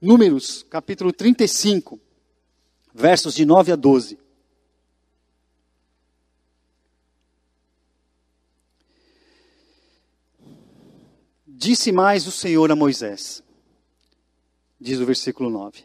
Números, 0.00 0.64
capítulo 0.70 1.12
35, 1.12 2.00
versos 2.94 3.34
de 3.34 3.44
9 3.44 3.72
a 3.72 3.76
12. 3.76 4.18
Disse 11.46 11.92
mais 11.92 12.26
o 12.26 12.32
Senhor 12.32 12.72
a 12.72 12.74
Moisés, 12.74 13.44
diz 14.80 14.98
o 14.98 15.04
versículo 15.04 15.50
9: 15.50 15.84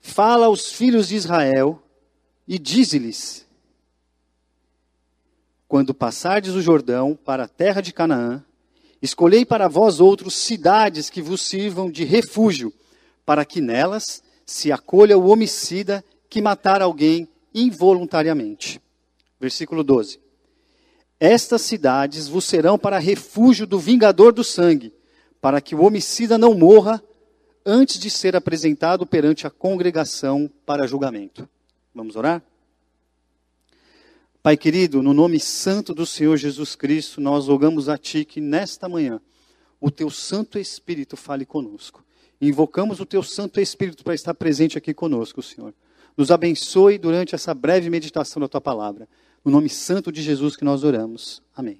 Fala 0.00 0.46
aos 0.46 0.72
filhos 0.72 1.06
de 1.06 1.14
Israel 1.14 1.80
e 2.48 2.58
dize-lhes: 2.58 3.46
Quando 5.70 5.94
passardes 5.94 6.56
o 6.56 6.60
Jordão 6.60 7.16
para 7.24 7.44
a 7.44 7.48
terra 7.48 7.80
de 7.80 7.92
Canaã, 7.92 8.44
escolhei 9.00 9.44
para 9.44 9.68
vós 9.68 10.00
outros 10.00 10.34
cidades 10.34 11.08
que 11.08 11.22
vos 11.22 11.42
sirvam 11.42 11.88
de 11.88 12.02
refúgio, 12.02 12.72
para 13.24 13.44
que 13.44 13.60
nelas 13.60 14.20
se 14.44 14.72
acolha 14.72 15.16
o 15.16 15.28
homicida 15.28 16.04
que 16.28 16.42
matar 16.42 16.82
alguém 16.82 17.28
involuntariamente. 17.54 18.82
Versículo 19.38 19.84
12. 19.84 20.18
Estas 21.20 21.62
cidades 21.62 22.26
vos 22.26 22.46
serão 22.46 22.76
para 22.76 22.98
refúgio 22.98 23.64
do 23.64 23.78
vingador 23.78 24.32
do 24.32 24.42
sangue, 24.42 24.92
para 25.40 25.60
que 25.60 25.76
o 25.76 25.84
homicida 25.84 26.36
não 26.36 26.52
morra 26.52 27.00
antes 27.64 27.96
de 27.96 28.10
ser 28.10 28.34
apresentado 28.34 29.06
perante 29.06 29.46
a 29.46 29.50
congregação 29.50 30.50
para 30.66 30.88
julgamento. 30.88 31.48
Vamos 31.94 32.16
orar? 32.16 32.42
Pai 34.42 34.56
querido, 34.56 35.02
no 35.02 35.12
nome 35.12 35.38
santo 35.38 35.92
do 35.92 36.06
Senhor 36.06 36.34
Jesus 36.38 36.74
Cristo, 36.74 37.20
nós 37.20 37.46
rogamos 37.46 37.90
a 37.90 37.98
Ti 37.98 38.24
que 38.24 38.40
nesta 38.40 38.88
manhã 38.88 39.20
o 39.78 39.90
Teu 39.90 40.08
Santo 40.08 40.58
Espírito 40.58 41.14
fale 41.14 41.44
conosco. 41.44 42.02
Invocamos 42.40 43.00
o 43.00 43.04
Teu 43.04 43.22
Santo 43.22 43.60
Espírito 43.60 44.02
para 44.02 44.14
estar 44.14 44.32
presente 44.32 44.78
aqui 44.78 44.94
conosco, 44.94 45.42
Senhor. 45.42 45.74
Nos 46.16 46.30
abençoe 46.30 46.96
durante 46.96 47.34
essa 47.34 47.52
breve 47.52 47.90
meditação 47.90 48.40
da 48.40 48.48
Tua 48.48 48.62
palavra. 48.62 49.06
No 49.44 49.52
nome 49.52 49.68
santo 49.68 50.10
de 50.10 50.22
Jesus 50.22 50.56
que 50.56 50.64
nós 50.64 50.84
oramos. 50.84 51.42
Amém. 51.54 51.78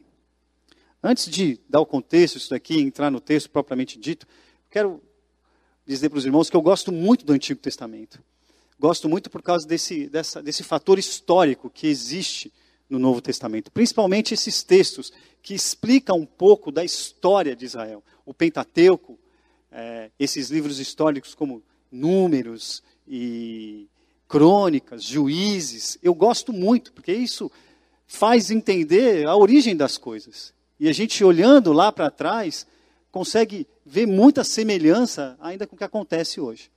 Antes 1.03 1.31
de 1.31 1.59
dar 1.67 1.81
o 1.81 1.87
contexto 1.87 2.37
isso 2.37 2.51
daqui, 2.51 2.79
entrar 2.79 3.11
no 3.11 3.21
texto 3.21 3.49
propriamente 3.49 3.99
dito, 3.99 4.27
quero 4.69 5.03
dizer 5.87 6.11
para 6.11 6.19
os 6.19 6.27
irmãos 6.27 6.51
que 6.51 6.57
eu 6.59 6.61
gosto 6.61 6.93
muito 6.93 7.25
do 7.25 7.33
Antigo 7.33 7.59
Testamento. 7.59 8.23
Gosto 8.81 9.11
muito 9.11 9.29
por 9.29 9.43
causa 9.43 9.69
desse, 9.69 10.09
dessa, 10.09 10.43
desse 10.43 10.63
fator 10.63 10.99
histórico 10.99 11.69
que 11.69 11.87
existe 11.87 12.51
no 12.89 12.99
Novo 12.99 13.21
Testamento. 13.21 13.71
Principalmente 13.71 14.33
esses 14.33 14.63
textos 14.63 15.13
que 15.43 15.53
explicam 15.53 16.17
um 16.17 16.25
pouco 16.25 16.73
da 16.73 16.83
história 16.83 17.55
de 17.55 17.67
Israel. 17.67 18.03
O 18.25 18.33
Pentateuco, 18.33 19.19
é, 19.71 20.11
esses 20.19 20.49
livros 20.49 20.79
históricos 20.79 21.35
como 21.35 21.63
Números 21.93 22.83
e 23.07 23.87
crônicas, 24.27 25.05
juízes. 25.05 25.99
Eu 26.03 26.15
gosto 26.15 26.51
muito, 26.51 26.91
porque 26.95 27.13
isso 27.13 27.53
faz 28.07 28.51
entender 28.51 29.27
a 29.27 29.37
origem 29.37 29.77
das 29.77 29.99
coisas. 29.99 30.55
E 30.79 30.89
a 30.89 30.93
gente 30.95 31.23
olhando 31.23 31.71
lá 31.75 31.93
para 31.93 32.11
trás, 32.11 32.67
consegue 33.13 33.67
ver 33.85 34.07
muita 34.07 34.43
semelhança 34.43 35.37
ainda 35.39 35.67
com 35.67 35.75
o 35.75 35.79
que 35.79 35.85
acontece 35.85 36.41
hoje. 36.41 36.71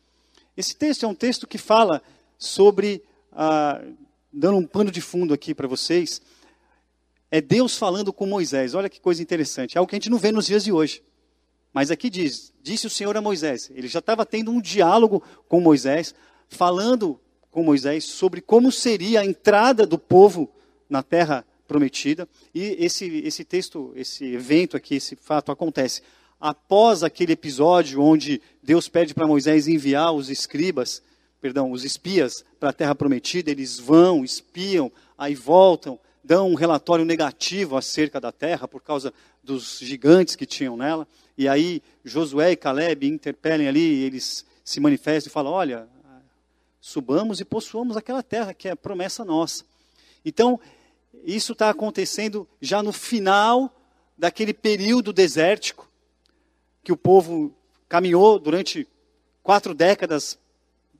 Esse 0.55 0.75
texto 0.75 1.03
é 1.03 1.07
um 1.07 1.15
texto 1.15 1.47
que 1.47 1.57
fala 1.57 2.01
sobre, 2.37 3.03
ah, 3.31 3.81
dando 4.31 4.57
um 4.57 4.67
pano 4.67 4.91
de 4.91 5.01
fundo 5.01 5.33
aqui 5.33 5.53
para 5.53 5.67
vocês, 5.67 6.21
é 7.31 7.41
Deus 7.41 7.75
falando 7.75 8.13
com 8.13 8.27
Moisés. 8.27 8.75
Olha 8.75 8.89
que 8.89 9.01
coisa 9.01 9.21
interessante. 9.21 9.75
É 9.75 9.79
algo 9.79 9.89
que 9.89 9.95
a 9.95 9.97
gente 9.97 10.09
não 10.09 10.19
vê 10.19 10.31
nos 10.31 10.45
dias 10.45 10.63
de 10.63 10.71
hoje. 10.71 11.01
Mas 11.73 11.89
aqui 11.89 12.07
diz: 12.07 12.53
disse 12.61 12.85
o 12.85 12.89
Senhor 12.89 13.17
a 13.17 13.21
Moisés. 13.21 13.71
Ele 13.73 13.87
já 13.87 13.97
estava 13.97 14.23
tendo 14.23 14.51
um 14.51 14.61
diálogo 14.61 15.23
com 15.47 15.59
Moisés, 15.59 16.13
falando 16.47 17.19
com 17.49 17.63
Moisés 17.63 18.03
sobre 18.03 18.39
como 18.39 18.71
seria 18.71 19.21
a 19.21 19.25
entrada 19.25 19.87
do 19.87 19.97
povo 19.97 20.47
na 20.87 21.01
terra 21.01 21.43
prometida. 21.67 22.29
E 22.53 22.77
esse, 22.79 23.05
esse 23.25 23.43
texto, 23.43 23.91
esse 23.95 24.25
evento 24.25 24.77
aqui, 24.77 24.95
esse 24.95 25.15
fato 25.15 25.51
acontece 25.51 26.03
após 26.43 27.03
aquele 27.03 27.31
episódio 27.31 28.01
onde 28.01 28.41
Deus 28.61 28.89
pede 28.89 29.13
para 29.13 29.25
Moisés 29.25 29.65
enviar 29.65 30.11
os 30.11 30.29
escribas, 30.29 31.01
perdão, 31.39 31.71
os 31.71 31.85
espias 31.85 32.43
para 32.59 32.71
a 32.71 32.73
terra 32.73 32.93
prometida, 32.93 33.49
eles 33.49 33.79
vão, 33.79 34.25
espiam, 34.25 34.91
aí 35.17 35.35
voltam, 35.35 35.97
dão 36.21 36.49
um 36.49 36.53
relatório 36.53 37.05
negativo 37.05 37.77
acerca 37.77 38.19
da 38.19 38.29
terra 38.29 38.67
por 38.67 38.83
causa 38.83 39.13
dos 39.41 39.79
gigantes 39.79 40.35
que 40.35 40.45
tinham 40.45 40.75
nela. 40.75 41.07
E 41.37 41.47
aí 41.47 41.81
Josué 42.03 42.51
e 42.51 42.57
Caleb 42.57 43.07
interpelem 43.07 43.69
ali, 43.69 44.03
eles 44.03 44.45
se 44.65 44.81
manifestam 44.81 45.29
e 45.29 45.33
falam: 45.33 45.53
olha, 45.53 45.87
subamos 46.81 47.39
e 47.39 47.45
possuamos 47.45 47.95
aquela 47.95 48.21
terra 48.21 48.53
que 48.53 48.67
é 48.67 48.75
promessa 48.75 49.23
nossa. 49.23 49.63
Então, 50.25 50.59
isso 51.23 51.53
está 51.53 51.69
acontecendo 51.69 52.45
já 52.59 52.83
no 52.83 52.91
final 52.91 53.73
daquele 54.17 54.53
período 54.53 55.13
desértico, 55.13 55.87
que 56.83 56.91
o 56.91 56.97
povo 56.97 57.55
caminhou 57.87 58.37
durante 58.37 58.87
quatro 59.41 59.73
décadas 59.73 60.37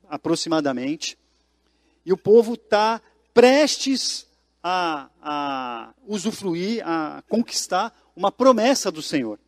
aproximadamente, 0.08 1.18
e 2.04 2.12
o 2.12 2.16
povo 2.16 2.54
está 2.54 3.00
prestes 3.32 4.26
a, 4.62 5.08
a 5.20 5.94
usufruir, 6.06 6.82
a 6.86 7.22
conquistar 7.28 7.94
uma 8.14 8.30
promessa 8.30 8.90
do 8.90 9.02
Senhor. 9.02 9.38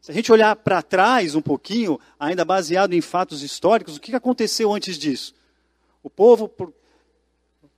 Se 0.00 0.10
a 0.10 0.14
gente 0.14 0.32
olhar 0.32 0.56
para 0.56 0.80
trás 0.80 1.34
um 1.34 1.42
pouquinho, 1.42 2.00
ainda 2.18 2.44
baseado 2.44 2.94
em 2.94 3.00
fatos 3.00 3.42
históricos, 3.42 3.96
o 3.96 4.00
que 4.00 4.14
aconteceu 4.14 4.72
antes 4.72 4.96
disso? 4.96 5.34
O 6.02 6.08
povo, 6.08 6.50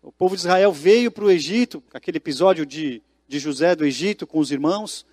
o 0.00 0.12
povo 0.12 0.36
de 0.36 0.42
Israel 0.42 0.72
veio 0.72 1.10
para 1.10 1.25
o 1.25 1.31
Egito, 1.31 1.82
aquele 1.92 2.19
episódio 2.19 2.64
de, 2.64 3.02
de 3.26 3.38
José 3.41 3.75
do 3.75 3.84
Egito 3.84 4.26
com 4.26 4.38
os 4.38 4.52
irmãos, 4.52 5.04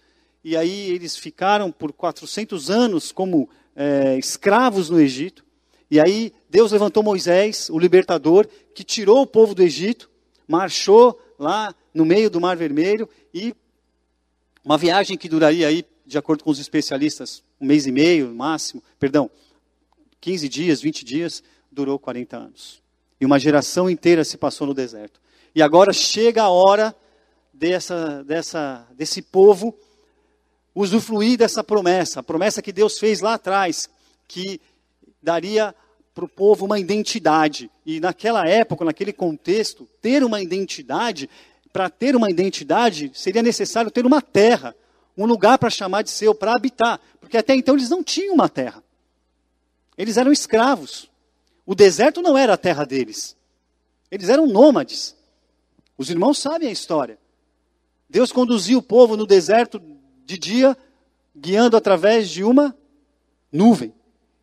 e 0.44 0.56
aí 0.56 0.90
eles 0.92 1.18
ficaram 1.18 1.72
por 1.72 1.92
400 1.92 2.70
anos 2.70 3.12
como 3.12 3.50
é, 3.76 4.18
escravos 4.18 4.90
no 4.90 5.00
Egito. 5.00 5.46
E 5.92 6.00
aí 6.00 6.34
Deus 6.50 6.72
levantou 6.72 7.04
Moisés, 7.04 7.70
o 7.70 7.78
libertador, 7.78 8.48
que 8.74 8.84
tirou 8.84 9.22
o 9.22 9.28
povo 9.28 9.54
do 9.54 9.64
Egito, 9.64 10.10
marchou 10.48 11.20
lá 11.38 11.76
no 11.94 12.06
meio 12.06 12.30
do 12.30 12.40
Mar 12.40 12.56
Vermelho 12.56 13.10
e 13.34 13.54
uma 14.64 14.78
viagem 14.78 15.18
que 15.18 15.28
duraria 15.28 15.68
aí, 15.68 15.86
de 16.06 16.18
acordo 16.18 16.44
com 16.44 16.52
os 16.52 16.60
especialistas, 16.60 17.44
um 17.60 17.66
mês 17.66 17.86
e 17.86 17.92
meio 17.92 18.34
máximo, 18.34 18.84
perdão, 19.00 19.30
15 20.22 20.50
dias, 20.50 20.82
20 20.82 21.06
dias, 21.06 21.44
durou 21.72 21.98
40 21.98 22.38
anos. 22.38 22.82
E 23.20 23.26
uma 23.26 23.40
geração 23.40 23.90
inteira 23.90 24.24
se 24.24 24.38
passou 24.38 24.68
no 24.68 24.74
deserto. 24.74 25.20
E 25.54 25.62
agora 25.62 25.92
chega 25.92 26.44
a 26.44 26.50
hora 26.50 26.96
dessa, 27.54 28.24
dessa, 28.24 28.88
desse 28.96 29.22
povo 29.22 29.78
usufruir 30.74 31.38
dessa 31.38 31.64
promessa, 31.64 32.20
a 32.20 32.24
promessa 32.24 32.62
que 32.62 32.72
Deus 32.72 33.00
fez 33.00 33.20
lá 33.20 33.34
atrás, 33.36 33.90
que 34.28 34.62
daria 35.22 35.74
para 36.14 36.26
o 36.26 36.30
povo 36.30 36.66
uma 36.66 36.80
identidade. 36.80 37.70
E 37.86 38.00
naquela 38.00 38.48
época, 38.48 38.86
naquele 38.86 39.14
contexto, 39.14 39.88
ter 40.02 40.24
uma 40.24 40.42
identidade, 40.42 41.30
para 41.72 41.90
ter 41.90 42.16
uma 42.16 42.30
identidade, 42.30 43.12
seria 43.14 43.42
necessário 43.42 43.92
ter 43.92 44.06
uma 44.06 44.22
terra, 44.22 44.76
um 45.18 45.26
lugar 45.26 45.58
para 45.58 45.70
chamar 45.70 46.02
de 46.02 46.10
seu, 46.10 46.34
para 46.34 46.54
habitar. 46.54 47.00
Porque 47.20 47.38
até 47.38 47.56
então 47.56 47.76
eles 47.76 47.90
não 47.90 48.04
tinham 48.04 48.34
uma 48.34 48.50
terra. 48.50 48.84
Eles 49.98 50.18
eram 50.18 50.32
escravos. 50.32 51.10
O 51.66 51.76
deserto 51.76 52.22
não 52.22 52.38
era 52.38 52.54
a 52.54 52.58
terra 52.58 52.86
deles. 52.86 53.36
Eles 54.10 54.30
eram 54.30 54.48
nômades. 54.48 55.16
Os 55.98 56.10
irmãos 56.10 56.40
sabem 56.40 56.70
a 56.70 56.72
história. 56.72 57.20
Deus 58.10 58.32
conduziu 58.32 58.80
o 58.80 58.84
povo 58.84 59.16
no 59.16 59.28
deserto 59.28 59.80
de 60.30 60.38
dia, 60.38 60.78
guiando 61.36 61.76
através 61.76 62.30
de 62.30 62.44
uma 62.44 62.78
nuvem. 63.52 63.92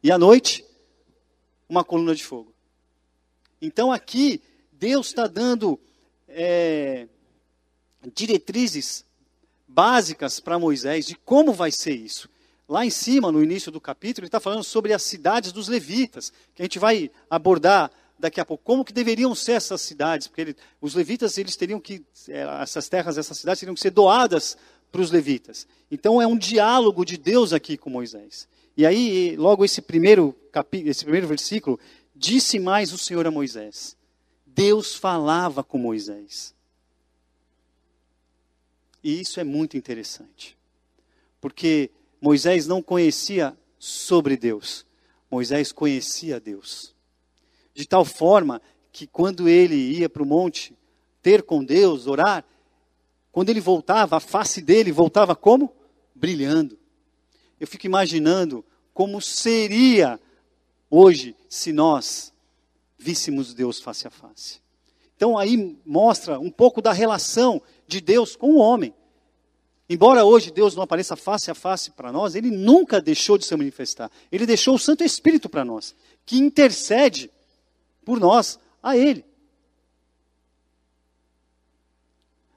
E 0.03 0.11
à 0.11 0.19
noite, 0.19 0.65
uma 1.69 1.85
coluna 1.85 2.13
de 2.13 2.25
fogo. 2.25 2.53
Então 3.63 3.93
aqui, 3.93 4.43
Deus 4.73 5.07
está 5.07 5.29
dando 5.29 5.79
é, 6.27 7.07
diretrizes 8.13 9.05
básicas 9.69 10.41
para 10.41 10.59
Moisés 10.59 11.07
de 11.07 11.15
como 11.15 11.53
vai 11.53 11.71
ser 11.71 11.95
isso. 11.95 12.29
Lá 12.69 12.85
em 12.85 12.91
cima, 12.91 13.31
no 13.31 13.41
início 13.41 13.71
do 13.71 13.81
capítulo, 13.81 14.25
ele 14.25 14.29
está 14.29 14.41
falando 14.41 14.65
sobre 14.65 14.93
as 14.93 15.05
cidades 15.05 15.53
dos 15.53 15.69
levitas, 15.69 16.33
que 16.53 16.63
a 16.63 16.65
gente 16.65 16.81
vai 16.81 17.13
abordar 17.31 17.93
daqui 18.19 18.41
a 18.41 18.45
pouco. 18.45 18.65
Como 18.65 18.85
que 18.85 18.93
deveriam 18.93 19.33
ser 19.37 19.53
essas 19.53 19.81
cidades? 19.83 20.27
Porque 20.27 20.41
ele, 20.41 20.57
os 20.81 20.97
levitas, 20.97 21.39
eles 21.39 21.55
teriam 21.55 21.79
que, 21.79 22.05
é, 22.29 22.43
essas 22.61 22.89
terras, 22.89 23.17
essas 23.17 23.39
cidades 23.39 23.61
teriam 23.61 23.75
que 23.75 23.81
ser 23.81 23.91
doadas 23.91 24.57
para 24.91 25.01
os 25.01 25.11
levitas. 25.11 25.67
Então 25.91 26.21
é 26.21 26.27
um 26.27 26.37
diálogo 26.37 27.05
de 27.05 27.17
Deus 27.17 27.53
aqui 27.53 27.77
com 27.77 27.91
Moisés. 27.91 28.49
E 28.77 28.85
aí, 28.85 29.37
logo 29.37 29.65
esse 29.65 29.81
primeiro, 29.81 30.35
capítulo, 30.53 30.91
esse 30.91 31.05
primeiro 31.05 31.27
versículo, 31.27 31.79
disse 32.15 32.59
mais 32.59 32.93
o 32.93 32.99
Senhor 32.99 33.27
a 33.27 33.31
Moisés. 33.31 33.97
Deus 34.45 34.95
falava 34.95 35.65
com 35.65 35.79
Moisés. 35.79 36.55
E 39.03 39.21
isso 39.21 39.39
é 39.39 39.45
muito 39.45 39.77
interessante. 39.77 40.57
Porque 41.41 41.91
Moisés 42.21 42.67
não 42.67 42.83
conhecia 42.83 43.57
sobre 43.79 44.37
Deus, 44.37 44.85
Moisés 45.31 45.73
conhecia 45.73 46.41
Deus. 46.41 46.95
De 47.75 47.87
tal 47.87 48.05
forma 48.05 48.61
que 48.91 49.07
quando 49.07 49.49
ele 49.49 49.77
ia 49.77 50.09
para 50.09 50.23
o 50.23 50.27
monte 50.27 50.77
ter 51.23 51.43
com 51.43 51.63
Deus, 51.63 52.07
orar, 52.07 52.45
quando 53.37 53.51
ele 53.51 53.61
voltava, 53.61 54.17
a 54.17 54.21
face 54.21 54.63
dele 54.63 54.91
voltava 54.91 55.37
como? 55.37 55.71
Brilhando. 56.15 56.79
Eu 57.61 57.67
fico 57.67 57.85
imaginando 57.85 58.65
como 58.95 59.21
seria 59.21 60.19
hoje 60.91 61.37
se 61.47 61.71
nós 61.71 62.33
víssemos 62.97 63.53
Deus 63.53 63.79
face 63.79 64.07
a 64.07 64.11
face. 64.11 64.59
Então 65.15 65.37
aí 65.37 65.79
mostra 65.85 66.41
um 66.41 66.51
pouco 66.51 66.81
da 66.81 66.95
relação 66.95 67.61
de 67.87 68.01
Deus 68.01 68.35
com 68.35 68.53
o 68.53 68.57
homem. 68.57 68.95
Embora 69.87 70.25
hoje 70.25 70.51
Deus 70.51 70.75
não 70.75 70.85
apareça 70.85 71.15
face 71.15 71.51
a 71.51 71.55
face 71.55 71.91
para 71.91 72.11
nós, 72.11 72.35
ele 72.35 72.51
nunca 72.51 73.03
deixou 73.03 73.37
de 73.37 73.45
se 73.45 73.55
manifestar. 73.55 74.11
Ele 74.33 74.47
deixou 74.47 74.77
o 74.77 74.79
Santo 74.79 75.05
Espírito 75.05 75.47
para 75.47 75.63
nós, 75.63 75.95
que 76.25 76.39
intercede 76.39 77.31
por 78.03 78.19
nós 78.19 78.59
a 78.83 78.97
ele. 78.97 79.27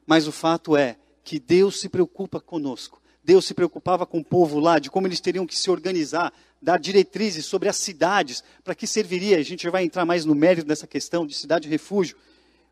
Mas 0.10 0.26
o 0.26 0.32
fato 0.32 0.76
é 0.76 0.98
que 1.24 1.40
Deus 1.40 1.80
se 1.80 1.88
preocupa 1.88 2.42
conosco. 2.42 3.00
Deus 3.24 3.46
se 3.46 3.54
preocupava 3.54 4.08
com 4.08 4.18
o 4.18 4.26
povo 4.26 4.60
lá, 4.60 4.80
de 4.80 4.90
como 4.90 5.06
eles 5.06 5.20
teriam 5.20 5.46
que 5.46 5.56
se 5.56 5.70
organizar, 5.70 6.34
dar 6.60 6.80
diretrizes 6.80 7.46
sobre 7.46 7.70
as 7.70 7.78
cidades, 7.78 8.44
para 8.64 8.74
que 8.74 8.88
serviria. 8.88 9.38
A 9.38 9.44
gente 9.44 9.70
vai 9.70 9.84
entrar 9.84 10.06
mais 10.06 10.26
no 10.26 10.34
mérito 10.34 10.68
dessa 10.68 10.88
questão 10.88 11.28
de 11.28 11.36
cidade-refúgio. 11.36 12.18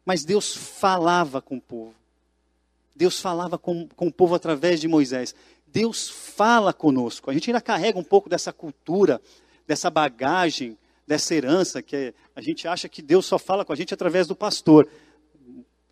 Mas 0.04 0.26
Deus 0.26 0.56
falava 0.56 1.40
com 1.40 1.58
o 1.58 1.62
povo. 1.62 1.94
Deus 2.96 3.22
falava 3.22 3.56
com, 3.56 3.88
com 3.90 4.08
o 4.08 4.12
povo 4.12 4.34
através 4.34 4.82
de 4.82 4.88
Moisés. 4.88 5.36
Deus 5.68 6.10
fala 6.10 6.74
conosco. 6.74 7.30
A 7.30 7.36
gente 7.36 7.52
ainda 7.52 7.62
carrega 7.62 8.00
um 8.00 8.04
pouco 8.04 8.28
dessa 8.28 8.52
cultura, 8.52 9.22
dessa 9.68 9.92
bagagem, 9.92 10.76
dessa 11.06 11.36
herança, 11.36 11.84
que 11.84 12.16
a 12.36 12.42
gente 12.42 12.68
acha 12.68 12.90
que 12.90 13.04
Deus 13.04 13.28
só 13.28 13.38
fala 13.38 13.64
com 13.64 13.74
a 13.74 13.76
gente 13.76 13.94
através 13.94 14.26
do 14.26 14.36
pastor. 14.36 14.90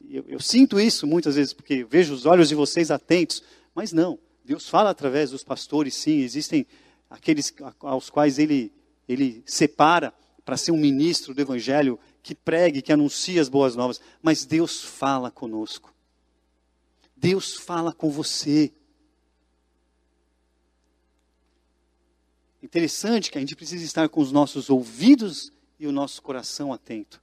Eu, 0.09 0.25
eu 0.27 0.39
sinto 0.39 0.79
isso 0.79 1.05
muitas 1.05 1.35
vezes, 1.35 1.53
porque 1.53 1.83
vejo 1.83 2.13
os 2.13 2.25
olhos 2.25 2.49
de 2.49 2.55
vocês 2.55 2.91
atentos, 2.91 3.43
mas 3.73 3.91
não. 3.91 4.19
Deus 4.43 4.69
fala 4.69 4.89
através 4.89 5.31
dos 5.31 5.43
pastores, 5.43 5.95
sim. 5.95 6.19
Existem 6.21 6.65
aqueles 7.09 7.53
aos 7.79 8.09
quais 8.09 8.37
ele, 8.39 8.71
ele 9.07 9.43
separa 9.45 10.13
para 10.43 10.57
ser 10.57 10.71
um 10.71 10.77
ministro 10.77 11.33
do 11.33 11.41
evangelho 11.41 11.99
que 12.21 12.35
pregue, 12.35 12.81
que 12.81 12.93
anuncie 12.93 13.39
as 13.39 13.49
boas 13.49 13.75
novas. 13.75 13.99
Mas 14.21 14.45
Deus 14.45 14.83
fala 14.83 15.31
conosco. 15.31 15.93
Deus 17.15 17.55
fala 17.55 17.91
com 17.91 18.11
você. 18.11 18.71
Interessante 22.61 23.31
que 23.31 23.37
a 23.37 23.41
gente 23.41 23.55
precisa 23.55 23.83
estar 23.83 24.09
com 24.09 24.21
os 24.21 24.31
nossos 24.31 24.69
ouvidos 24.69 25.51
e 25.79 25.87
o 25.87 25.91
nosso 25.91 26.21
coração 26.21 26.71
atento 26.71 27.21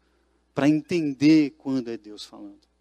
para 0.54 0.68
entender 0.68 1.50
quando 1.58 1.88
é 1.88 1.96
Deus 1.96 2.24
falando. 2.24 2.71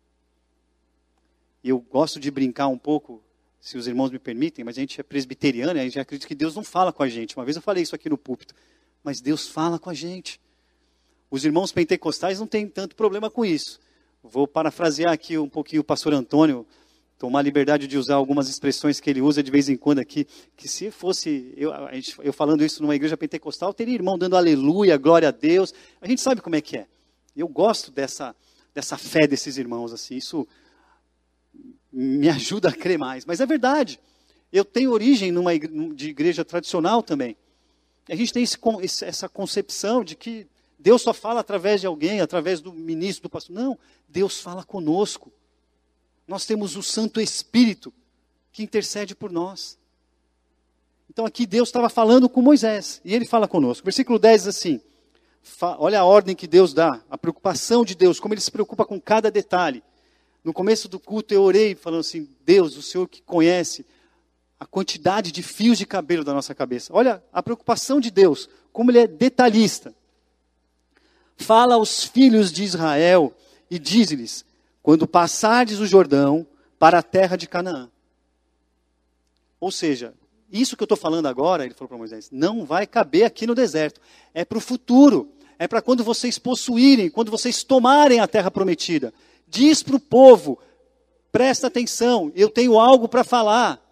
Eu 1.63 1.79
gosto 1.79 2.19
de 2.19 2.31
brincar 2.31 2.67
um 2.67 2.77
pouco, 2.77 3.23
se 3.59 3.77
os 3.77 3.87
irmãos 3.87 4.11
me 4.11 4.17
permitem, 4.17 4.65
mas 4.65 4.77
a 4.77 4.81
gente 4.81 4.99
é 4.99 5.03
presbiteriano, 5.03 5.79
a 5.79 5.83
gente 5.83 5.99
acredita 5.99 6.27
que 6.27 6.35
Deus 6.35 6.55
não 6.55 6.63
fala 6.63 6.91
com 6.91 7.03
a 7.03 7.09
gente. 7.09 7.35
Uma 7.37 7.45
vez 7.45 7.55
eu 7.55 7.61
falei 7.61 7.83
isso 7.83 7.95
aqui 7.95 8.09
no 8.09 8.17
púlpito, 8.17 8.55
mas 9.03 9.21
Deus 9.21 9.47
fala 9.47 9.77
com 9.77 9.89
a 9.89 9.93
gente. 9.93 10.39
Os 11.29 11.45
irmãos 11.45 11.71
pentecostais 11.71 12.39
não 12.39 12.47
têm 12.47 12.67
tanto 12.67 12.95
problema 12.95 13.29
com 13.29 13.45
isso. 13.45 13.79
Vou 14.23 14.47
parafrasear 14.47 15.13
aqui 15.13 15.37
um 15.37 15.47
pouquinho 15.47 15.81
o 15.81 15.85
pastor 15.85 16.13
Antônio, 16.13 16.65
tomar 17.17 17.43
liberdade 17.43 17.87
de 17.87 17.97
usar 17.97 18.15
algumas 18.15 18.49
expressões 18.49 18.99
que 18.99 19.07
ele 19.07 19.21
usa 19.21 19.43
de 19.43 19.51
vez 19.51 19.69
em 19.69 19.77
quando 19.77 19.99
aqui, 19.99 20.25
que 20.57 20.67
se 20.67 20.89
fosse 20.89 21.53
eu, 21.55 21.71
gente, 21.93 22.15
eu 22.23 22.33
falando 22.33 22.65
isso 22.65 22.81
numa 22.81 22.95
igreja 22.95 23.15
pentecostal, 23.15 23.73
teria 23.73 23.93
irmão 23.93 24.17
dando 24.17 24.35
aleluia, 24.35 24.97
glória 24.97 25.27
a 25.27 25.31
Deus. 25.31 25.71
A 26.01 26.07
gente 26.07 26.19
sabe 26.19 26.41
como 26.41 26.55
é 26.55 26.61
que 26.61 26.77
é. 26.77 26.87
Eu 27.35 27.47
gosto 27.47 27.91
dessa, 27.91 28.35
dessa 28.73 28.97
fé 28.97 29.27
desses 29.27 29.57
irmãos, 29.57 29.93
assim, 29.93 30.15
isso 30.15 30.47
me 31.91 32.29
ajuda 32.29 32.69
a 32.69 32.73
crer 32.73 32.97
mais. 32.97 33.25
Mas 33.25 33.39
é 33.39 33.45
verdade. 33.45 33.99
Eu 34.51 34.65
tenho 34.65 34.91
origem 34.91 35.31
numa 35.31 35.53
igreja, 35.53 35.93
de 35.93 36.09
igreja 36.09 36.45
tradicional 36.45 37.01
também. 37.01 37.35
A 38.09 38.15
gente 38.15 38.33
tem 38.33 38.43
esse, 38.43 39.05
essa 39.05 39.29
concepção 39.29 40.03
de 40.03 40.15
que 40.15 40.47
Deus 40.77 41.01
só 41.01 41.13
fala 41.13 41.39
através 41.39 41.81
de 41.81 41.87
alguém, 41.87 42.19
através 42.19 42.59
do 42.59 42.73
ministro, 42.73 43.23
do 43.23 43.29
pastor. 43.29 43.55
Não, 43.55 43.77
Deus 44.09 44.39
fala 44.41 44.63
conosco 44.63 45.31
nós 46.31 46.45
temos 46.45 46.77
o 46.77 46.81
Santo 46.81 47.19
Espírito 47.19 47.93
que 48.53 48.63
intercede 48.63 49.13
por 49.13 49.29
nós. 49.29 49.77
Então 51.09 51.25
aqui 51.25 51.45
Deus 51.45 51.67
estava 51.67 51.89
falando 51.89 52.29
com 52.29 52.41
Moisés 52.41 53.01
e 53.03 53.13
ele 53.13 53.25
fala 53.25 53.49
conosco. 53.49 53.83
Versículo 53.83 54.17
10 54.17 54.43
diz 54.43 54.47
assim: 54.47 54.81
olha 55.77 55.99
a 55.99 56.05
ordem 56.05 56.33
que 56.33 56.47
Deus 56.47 56.73
dá, 56.73 57.01
a 57.09 57.17
preocupação 57.17 57.83
de 57.83 57.95
Deus, 57.95 58.17
como 58.17 58.33
ele 58.33 58.39
se 58.39 58.49
preocupa 58.49 58.85
com 58.85 58.99
cada 58.99 59.29
detalhe. 59.29 59.83
No 60.43 60.53
começo 60.53 60.87
do 60.89 60.99
culto 60.99 61.33
eu 61.33 61.43
orei 61.43 61.75
falando 61.75 62.01
assim: 62.01 62.27
Deus, 62.43 62.75
o 62.75 62.81
Senhor 62.81 63.07
que 63.07 63.21
conhece 63.21 63.85
a 64.59 64.65
quantidade 64.65 65.31
de 65.31 65.41
fios 65.41 65.77
de 65.77 65.85
cabelo 65.85 66.23
da 66.23 66.33
nossa 66.33 66.53
cabeça. 66.53 66.93
Olha 66.93 67.23
a 67.33 67.41
preocupação 67.41 67.99
de 67.99 68.11
Deus, 68.11 68.47
como 68.71 68.91
ele 68.91 68.99
é 68.99 69.07
detalhista. 69.07 69.93
Fala 71.35 71.75
aos 71.75 72.03
filhos 72.03 72.51
de 72.51 72.63
Israel 72.63 73.35
e 73.69 73.79
diz-lhes: 73.79 74.45
quando 74.81 75.07
passardes 75.07 75.79
o 75.79 75.85
Jordão 75.85 76.45
para 76.77 76.99
a 76.99 77.03
terra 77.03 77.35
de 77.35 77.47
Canaã. 77.47 77.89
Ou 79.59 79.71
seja, 79.71 80.13
isso 80.51 80.75
que 80.75 80.83
eu 80.83 80.85
estou 80.85 80.97
falando 80.97 81.27
agora, 81.27 81.63
ele 81.63 81.73
falou 81.73 81.87
para 81.87 81.97
Moisés, 81.97 82.29
não 82.31 82.65
vai 82.65 82.87
caber 82.87 83.23
aqui 83.23 83.45
no 83.45 83.55
deserto. 83.55 84.01
É 84.33 84.43
para 84.43 84.57
o 84.57 84.61
futuro. 84.61 85.31
É 85.59 85.67
para 85.67 85.81
quando 85.81 86.03
vocês 86.03 86.39
possuírem, 86.39 87.09
quando 87.09 87.29
vocês 87.29 87.63
tomarem 87.63 88.19
a 88.19 88.27
terra 88.27 88.49
prometida. 88.49 89.13
Diz 89.51 89.83
para 89.83 89.97
o 89.97 89.99
povo: 89.99 90.57
presta 91.29 91.67
atenção, 91.67 92.31
eu 92.33 92.49
tenho 92.49 92.79
algo 92.79 93.09
para 93.09 93.21
falar. 93.21 93.85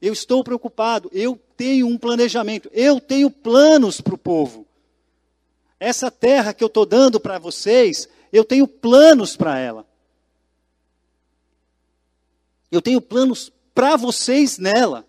Eu 0.00 0.14
estou 0.14 0.42
preocupado, 0.42 1.10
eu 1.12 1.38
tenho 1.54 1.86
um 1.86 1.98
planejamento, 1.98 2.70
eu 2.72 2.98
tenho 2.98 3.30
planos 3.30 4.00
para 4.00 4.14
o 4.14 4.18
povo. 4.18 4.66
Essa 5.78 6.10
terra 6.10 6.54
que 6.54 6.64
eu 6.64 6.66
estou 6.66 6.86
dando 6.86 7.20
para 7.20 7.38
vocês, 7.38 8.08
eu 8.32 8.42
tenho 8.42 8.66
planos 8.66 9.36
para 9.36 9.58
ela. 9.58 9.86
Eu 12.70 12.80
tenho 12.80 13.02
planos 13.02 13.52
para 13.74 13.96
vocês 13.96 14.56
nela. 14.56 15.06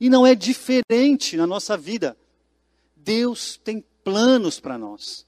E 0.00 0.08
não 0.08 0.26
é 0.26 0.34
diferente 0.34 1.36
na 1.36 1.46
nossa 1.46 1.76
vida. 1.76 2.16
Deus 2.96 3.60
tem 3.62 3.84
planos 4.02 4.58
para 4.58 4.78
nós. 4.78 5.27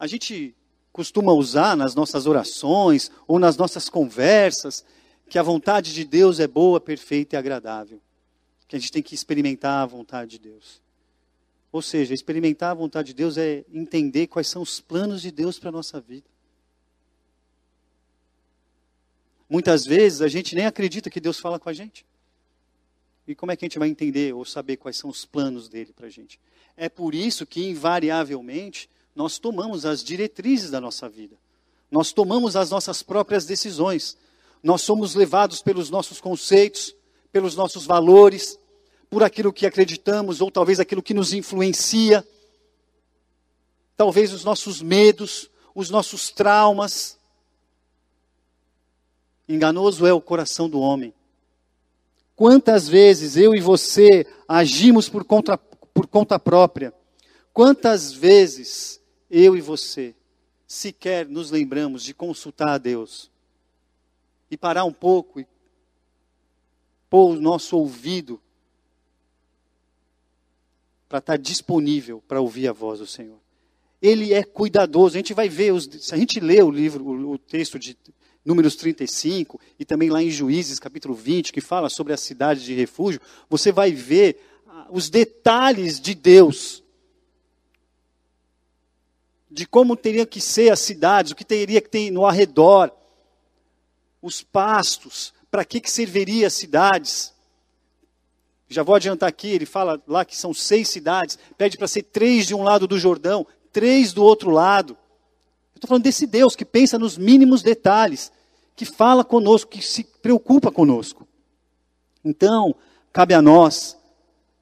A 0.00 0.08
gente 0.08 0.54
costuma 0.92 1.32
usar 1.32 1.76
nas 1.76 1.94
nossas 1.94 2.26
orações 2.26 3.10
ou 3.28 3.38
nas 3.38 3.56
nossas 3.56 3.88
conversas 3.88 4.84
que 5.28 5.38
a 5.38 5.42
vontade 5.42 5.94
de 5.94 6.04
Deus 6.04 6.40
é 6.40 6.48
boa, 6.48 6.80
perfeita 6.80 7.36
e 7.36 7.38
agradável 7.38 8.00
que 8.70 8.76
a 8.76 8.78
gente 8.78 8.92
tem 8.92 9.02
que 9.02 9.16
experimentar 9.16 9.82
a 9.82 9.86
vontade 9.86 10.30
de 10.30 10.38
Deus. 10.38 10.80
Ou 11.72 11.82
seja, 11.82 12.14
experimentar 12.14 12.70
a 12.70 12.74
vontade 12.74 13.08
de 13.08 13.14
Deus 13.14 13.36
é 13.36 13.64
entender 13.72 14.28
quais 14.28 14.46
são 14.46 14.62
os 14.62 14.80
planos 14.80 15.22
de 15.22 15.32
Deus 15.32 15.58
para 15.58 15.70
a 15.70 15.72
nossa 15.72 16.00
vida. 16.00 16.30
Muitas 19.48 19.84
vezes 19.84 20.22
a 20.22 20.28
gente 20.28 20.54
nem 20.54 20.66
acredita 20.66 21.10
que 21.10 21.18
Deus 21.18 21.40
fala 21.40 21.58
com 21.58 21.68
a 21.68 21.72
gente. 21.72 22.06
E 23.26 23.34
como 23.34 23.50
é 23.50 23.56
que 23.56 23.64
a 23.64 23.66
gente 23.68 23.78
vai 23.78 23.88
entender 23.88 24.32
ou 24.32 24.44
saber 24.44 24.76
quais 24.76 24.96
são 24.96 25.10
os 25.10 25.24
planos 25.24 25.68
dele 25.68 25.92
para 25.92 26.06
a 26.06 26.10
gente? 26.10 26.38
É 26.76 26.88
por 26.88 27.12
isso 27.12 27.44
que, 27.44 27.68
invariavelmente, 27.68 28.88
nós 29.14 29.38
tomamos 29.38 29.84
as 29.84 30.02
diretrizes 30.02 30.70
da 30.70 30.80
nossa 30.80 31.08
vida. 31.08 31.36
Nós 31.90 32.12
tomamos 32.12 32.54
as 32.56 32.70
nossas 32.70 33.02
próprias 33.02 33.44
decisões. 33.44 34.16
Nós 34.62 34.82
somos 34.82 35.14
levados 35.14 35.60
pelos 35.62 35.90
nossos 35.90 36.20
conceitos, 36.20 36.94
pelos 37.32 37.56
nossos 37.56 37.84
valores, 37.86 38.58
por 39.08 39.22
aquilo 39.22 39.52
que 39.52 39.66
acreditamos, 39.66 40.40
ou 40.40 40.50
talvez 40.50 40.78
aquilo 40.78 41.02
que 41.02 41.14
nos 41.14 41.32
influencia, 41.32 42.26
talvez 43.96 44.32
os 44.32 44.44
nossos 44.44 44.80
medos, 44.80 45.50
os 45.74 45.90
nossos 45.90 46.30
traumas. 46.30 47.18
Enganoso 49.48 50.06
é 50.06 50.12
o 50.12 50.20
coração 50.20 50.68
do 50.68 50.78
homem. 50.78 51.12
Quantas 52.36 52.88
vezes 52.88 53.36
eu 53.36 53.54
e 53.54 53.60
você 53.60 54.26
agimos 54.48 55.08
por 55.08 55.24
conta, 55.24 55.58
por 55.58 56.06
conta 56.06 56.38
própria? 56.38 56.94
Quantas 57.52 58.12
vezes 58.12 58.99
eu 59.30 59.56
e 59.56 59.60
você 59.60 60.14
sequer 60.66 61.26
nos 61.26 61.50
lembramos 61.50 62.02
de 62.02 62.12
consultar 62.12 62.68
a 62.68 62.78
Deus? 62.78 63.30
E 64.50 64.56
parar 64.56 64.84
um 64.84 64.92
pouco 64.92 65.40
e 65.40 65.46
pôr 67.08 67.36
o 67.36 67.40
nosso 67.40 67.76
ouvido 67.76 68.40
para 71.08 71.18
estar 71.18 71.36
disponível 71.36 72.22
para 72.26 72.40
ouvir 72.40 72.68
a 72.68 72.72
voz 72.72 73.00
do 73.00 73.06
Senhor. 73.06 73.38
Ele 74.00 74.32
é 74.32 74.42
cuidadoso. 74.42 75.16
A 75.16 75.18
gente 75.18 75.34
vai 75.34 75.48
ver, 75.48 75.72
os, 75.72 75.84
se 75.84 76.14
a 76.14 76.18
gente 76.18 76.38
lê 76.40 76.62
o 76.62 76.70
livro, 76.70 77.04
o, 77.04 77.32
o 77.32 77.38
texto 77.38 77.78
de 77.78 77.96
Números 78.44 78.74
35 78.76 79.60
e 79.78 79.84
também 79.84 80.08
lá 80.08 80.22
em 80.22 80.30
Juízes, 80.30 80.78
capítulo 80.78 81.14
20, 81.14 81.52
que 81.52 81.60
fala 81.60 81.90
sobre 81.90 82.12
a 82.12 82.16
cidade 82.16 82.64
de 82.64 82.74
refúgio, 82.74 83.20
você 83.48 83.70
vai 83.70 83.92
ver 83.92 84.40
ah, 84.66 84.86
os 84.90 85.10
detalhes 85.10 86.00
de 86.00 86.14
Deus. 86.14 86.82
De 89.50 89.66
como 89.66 89.96
teria 89.96 90.24
que 90.24 90.40
ser 90.40 90.70
as 90.70 90.80
cidades, 90.80 91.32
o 91.32 91.34
que 91.34 91.44
teria 91.44 91.80
que 91.80 91.88
ter 91.88 92.10
no 92.10 92.24
arredor, 92.24 92.90
os 94.22 94.42
pastos, 94.42 95.32
para 95.50 95.64
que, 95.64 95.80
que 95.80 95.90
serviria 95.90 96.46
as 96.46 96.54
cidades. 96.54 97.34
Já 98.68 98.82
vou 98.82 98.94
adiantar 98.94 99.28
aqui, 99.28 99.48
ele 99.48 99.66
fala 99.66 100.00
lá 100.06 100.24
que 100.24 100.36
são 100.36 100.54
seis 100.54 100.88
cidades, 100.88 101.38
pede 101.58 101.76
para 101.76 101.88
ser 101.88 102.04
três 102.04 102.46
de 102.46 102.54
um 102.54 102.62
lado 102.62 102.86
do 102.86 102.98
Jordão, 102.98 103.46
três 103.72 104.12
do 104.12 104.22
outro 104.22 104.50
lado. 104.50 104.92
Eu 105.74 105.78
estou 105.78 105.88
falando 105.88 106.04
desse 106.04 106.26
Deus 106.26 106.54
que 106.54 106.64
pensa 106.64 106.98
nos 106.98 107.18
mínimos 107.18 107.62
detalhes, 107.62 108.30
que 108.76 108.84
fala 108.84 109.24
conosco, 109.24 109.70
que 109.70 109.82
se 109.82 110.04
preocupa 110.04 110.70
conosco. 110.70 111.26
Então, 112.24 112.74
cabe 113.12 113.34
a 113.34 113.42
nós 113.42 113.98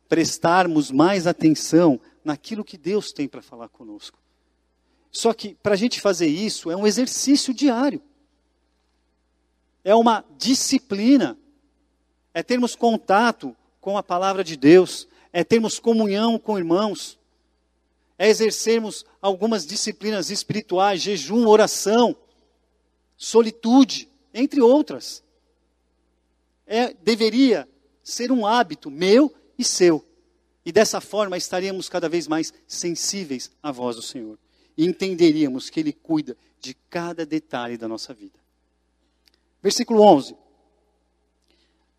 prestarmos 0.08 0.90
mais 0.90 1.26
atenção 1.26 2.00
naquilo 2.24 2.64
que 2.64 2.78
Deus 2.78 3.12
tem 3.12 3.28
para 3.28 3.42
falar 3.42 3.68
conosco. 3.68 4.18
Só 5.10 5.32
que 5.32 5.54
para 5.62 5.74
a 5.74 5.76
gente 5.76 6.00
fazer 6.00 6.26
isso 6.26 6.70
é 6.70 6.76
um 6.76 6.86
exercício 6.86 7.52
diário, 7.54 8.00
é 9.84 9.94
uma 9.94 10.24
disciplina, 10.36 11.38
é 12.34 12.42
termos 12.42 12.74
contato 12.74 13.56
com 13.80 13.96
a 13.96 14.02
palavra 14.02 14.44
de 14.44 14.56
Deus, 14.56 15.08
é 15.32 15.42
termos 15.42 15.78
comunhão 15.78 16.38
com 16.38 16.58
irmãos, 16.58 17.18
é 18.18 18.28
exercermos 18.28 19.06
algumas 19.22 19.64
disciplinas 19.64 20.30
espirituais, 20.30 21.00
jejum, 21.00 21.46
oração, 21.46 22.16
solitude, 23.16 24.08
entre 24.34 24.60
outras. 24.60 25.22
É, 26.66 26.92
deveria 26.92 27.68
ser 28.02 28.30
um 28.30 28.44
hábito 28.44 28.90
meu 28.90 29.34
e 29.58 29.64
seu. 29.64 30.04
E 30.64 30.72
dessa 30.72 31.00
forma 31.00 31.36
estaríamos 31.36 31.88
cada 31.88 32.08
vez 32.08 32.26
mais 32.26 32.52
sensíveis 32.66 33.50
à 33.62 33.72
voz 33.72 33.96
do 33.96 34.02
Senhor. 34.02 34.38
Entenderíamos 34.78 35.68
que 35.68 35.80
Ele 35.80 35.92
cuida 35.92 36.36
de 36.60 36.72
cada 36.88 37.26
detalhe 37.26 37.76
da 37.76 37.88
nossa 37.88 38.14
vida. 38.14 38.38
Versículo 39.60 40.00
11. 40.02 40.36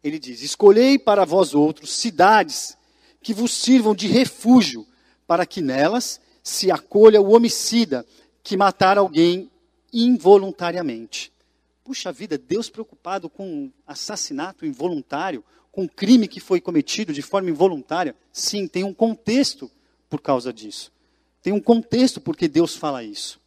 Ele 0.04 0.18
diz: 0.18 0.42
Escolhei 0.42 0.98
para 0.98 1.26
vós 1.26 1.54
outros 1.54 1.92
cidades 1.92 2.78
que 3.22 3.34
vos 3.34 3.52
sirvam 3.52 3.94
de 3.94 4.08
refúgio 4.08 4.88
para 5.28 5.46
que 5.46 5.62
nelas 5.62 6.22
se 6.42 6.72
acolha 6.72 7.22
o 7.22 7.32
homicida 7.36 8.06
que 8.42 8.56
matar 8.56 8.98
alguém 8.98 9.52
involuntariamente. 9.92 11.32
Puxa 11.84 12.12
vida, 12.12 12.38
Deus 12.38 12.70
preocupado 12.70 13.30
com 13.30 13.72
assassinato 13.86 14.66
involuntário, 14.66 15.44
com 15.72 15.88
crime 15.88 16.28
que 16.28 16.40
foi 16.40 16.62
cometido 16.62 17.12
de 17.12 17.22
forma 17.22 17.50
involuntária. 17.50 18.16
Sim, 18.32 18.68
tem 18.68 18.84
um 18.84 18.94
contexto 18.94 19.70
por 20.10 20.22
causa 20.22 20.54
disso. 20.54 20.92
Tem 21.41 21.53
um 21.53 21.60
contexto 21.60 22.19
porque 22.19 22.48
Deus 22.48 22.75
fala 22.75 23.03
isso. 23.03 23.39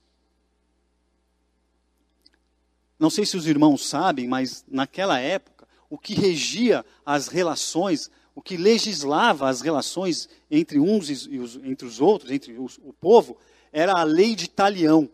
Não 2.98 3.10
sei 3.10 3.26
se 3.26 3.36
os 3.36 3.46
irmãos 3.46 3.86
sabem, 3.86 4.28
mas 4.28 4.64
naquela 4.68 5.18
época, 5.18 5.66
o 5.90 5.98
que 5.98 6.14
regia 6.14 6.84
as 7.04 7.28
relações 7.28 8.10
o 8.34 8.40
que 8.40 8.56
legislava 8.56 9.48
as 9.48 9.60
relações 9.60 10.28
entre 10.50 10.78
uns 10.78 11.10
e 11.26 11.38
os, 11.38 11.56
entre 11.56 11.86
os 11.86 12.00
outros, 12.00 12.30
entre 12.30 12.58
os, 12.58 12.78
o 12.82 12.92
povo, 12.92 13.36
era 13.70 13.92
a 13.92 14.02
lei 14.02 14.34
de 14.34 14.48
Talião. 14.48 15.08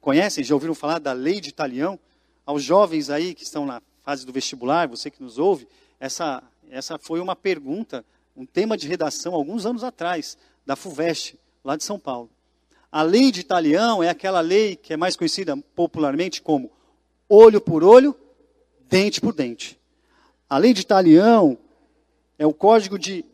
Conhecem? 0.00 0.44
Já 0.44 0.54
ouviram 0.54 0.74
falar 0.74 0.98
da 0.98 1.12
lei 1.12 1.40
de 1.40 1.52
Talião? 1.52 1.98
Aos 2.44 2.62
jovens 2.62 3.10
aí 3.10 3.34
que 3.34 3.44
estão 3.44 3.64
na 3.64 3.80
fase 4.02 4.26
do 4.26 4.32
vestibular, 4.32 4.88
você 4.88 5.10
que 5.10 5.22
nos 5.22 5.38
ouve, 5.38 5.66
essa, 5.98 6.42
essa 6.70 6.98
foi 6.98 7.20
uma 7.20 7.36
pergunta, 7.36 8.04
um 8.36 8.44
tema 8.44 8.76
de 8.76 8.88
redação 8.88 9.34
alguns 9.34 9.64
anos 9.64 9.84
atrás, 9.84 10.36
da 10.66 10.76
FUVEST, 10.76 11.38
lá 11.64 11.76
de 11.76 11.84
São 11.84 11.98
Paulo. 11.98 12.30
A 12.90 13.02
lei 13.02 13.30
de 13.30 13.44
Talião 13.44 14.02
é 14.02 14.08
aquela 14.08 14.40
lei 14.40 14.74
que 14.76 14.92
é 14.92 14.96
mais 14.96 15.16
conhecida 15.16 15.56
popularmente 15.74 16.42
como 16.42 16.70
olho 17.28 17.60
por 17.60 17.84
olho, 17.84 18.16
dente 18.88 19.20
por 19.20 19.32
dente. 19.32 19.78
A 20.48 20.58
lei 20.58 20.74
de 20.74 20.84
Talião 20.84 21.56
é 22.38 22.44
o 22.44 22.52
código 22.52 22.98
de 22.98 23.24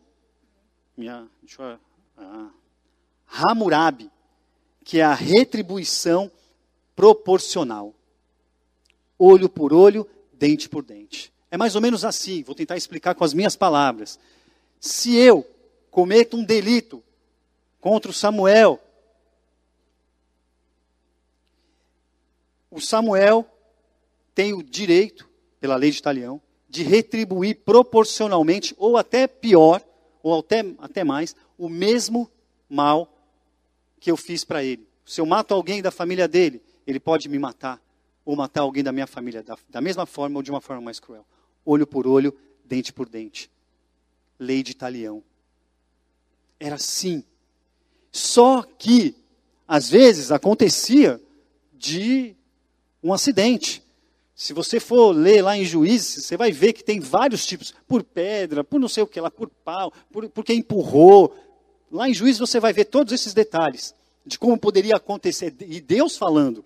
minha, 0.97 1.26
eu, 1.59 1.78
ah, 2.18 2.50
Hammurabi, 3.28 4.11
que 4.85 5.00
é 5.00 5.02
a 5.02 5.14
retribuição 5.14 6.30
proporcional. 6.95 7.95
Olho 9.18 9.49
por 9.49 9.73
olho, 9.73 10.09
dente 10.33 10.68
por 10.68 10.83
dente. 10.83 11.33
É 11.50 11.56
mais 11.56 11.75
ou 11.75 11.80
menos 11.80 12.04
assim, 12.04 12.42
vou 12.42 12.54
tentar 12.54 12.76
explicar 12.76 13.14
com 13.14 13.25
as 13.25 13.33
minhas 13.33 13.56
palavras. 13.56 14.18
Se 14.80 15.14
eu 15.16 15.47
cometo 15.90 16.37
um 16.37 16.45
delito 16.45 17.02
contra 17.80 18.11
o 18.11 18.14
Samuel, 18.14 18.80
o 22.71 22.80
Samuel 22.80 23.47
tem 24.35 24.52
o 24.52 24.62
direito, 24.62 25.28
pela 25.61 25.76
lei 25.76 25.90
de 25.90 25.99
Italião, 25.99 26.40
de 26.68 26.83
retribuir 26.83 27.61
proporcionalmente, 27.64 28.75
ou 28.76 28.97
até 28.97 29.26
pior, 29.26 29.83
ou 30.23 30.40
até, 30.40 30.64
até 30.78 31.04
mais, 31.04 31.35
o 31.56 31.68
mesmo 31.68 32.30
mal 32.68 33.12
que 33.99 34.11
eu 34.11 34.16
fiz 34.16 34.45
para 34.45 34.62
ele. 34.62 34.87
Se 35.04 35.21
eu 35.21 35.26
mato 35.26 35.54
alguém 35.54 35.80
da 35.80 35.90
família 35.90 36.28
dele, 36.28 36.62
ele 36.87 37.00
pode 37.00 37.28
me 37.28 37.38
matar, 37.38 37.80
ou 38.25 38.37
matar 38.37 38.62
alguém 38.62 38.83
da 38.83 38.92
minha 38.92 39.06
família, 39.06 39.42
da, 39.42 39.56
da 39.68 39.80
mesma 39.80 40.04
forma 40.04 40.38
ou 40.38 40.42
de 40.42 40.50
uma 40.50 40.61
forma 40.61 40.83
mais 40.83 41.00
cruel. 41.00 41.25
Olho 41.64 41.87
por 41.87 42.06
olho, 42.06 42.37
dente 42.64 42.92
por 42.92 43.09
dente. 43.09 43.50
Lei 44.38 44.62
de 44.62 44.75
talião. 44.75 45.23
Era 46.61 46.75
assim. 46.75 47.25
Só 48.16 48.62
que, 48.62 49.14
às 49.68 49.90
vezes, 49.90 50.32
acontecia 50.32 51.20
de 51.75 52.35
um 53.02 53.12
acidente. 53.12 53.82
Se 54.35 54.54
você 54.54 54.80
for 54.80 55.12
ler 55.12 55.42
lá 55.42 55.54
em 55.54 55.66
Juízes, 55.66 56.25
você 56.25 56.35
vai 56.35 56.50
ver 56.50 56.73
que 56.73 56.82
tem 56.82 56.99
vários 56.99 57.44
tipos, 57.44 57.75
por 57.87 58.02
pedra, 58.02 58.64
por 58.64 58.80
não 58.80 58.88
sei 58.88 59.02
o 59.02 59.06
que 59.06 59.20
lá, 59.20 59.30
por 59.30 59.50
pau, 59.50 59.92
por, 60.11 60.30
porque 60.30 60.54
empurrou. 60.54 61.37
Lá 61.92 62.08
em 62.08 62.14
Juízes 62.14 62.38
você 62.38 62.58
vai 62.58 62.73
ver 62.73 62.87
todos 62.87 63.12
esses 63.12 63.35
detalhes 63.35 63.94
de 64.25 64.38
como 64.38 64.56
poderia 64.56 64.96
acontecer. 64.96 65.54
E 65.61 65.78
Deus 65.78 66.16
falando, 66.16 66.64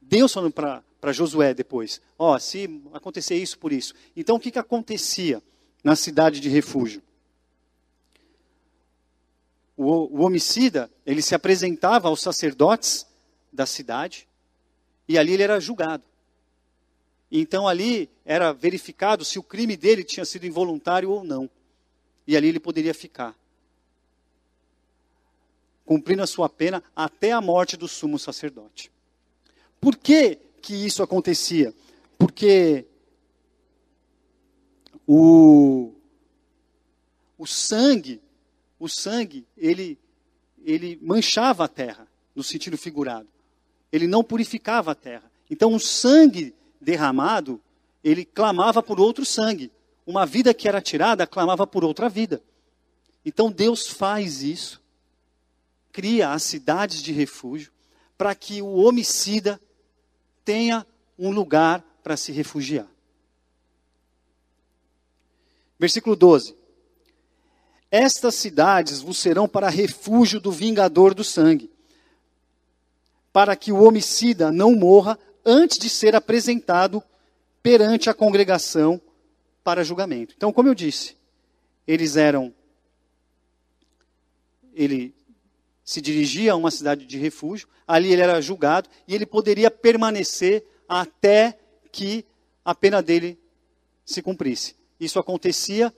Deus 0.00 0.32
falando 0.32 0.54
para 0.54 1.12
Josué 1.12 1.52
depois, 1.52 2.00
ó, 2.18 2.34
oh, 2.34 2.40
se 2.40 2.80
acontecer 2.94 3.36
isso 3.36 3.58
por 3.58 3.74
isso. 3.74 3.92
Então 4.16 4.36
o 4.36 4.40
que, 4.40 4.50
que 4.50 4.58
acontecia 4.58 5.42
na 5.84 5.94
cidade 5.94 6.40
de 6.40 6.48
refúgio? 6.48 7.02
O, 9.78 10.18
o 10.18 10.24
homicida, 10.24 10.90
ele 11.06 11.22
se 11.22 11.36
apresentava 11.36 12.08
aos 12.08 12.20
sacerdotes 12.20 13.06
da 13.52 13.64
cidade 13.64 14.28
e 15.08 15.16
ali 15.16 15.34
ele 15.34 15.44
era 15.44 15.60
julgado. 15.60 16.02
Então 17.30 17.68
ali 17.68 18.10
era 18.24 18.52
verificado 18.52 19.24
se 19.24 19.38
o 19.38 19.42
crime 19.42 19.76
dele 19.76 20.02
tinha 20.02 20.24
sido 20.24 20.46
involuntário 20.46 21.10
ou 21.12 21.22
não. 21.22 21.48
E 22.26 22.36
ali 22.36 22.48
ele 22.48 22.58
poderia 22.58 22.92
ficar. 22.92 23.38
Cumprindo 25.84 26.24
a 26.24 26.26
sua 26.26 26.48
pena 26.48 26.82
até 26.94 27.30
a 27.30 27.40
morte 27.40 27.76
do 27.76 27.86
sumo 27.86 28.18
sacerdote. 28.18 28.90
Por 29.80 29.96
que, 29.96 30.40
que 30.60 30.74
isso 30.74 31.04
acontecia? 31.04 31.72
Porque 32.18 32.84
o, 35.06 35.94
o 37.38 37.46
sangue, 37.46 38.20
o 38.78 38.88
sangue, 38.88 39.46
ele, 39.56 39.98
ele 40.64 40.98
manchava 41.02 41.64
a 41.64 41.68
terra, 41.68 42.06
no 42.34 42.42
sentido 42.42 42.78
figurado. 42.78 43.28
Ele 43.90 44.06
não 44.06 44.22
purificava 44.22 44.92
a 44.92 44.94
terra. 44.94 45.30
Então 45.50 45.74
o 45.74 45.80
sangue 45.80 46.54
derramado, 46.80 47.60
ele 48.04 48.24
clamava 48.24 48.82
por 48.82 49.00
outro 49.00 49.24
sangue. 49.24 49.72
Uma 50.06 50.24
vida 50.24 50.54
que 50.54 50.68
era 50.68 50.80
tirada 50.80 51.26
clamava 51.26 51.66
por 51.66 51.84
outra 51.84 52.08
vida. 52.08 52.42
Então 53.24 53.50
Deus 53.50 53.88
faz 53.88 54.42
isso, 54.42 54.80
cria 55.92 56.30
as 56.30 56.42
cidades 56.42 57.02
de 57.02 57.12
refúgio, 57.12 57.72
para 58.16 58.34
que 58.34 58.62
o 58.62 58.76
homicida 58.76 59.60
tenha 60.44 60.86
um 61.18 61.30
lugar 61.30 61.84
para 62.02 62.16
se 62.16 62.32
refugiar. 62.32 62.88
Versículo 65.78 66.16
12: 66.16 66.56
Estas 67.90 68.34
cidades 68.34 69.00
vos 69.00 69.18
serão 69.18 69.48
para 69.48 69.68
refúgio 69.68 70.38
do 70.38 70.52
vingador 70.52 71.14
do 71.14 71.24
sangue, 71.24 71.70
para 73.32 73.56
que 73.56 73.72
o 73.72 73.82
homicida 73.82 74.52
não 74.52 74.74
morra 74.74 75.18
antes 75.44 75.78
de 75.78 75.88
ser 75.88 76.14
apresentado 76.14 77.02
perante 77.62 78.10
a 78.10 78.14
congregação 78.14 79.00
para 79.64 79.84
julgamento. 79.84 80.34
Então, 80.36 80.52
como 80.52 80.68
eu 80.68 80.74
disse, 80.74 81.16
eles 81.86 82.16
eram. 82.16 82.54
Ele 84.74 85.14
se 85.82 86.02
dirigia 86.02 86.52
a 86.52 86.56
uma 86.56 86.70
cidade 86.70 87.06
de 87.06 87.16
refúgio, 87.16 87.66
ali 87.86 88.12
ele 88.12 88.20
era 88.20 88.40
julgado 88.42 88.90
e 89.06 89.14
ele 89.14 89.24
poderia 89.24 89.70
permanecer 89.70 90.62
até 90.86 91.58
que 91.90 92.26
a 92.62 92.74
pena 92.74 93.02
dele 93.02 93.38
se 94.04 94.20
cumprisse. 94.20 94.76
Isso 95.00 95.18
acontecia 95.18 95.92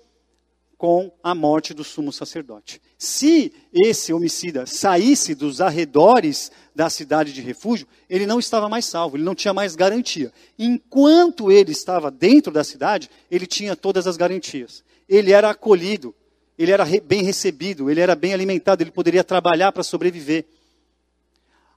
com 0.80 1.12
a 1.22 1.34
morte 1.34 1.74
do 1.74 1.84
sumo 1.84 2.10
sacerdote. 2.10 2.80
Se 2.96 3.52
esse 3.70 4.14
homicida 4.14 4.64
saísse 4.64 5.34
dos 5.34 5.60
arredores 5.60 6.50
da 6.74 6.88
cidade 6.88 7.34
de 7.34 7.42
refúgio, 7.42 7.86
ele 8.08 8.24
não 8.24 8.38
estava 8.38 8.66
mais 8.66 8.86
salvo, 8.86 9.18
ele 9.18 9.22
não 9.22 9.34
tinha 9.34 9.52
mais 9.52 9.76
garantia. 9.76 10.32
Enquanto 10.58 11.52
ele 11.52 11.70
estava 11.70 12.10
dentro 12.10 12.50
da 12.50 12.64
cidade, 12.64 13.10
ele 13.30 13.46
tinha 13.46 13.76
todas 13.76 14.06
as 14.06 14.16
garantias. 14.16 14.82
Ele 15.06 15.32
era 15.32 15.50
acolhido, 15.50 16.14
ele 16.58 16.72
era 16.72 16.86
bem 17.04 17.22
recebido, 17.22 17.90
ele 17.90 18.00
era 18.00 18.16
bem 18.16 18.32
alimentado, 18.32 18.82
ele 18.82 18.90
poderia 18.90 19.22
trabalhar 19.22 19.72
para 19.72 19.82
sobreviver. 19.82 20.46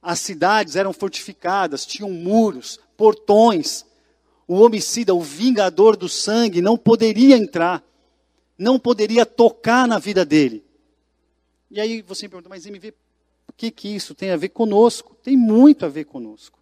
As 0.02 0.22
cidades 0.22 0.78
eram 0.78 0.94
fortificadas, 0.94 1.86
tinham 1.86 2.10
muros, 2.10 2.80
portões. 2.96 3.84
O 4.48 4.62
homicida, 4.62 5.14
o 5.14 5.20
vingador 5.20 5.98
do 5.98 6.08
sangue, 6.08 6.62
não 6.62 6.78
poderia 6.78 7.36
entrar 7.36 7.84
não 8.58 8.80
poderia 8.80 9.26
tocar 9.26 9.88
na 9.88 10.00
vida 10.00 10.26
dele. 10.26 10.64
E 11.70 11.80
aí 11.80 12.02
você 12.02 12.26
me 12.26 12.30
pergunta, 12.30 12.50
mas 12.50 12.66
MV, 12.66 12.94
o 13.48 13.54
que, 13.54 13.72
que 13.72 13.88
isso 13.88 14.14
tem 14.14 14.32
a 14.32 14.38
ver 14.38 14.50
conosco? 14.50 15.16
Tem 15.24 15.36
muito 15.36 15.86
a 15.86 15.90
ver 15.90 16.06
conosco. 16.06 16.60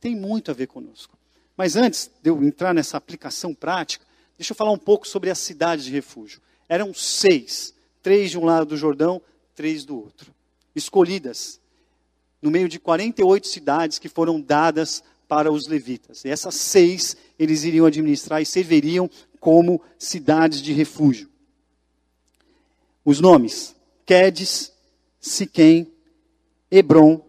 Tem 0.00 0.16
muito 0.16 0.50
a 0.50 0.54
ver 0.54 0.66
conosco. 0.66 1.16
Mas 1.56 1.76
antes 1.76 2.10
de 2.22 2.30
eu 2.30 2.42
entrar 2.42 2.74
nessa 2.74 2.96
aplicação 2.96 3.54
prática, 3.54 4.04
deixa 4.36 4.52
eu 4.52 4.56
falar 4.56 4.72
um 4.72 4.78
pouco 4.78 5.06
sobre 5.06 5.30
as 5.30 5.38
cidades 5.38 5.84
de 5.84 5.90
refúgio. 5.90 6.40
Eram 6.68 6.92
seis, 6.92 7.74
três 8.02 8.30
de 8.30 8.38
um 8.38 8.44
lado 8.44 8.66
do 8.66 8.76
Jordão, 8.76 9.20
três 9.54 9.84
do 9.84 9.96
outro. 9.96 10.34
Escolhidas 10.74 11.60
no 12.42 12.50
meio 12.50 12.68
de 12.68 12.78
48 12.78 13.46
cidades 13.46 13.98
que 13.98 14.08
foram 14.08 14.40
dadas 14.40 15.02
para 15.26 15.50
os 15.50 15.66
levitas. 15.66 16.24
E 16.24 16.28
essas 16.28 16.54
seis 16.54 17.16
eles 17.38 17.64
iriam 17.64 17.86
administrar 17.86 18.42
e 18.42 18.46
serviriam 18.46 19.10
como 19.44 19.78
cidades 19.98 20.62
de 20.62 20.72
refúgio. 20.72 21.28
Os 23.04 23.20
nomes: 23.20 23.76
Quedes, 24.06 24.72
Siquém, 25.20 25.92
Hebron, 26.70 27.20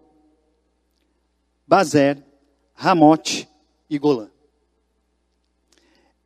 Bazer, 1.68 2.24
Ramote 2.74 3.50
e 3.90 4.00
Golã. 4.00 4.30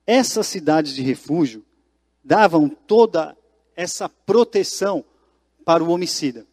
Essas 0.05 0.45
cidades 0.45 0.93
de 0.93 1.01
refúgio 1.01 1.65
davam 2.23 2.69
toda 2.69 3.35
essa 3.75 4.07
proteção 4.07 5.03
para 5.65 5.83
o 5.83 5.89
homicida. 5.89 6.45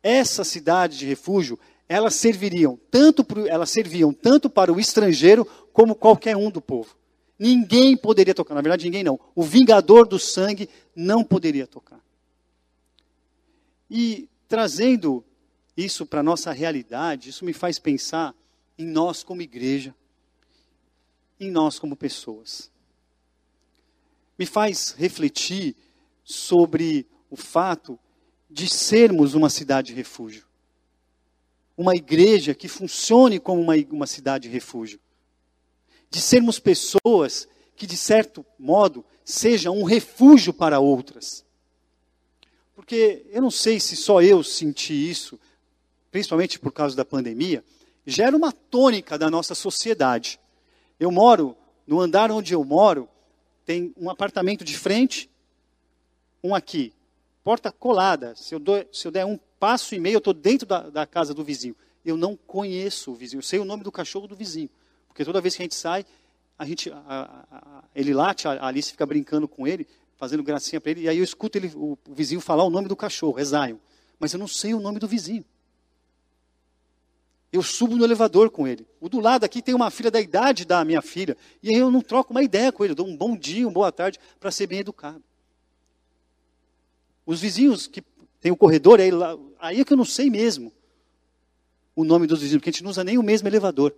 Essas 0.00 0.46
cidades 0.46 0.96
de 0.96 1.06
refúgio, 1.06 1.58
elas 1.88 2.14
serviriam 2.14 2.78
tanto 2.88 3.26
elas 3.48 3.70
serviam 3.70 4.12
tanto 4.12 4.48
para 4.48 4.72
o 4.72 4.78
estrangeiro 4.78 5.44
como 5.72 5.96
qualquer 5.96 6.36
um 6.36 6.52
do 6.52 6.60
povo. 6.60 6.96
Ninguém 7.38 7.96
poderia 7.96 8.34
tocar. 8.34 8.54
Na 8.54 8.62
verdade, 8.62 8.84
ninguém 8.84 9.04
não. 9.04 9.20
O 9.34 9.42
vingador 9.42 10.06
do 10.06 10.18
sangue 10.18 10.68
não 10.94 11.22
poderia 11.22 11.66
tocar. 11.66 12.00
E 13.90 14.28
trazendo 14.48 15.24
isso 15.76 16.06
para 16.06 16.20
a 16.20 16.22
nossa 16.22 16.50
realidade, 16.52 17.30
isso 17.30 17.44
me 17.44 17.52
faz 17.52 17.78
pensar 17.78 18.34
em 18.78 18.86
nós 18.86 19.22
como 19.22 19.42
igreja, 19.42 19.94
em 21.38 21.50
nós 21.50 21.78
como 21.78 21.94
pessoas. 21.94 22.70
Me 24.38 24.46
faz 24.46 24.92
refletir 24.96 25.76
sobre 26.24 27.06
o 27.30 27.36
fato 27.36 27.98
de 28.50 28.68
sermos 28.68 29.34
uma 29.34 29.50
cidade 29.50 29.88
de 29.88 29.94
refúgio. 29.94 30.46
Uma 31.76 31.94
igreja 31.94 32.54
que 32.54 32.68
funcione 32.68 33.38
como 33.38 33.60
uma, 33.60 33.74
uma 33.90 34.06
cidade 34.06 34.48
de 34.48 34.54
refúgio 34.54 34.98
de 36.10 36.20
sermos 36.20 36.58
pessoas 36.58 37.48
que, 37.74 37.86
de 37.86 37.96
certo 37.96 38.44
modo, 38.58 39.04
sejam 39.24 39.76
um 39.76 39.84
refúgio 39.84 40.52
para 40.52 40.80
outras. 40.80 41.44
Porque 42.74 43.26
eu 43.30 43.42
não 43.42 43.50
sei 43.50 43.80
se 43.80 43.96
só 43.96 44.22
eu 44.22 44.42
senti 44.44 44.92
isso, 44.92 45.38
principalmente 46.10 46.58
por 46.58 46.72
causa 46.72 46.96
da 46.96 47.04
pandemia, 47.04 47.64
gera 48.06 48.36
uma 48.36 48.52
tônica 48.52 49.18
da 49.18 49.28
nossa 49.28 49.54
sociedade. 49.54 50.38
Eu 50.98 51.10
moro, 51.10 51.56
no 51.86 52.00
andar 52.00 52.30
onde 52.30 52.54
eu 52.54 52.64
moro, 52.64 53.08
tem 53.64 53.92
um 53.96 54.08
apartamento 54.08 54.64
de 54.64 54.78
frente, 54.78 55.28
um 56.42 56.54
aqui, 56.54 56.92
porta 57.42 57.72
colada. 57.72 58.34
Se 58.36 58.54
eu, 58.54 58.62
se 58.92 59.08
eu 59.08 59.10
der 59.10 59.26
um 59.26 59.38
passo 59.58 59.94
e 59.94 59.98
meio, 59.98 60.14
eu 60.14 60.18
estou 60.18 60.32
dentro 60.32 60.66
da, 60.66 60.88
da 60.88 61.06
casa 61.06 61.34
do 61.34 61.42
vizinho. 61.42 61.74
Eu 62.04 62.16
não 62.16 62.36
conheço 62.36 63.10
o 63.10 63.14
vizinho, 63.14 63.40
eu 63.40 63.42
sei 63.42 63.58
o 63.58 63.64
nome 63.64 63.82
do 63.82 63.90
cachorro 63.90 64.28
do 64.28 64.36
vizinho. 64.36 64.70
Porque 65.16 65.24
toda 65.24 65.40
vez 65.40 65.56
que 65.56 65.62
a 65.62 65.64
gente 65.64 65.74
sai, 65.74 66.04
a 66.58 66.66
gente, 66.66 66.90
a, 66.90 67.46
a, 67.50 67.84
ele 67.94 68.12
late, 68.12 68.46
a 68.46 68.66
Alice 68.66 68.90
fica 68.90 69.06
brincando 69.06 69.48
com 69.48 69.66
ele, 69.66 69.86
fazendo 70.14 70.42
gracinha 70.42 70.78
para 70.78 70.90
ele, 70.90 71.00
e 71.04 71.08
aí 71.08 71.16
eu 71.16 71.24
escuto 71.24 71.56
ele, 71.56 71.72
o, 71.74 71.96
o, 72.06 72.14
vizinho 72.14 72.38
falar 72.38 72.64
o 72.64 72.68
nome 72.68 72.86
do 72.86 72.94
cachorro, 72.94 73.38
é 73.38 73.44
Zion. 73.44 73.78
Mas 74.18 74.34
eu 74.34 74.38
não 74.38 74.46
sei 74.46 74.74
o 74.74 74.78
nome 74.78 74.98
do 74.98 75.08
vizinho. 75.08 75.42
Eu 77.50 77.62
subo 77.62 77.96
no 77.96 78.04
elevador 78.04 78.50
com 78.50 78.68
ele. 78.68 78.86
O 79.00 79.08
do 79.08 79.18
lado 79.18 79.44
aqui 79.44 79.62
tem 79.62 79.74
uma 79.74 79.90
filha 79.90 80.10
da 80.10 80.20
idade 80.20 80.66
da 80.66 80.84
minha 80.84 81.00
filha, 81.00 81.34
e 81.62 81.70
aí 81.70 81.76
eu 81.76 81.90
não 81.90 82.02
troco 82.02 82.32
uma 82.34 82.42
ideia 82.42 82.70
com 82.70 82.84
ele, 82.84 82.92
eu 82.92 82.96
dou 82.96 83.06
um 83.06 83.16
bom 83.16 83.34
dia, 83.34 83.66
uma 83.66 83.72
boa 83.72 83.90
tarde, 83.90 84.18
para 84.38 84.50
ser 84.50 84.66
bem 84.66 84.80
educado. 84.80 85.24
Os 87.24 87.40
vizinhos 87.40 87.86
que 87.86 88.02
tem 88.38 88.52
o 88.52 88.56
corredor, 88.56 89.00
aí, 89.00 89.10
lá, 89.10 89.34
aí 89.58 89.80
é 89.80 89.84
que 89.84 89.94
eu 89.94 89.96
não 89.96 90.04
sei 90.04 90.28
mesmo 90.28 90.70
o 91.94 92.04
nome 92.04 92.26
dos 92.26 92.42
vizinhos, 92.42 92.60
porque 92.60 92.68
a 92.68 92.72
gente 92.74 92.84
não 92.84 92.90
usa 92.90 93.02
nem 93.02 93.16
o 93.16 93.22
mesmo 93.22 93.48
elevador. 93.48 93.96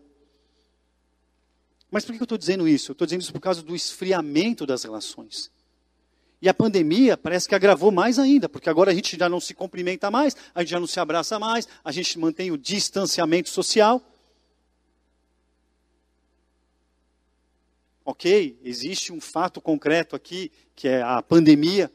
Mas 1.91 2.05
por 2.05 2.15
que 2.15 2.21
eu 2.21 2.25
estou 2.25 2.39
dizendo 2.39 2.69
isso? 2.69 2.91
Eu 2.91 2.93
estou 2.93 3.07
dizendo 3.07 3.23
isso 3.23 3.33
por 3.33 3.41
causa 3.41 3.63
do 3.63 3.75
esfriamento 3.75 4.67
das 4.67 4.83
relações. 4.83 5.51
E 6.41 6.49
a 6.49 6.55
pandemia 6.55 7.17
parece 7.17 7.49
que 7.49 7.55
agravou 7.55 7.91
mais 7.91 8.19
ainda, 8.19 8.49
porque 8.49 8.71
agora 8.71 8.93
a 8.93 8.95
gente 8.95 9.19
já 9.19 9.29
não 9.29 9.41
se 9.41 9.55
cumprimenta 9.55 10.11
mais, 10.11 10.37
a 10.55 10.61
gente 10.61 10.71
já 10.71 10.79
não 10.79 10.87
se 10.87 11.01
abraça 11.01 11.39
mais, 11.39 11.67
a 11.83 11.91
gente 11.91 12.19
mantém 12.19 12.51
o 12.51 12.59
distanciamento 12.59 13.49
social. 13.49 14.01
Ok, 18.05 18.59
existe 18.63 19.13
um 19.13 19.21
fato 19.21 19.61
concreto 19.61 20.15
aqui, 20.15 20.53
que 20.77 20.87
é 20.87 21.03
a 21.03 21.21
pandemia, 21.21 21.93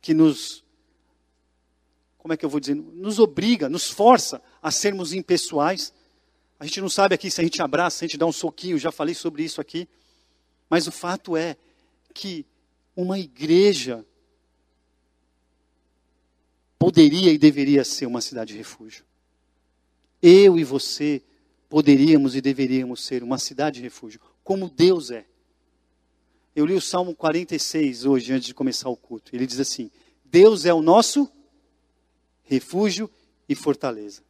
que 0.00 0.12
nos, 0.12 0.62
como 2.18 2.34
é 2.34 2.36
que 2.36 2.44
eu 2.44 2.50
vou 2.50 2.60
dizer, 2.60 2.74
nos 2.74 3.18
obriga, 3.18 3.68
nos 3.68 3.90
força 3.90 4.42
a 4.62 4.70
sermos 4.70 5.12
impessoais. 5.12 5.92
A 6.58 6.64
gente 6.64 6.80
não 6.80 6.88
sabe 6.88 7.14
aqui 7.14 7.30
se 7.30 7.40
a 7.40 7.44
gente 7.44 7.60
abraça, 7.60 7.98
se 7.98 8.04
a 8.04 8.08
gente 8.08 8.18
dá 8.18 8.26
um 8.26 8.32
soquinho, 8.32 8.78
já 8.78 8.90
falei 8.90 9.14
sobre 9.14 9.44
isso 9.44 9.60
aqui. 9.60 9.86
Mas 10.70 10.86
o 10.86 10.92
fato 10.92 11.36
é 11.36 11.56
que 12.14 12.46
uma 12.96 13.18
igreja 13.18 14.04
poderia 16.78 17.30
e 17.30 17.38
deveria 17.38 17.84
ser 17.84 18.06
uma 18.06 18.22
cidade 18.22 18.52
de 18.52 18.58
refúgio. 18.58 19.04
Eu 20.22 20.58
e 20.58 20.64
você 20.64 21.22
poderíamos 21.68 22.34
e 22.34 22.40
deveríamos 22.40 23.04
ser 23.04 23.22
uma 23.22 23.38
cidade 23.38 23.76
de 23.76 23.82
refúgio, 23.82 24.20
como 24.42 24.70
Deus 24.70 25.10
é. 25.10 25.26
Eu 26.54 26.64
li 26.64 26.72
o 26.72 26.80
Salmo 26.80 27.14
46 27.14 28.06
hoje, 28.06 28.32
antes 28.32 28.46
de 28.46 28.54
começar 28.54 28.88
o 28.88 28.96
culto. 28.96 29.36
Ele 29.36 29.46
diz 29.46 29.60
assim: 29.60 29.90
Deus 30.24 30.64
é 30.64 30.72
o 30.72 30.80
nosso 30.80 31.30
refúgio 32.44 33.10
e 33.46 33.54
fortaleza 33.54 34.25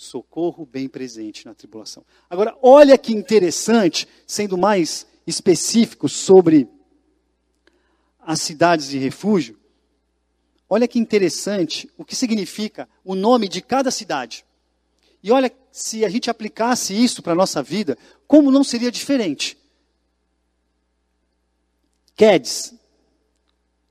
socorro 0.00 0.64
bem 0.64 0.88
presente 0.88 1.44
na 1.44 1.54
tribulação. 1.54 2.02
Agora, 2.30 2.56
olha 2.62 2.96
que 2.96 3.12
interessante, 3.12 4.08
sendo 4.26 4.56
mais 4.56 5.06
específico 5.26 6.08
sobre 6.08 6.66
as 8.18 8.40
cidades 8.40 8.88
de 8.88 8.96
refúgio, 8.96 9.60
olha 10.70 10.88
que 10.88 10.98
interessante 10.98 11.90
o 11.98 12.04
que 12.04 12.16
significa 12.16 12.88
o 13.04 13.14
nome 13.14 13.46
de 13.46 13.60
cada 13.60 13.90
cidade. 13.90 14.42
E 15.22 15.30
olha, 15.30 15.52
se 15.70 16.02
a 16.02 16.08
gente 16.08 16.30
aplicasse 16.30 16.94
isso 16.94 17.22
para 17.22 17.34
a 17.34 17.36
nossa 17.36 17.62
vida, 17.62 17.98
como 18.26 18.50
não 18.50 18.64
seria 18.64 18.90
diferente? 18.90 19.58
Quedes, 22.16 22.72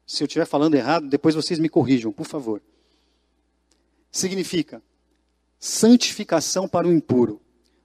se 0.08 0.24
eu 0.24 0.26
estiver 0.26 0.45
falando 0.45 0.74
errado, 0.74 1.08
depois 1.08 1.36
vocês 1.36 1.60
me 1.60 1.69
corrijam, 1.69 2.12
por 2.12 2.26
favor. 2.26 2.63
Significa 4.12 4.82
santificação 5.60 6.67
para 6.67 6.88
o 6.88 6.93
impuro. 6.93 7.41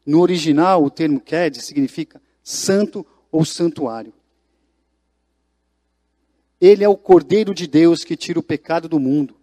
No 0.06 0.20
original, 0.20 0.84
o 0.84 0.90
termo 0.90 1.20
Ked 1.20 1.60
significa 1.60 2.22
santo 2.42 3.04
ou 3.32 3.44
santuário. 3.44 4.12
Ele 6.60 6.84
é 6.84 6.88
o 6.88 6.96
Cordeiro 6.96 7.52
de 7.52 7.66
Deus 7.66 8.04
que 8.04 8.16
tira 8.16 8.38
o 8.38 8.42
pecado 8.42 8.88
do 8.88 9.00
mundo. 9.00 9.34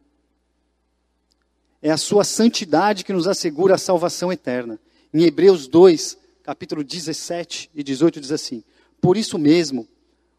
É 1.82 1.92
a 1.92 1.98
sua 1.98 2.24
santidade 2.24 3.04
que 3.04 3.12
nos 3.12 3.28
assegura 3.28 3.76
a 3.76 3.78
salvação 3.78 4.32
eterna. 4.32 4.80
Em 5.14 5.24
Hebreus 5.24 5.68
2, 5.68 6.18
capítulo 6.44 6.84
17 6.84 7.70
e 7.76 7.84
18 7.84 8.22
diz 8.22 8.32
assim: 8.32 8.64
Por 9.02 9.18
isso 9.18 9.38
mesmo, 9.38 9.88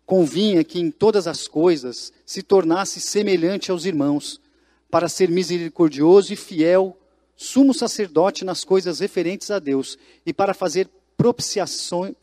convinha 0.07 0.65
que 0.65 0.81
em 0.81 0.91
todas 0.91 1.27
as 1.27 1.47
coisas 1.47 2.13
se 2.25 2.43
tornasse 2.43 3.01
semelhante 3.01 3.71
aos 3.71 3.85
irmãos, 3.85 4.41
para 4.91 5.09
ser 5.09 5.31
misericordioso 5.31 6.33
e 6.33 6.37
fiel 6.37 6.97
sumo 7.43 7.75
sacerdote 7.75 8.45
nas 8.45 8.65
coisas 8.65 9.01
referentes 9.01 9.51
a 9.51 9.59
Deus 9.59 9.99
e 10.25 10.33
para 10.33 10.55
fazer 10.55 10.89
propiciação, 11.17 12.15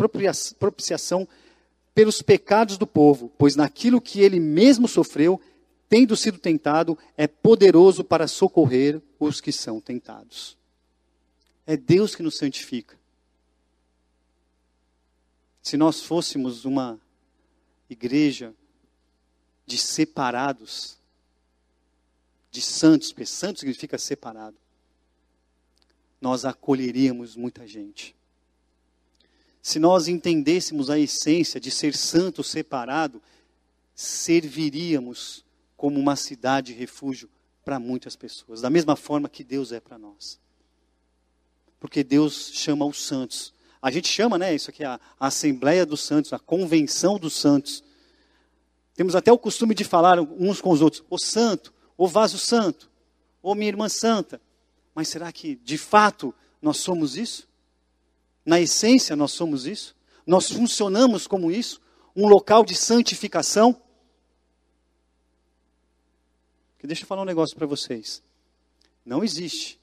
propiciação 0.57 1.27
pelos 1.93 2.21
pecados 2.21 2.77
do 2.77 2.87
povo, 2.87 3.31
pois 3.37 3.55
naquilo 3.55 3.99
que 3.99 4.21
ele 4.21 4.39
mesmo 4.39 4.87
sofreu, 4.87 5.39
tendo 5.89 6.15
sido 6.15 6.37
tentado, 6.37 6.97
é 7.17 7.27
poderoso 7.27 8.03
para 8.03 8.27
socorrer 8.27 9.01
os 9.19 9.41
que 9.41 9.51
são 9.51 9.81
tentados. 9.81 10.57
É 11.67 11.75
Deus 11.75 12.15
que 12.15 12.23
nos 12.23 12.37
santifica. 12.37 12.97
Se 15.61 15.75
nós 15.75 16.01
fôssemos 16.01 16.63
uma 16.63 16.99
igreja 17.89 18.53
de 19.65 19.77
separados, 19.77 20.97
de 22.49 22.61
santos, 22.61 23.11
porque 23.11 23.25
santo 23.25 23.59
significa 23.59 23.97
separado, 23.97 24.57
nós 26.21 26.45
acolheríamos 26.45 27.35
muita 27.35 27.67
gente. 27.67 28.15
Se 29.61 29.79
nós 29.79 30.07
entendêssemos 30.07 30.89
a 30.89 30.97
essência 30.97 31.59
de 31.59 31.69
ser 31.69 31.95
santo 31.95 32.43
separado, 32.43 33.21
serviríamos 33.93 35.43
como 35.75 35.99
uma 35.99 36.15
cidade 36.15 36.73
refúgio 36.73 37.29
para 37.63 37.79
muitas 37.79 38.15
pessoas, 38.15 38.61
da 38.61 38.69
mesma 38.69 38.95
forma 38.95 39.29
que 39.29 39.43
Deus 39.43 39.71
é 39.71 39.79
para 39.79 39.97
nós. 39.97 40.39
Porque 41.79 42.03
Deus 42.03 42.51
chama 42.53 42.85
os 42.85 43.05
santos. 43.05 43.53
A 43.81 43.91
gente 43.91 44.07
chama, 44.07 44.37
né, 44.37 44.53
isso 44.53 44.69
aqui, 44.69 44.83
a, 44.83 44.99
a 45.19 45.27
Assembleia 45.27 45.85
dos 45.85 46.01
Santos, 46.01 46.33
a 46.33 46.39
Convenção 46.39 47.17
dos 47.17 47.33
Santos. 47.33 47.83
Temos 48.95 49.15
até 49.15 49.31
o 49.31 49.37
costume 49.37 49.73
de 49.73 49.83
falar 49.83 50.19
uns 50.19 50.59
com 50.59 50.71
os 50.71 50.81
outros, 50.81 51.03
o 51.09 51.17
santo, 51.17 51.73
o 51.97 52.07
vaso 52.07 52.37
santo, 52.37 52.89
ou 53.41 53.55
minha 53.55 53.69
irmã 53.69 53.87
santa. 53.87 54.41
Mas 54.93 55.07
será 55.07 55.31
que 55.31 55.55
de 55.55 55.77
fato 55.77 56.33
nós 56.61 56.77
somos 56.77 57.15
isso? 57.15 57.47
Na 58.45 58.59
essência 58.59 59.15
nós 59.15 59.31
somos 59.31 59.65
isso? 59.65 59.95
Nós 60.25 60.51
funcionamos 60.51 61.27
como 61.27 61.51
isso? 61.51 61.81
Um 62.15 62.27
local 62.27 62.63
de 62.63 62.75
santificação? 62.75 63.79
Que 66.77 66.87
deixa 66.87 67.03
eu 67.03 67.07
falar 67.07 67.21
um 67.21 67.25
negócio 67.25 67.55
para 67.55 67.67
vocês. 67.67 68.23
Não 69.05 69.23
existe 69.23 69.79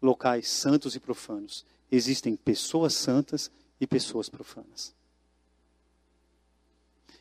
locais 0.00 0.48
santos 0.48 0.94
e 0.94 1.00
profanos. 1.00 1.64
Existem 1.90 2.36
pessoas 2.36 2.94
santas 2.94 3.50
e 3.80 3.86
pessoas 3.86 4.28
profanas. 4.28 4.94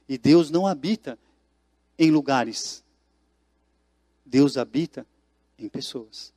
E 0.08 0.18
Deus 0.18 0.50
não 0.50 0.66
habita 0.66 1.18
em 1.98 2.12
lugares. 2.12 2.84
Deus 4.26 4.58
habita 4.58 5.06
em 5.58 5.68
pessoas. 5.68 6.34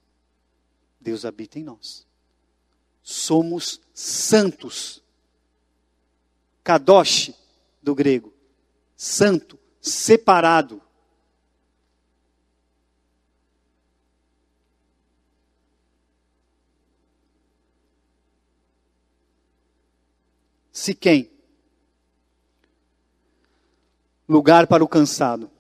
Deus 1.01 1.25
habita 1.25 1.59
em 1.59 1.65
nós. 1.65 2.07
Somos 3.03 3.81
santos. 3.95 5.03
Kadosh, 6.63 7.33
do 7.83 7.95
grego. 7.95 8.33
Santo, 8.97 9.59
separado. 9.81 10.83
Siquém. 20.71 21.31
Lugar 24.29 24.67
para 24.67 24.85
o 24.85 24.89
cansado. 24.89 25.51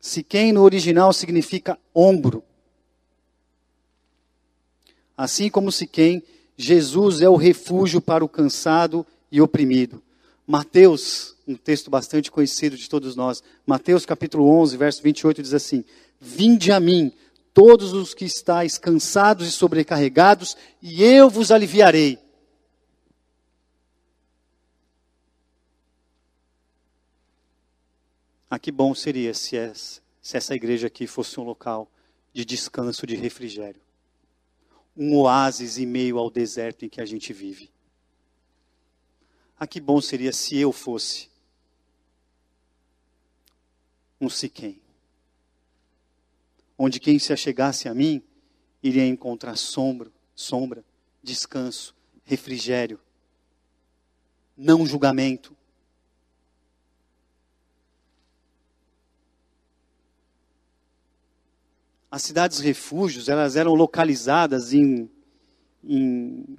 Siquém 0.00 0.52
no 0.52 0.62
original 0.62 1.12
significa 1.12 1.78
ombro. 1.94 2.44
Assim 5.16 5.48
como 5.48 5.70
Siquém, 5.70 6.22
Jesus 6.56 7.20
é 7.20 7.28
o 7.28 7.36
refúgio 7.36 8.00
para 8.00 8.24
o 8.24 8.28
cansado 8.28 9.06
e 9.30 9.40
oprimido. 9.40 10.02
Mateus, 10.46 11.36
um 11.46 11.56
texto 11.56 11.90
bastante 11.90 12.30
conhecido 12.30 12.76
de 12.76 12.88
todos 12.88 13.16
nós, 13.16 13.42
Mateus 13.66 14.04
capítulo 14.04 14.46
11, 14.48 14.76
verso 14.76 15.02
28 15.02 15.42
diz 15.42 15.54
assim: 15.54 15.84
Vinde 16.20 16.70
a 16.70 16.80
mim, 16.80 17.12
todos 17.52 17.92
os 17.92 18.12
que 18.12 18.24
estáis 18.24 18.76
cansados 18.76 19.48
e 19.48 19.52
sobrecarregados, 19.52 20.56
e 20.82 21.02
eu 21.02 21.30
vos 21.30 21.50
aliviarei. 21.50 22.18
Ah, 28.50 28.58
que 28.58 28.70
bom 28.70 28.94
seria 28.94 29.34
se 29.34 29.56
se 30.22 30.36
essa 30.36 30.54
igreja 30.54 30.86
aqui 30.86 31.06
fosse 31.06 31.38
um 31.38 31.44
local 31.44 31.90
de 32.32 32.44
descanso, 32.44 33.06
de 33.06 33.14
refrigério. 33.14 33.83
Um 34.96 35.16
oásis 35.16 35.78
em 35.78 35.86
meio 35.86 36.18
ao 36.18 36.30
deserto 36.30 36.84
em 36.84 36.88
que 36.88 37.00
a 37.00 37.04
gente 37.04 37.32
vive. 37.32 37.70
Ah, 39.58 39.66
que 39.66 39.80
bom 39.80 40.00
seria 40.00 40.32
se 40.32 40.56
eu 40.56 40.72
fosse 40.72 41.30
um 44.20 44.28
Siquém. 44.28 44.80
Onde 46.76 46.98
quem 46.98 47.18
se 47.18 47.32
achegasse 47.32 47.88
a 47.88 47.94
mim 47.94 48.22
iria 48.82 49.06
encontrar 49.06 49.56
sombra, 49.56 50.12
sombra, 50.34 50.84
descanso, 51.22 51.94
refrigério, 52.24 53.00
não 54.56 54.86
julgamento, 54.86 55.56
as 62.14 62.22
cidades 62.22 62.60
refúgios, 62.60 63.28
elas 63.28 63.56
eram 63.56 63.74
localizadas 63.74 64.72
em, 64.72 65.10
em 65.82 66.56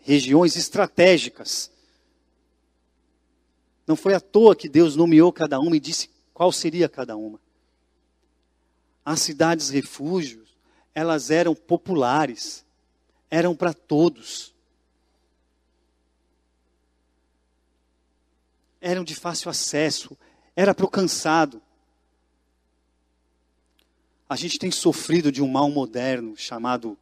regiões 0.00 0.56
estratégicas. 0.56 1.70
Não 3.86 3.94
foi 3.94 4.14
à 4.14 4.20
toa 4.20 4.56
que 4.56 4.66
Deus 4.66 4.96
nomeou 4.96 5.30
cada 5.30 5.60
uma 5.60 5.76
e 5.76 5.80
disse 5.80 6.08
qual 6.32 6.50
seria 6.50 6.88
cada 6.88 7.14
uma. 7.14 7.38
As 9.04 9.20
cidades 9.20 9.68
refúgios, 9.68 10.56
elas 10.94 11.30
eram 11.30 11.54
populares, 11.54 12.64
eram 13.30 13.54
para 13.54 13.74
todos. 13.74 14.54
Eram 18.80 19.04
de 19.04 19.14
fácil 19.14 19.50
acesso, 19.50 20.16
era 20.56 20.74
para 20.74 20.86
o 20.86 20.90
cansado. 20.90 21.60
A 24.34 24.36
gente 24.36 24.58
tem 24.58 24.68
sofrido 24.68 25.30
de 25.30 25.40
um 25.40 25.46
mal 25.46 25.70
moderno 25.70 26.36
chamado 26.36 26.98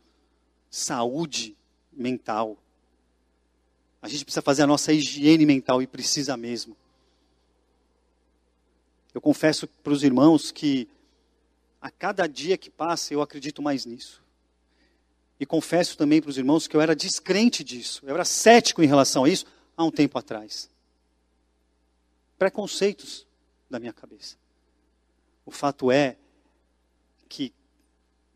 saúde 0.70 1.56
mental. 1.90 2.58
A 4.02 4.06
gente 4.06 4.22
precisa 4.22 4.42
fazer 4.42 4.64
a 4.64 4.66
nossa 4.66 4.92
higiene 4.92 5.46
mental 5.46 5.80
e 5.80 5.86
precisa 5.86 6.36
mesmo. 6.36 6.76
Eu 9.14 9.20
confesso 9.22 9.66
para 9.66 9.94
os 9.94 10.02
irmãos 10.02 10.50
que 10.50 10.86
a 11.80 11.90
cada 11.90 12.26
dia 12.26 12.58
que 12.58 12.68
passa 12.68 13.14
eu 13.14 13.22
acredito 13.22 13.62
mais 13.62 13.86
nisso. 13.86 14.22
E 15.40 15.46
confesso 15.46 15.96
também 15.96 16.20
para 16.20 16.28
os 16.28 16.36
irmãos 16.36 16.68
que 16.68 16.76
eu 16.76 16.82
era 16.82 16.94
descrente 16.94 17.64
disso, 17.64 18.02
eu 18.04 18.14
era 18.14 18.26
cético 18.26 18.82
em 18.82 18.86
relação 18.86 19.24
a 19.24 19.28
isso 19.30 19.46
há 19.74 19.82
um 19.82 19.90
tempo 19.90 20.18
atrás. 20.18 20.68
Preconceitos 22.38 23.26
da 23.70 23.80
minha 23.80 23.94
cabeça. 23.94 24.36
O 25.46 25.50
fato 25.50 25.90
é 25.90 26.18
que 27.32 27.50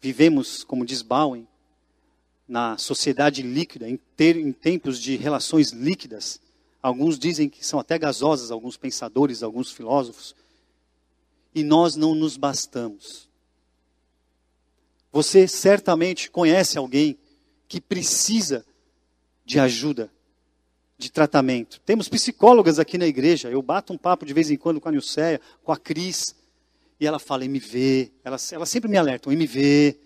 vivemos, 0.01 0.65
como 0.65 0.87
diz 0.87 1.03
Bowen, 1.03 1.47
na 2.49 2.79
sociedade 2.79 3.43
líquida, 3.43 3.87
em, 3.87 3.99
ter, 4.17 4.37
em 4.37 4.53
tempos 4.53 4.99
de 4.99 5.17
relações 5.17 5.71
líquidas. 5.71 6.41
Alguns 6.83 7.19
dizem 7.19 7.47
que 7.47 7.67
são 7.67 7.79
até 7.79 7.99
gasosas, 7.99 8.51
alguns 8.51 8.79
pensadores, 8.79 9.43
alguns 9.43 9.71
filósofos. 9.71 10.35
E 11.55 11.63
nós 11.63 11.95
não 11.95 12.15
nos 12.15 12.39
bastamos. 12.39 13.29
Você 15.13 15.47
certamente 15.47 16.31
conhece 16.31 16.79
alguém 16.79 17.19
que 17.69 17.83
precisa 17.83 18.65
de 19.45 19.61
ajuda, 19.61 20.11
de 20.97 21.11
tratamento. 21.13 21.81
Temos 21.85 22.09
psicólogas 22.09 22.79
aqui 22.79 22.97
na 22.97 23.07
igreja. 23.07 23.51
Eu 23.51 23.61
bato 23.61 23.93
um 23.93 23.99
papo 23.99 24.25
de 24.25 24.33
vez 24.33 24.51
em 24.51 24.57
quando 24.57 24.81
com 24.81 24.89
a 24.89 24.93
Nilceia, 24.93 25.39
com 25.63 25.71
a 25.73 25.77
Cris. 25.77 26.35
E 26.99 27.07
ela 27.07 27.19
fala 27.19 27.45
MV, 27.45 28.11
ela, 28.25 28.37
ela 28.53 28.67
sempre 28.67 28.91
me 28.91 28.97
alerta, 28.97 29.31
MV, 29.31 29.97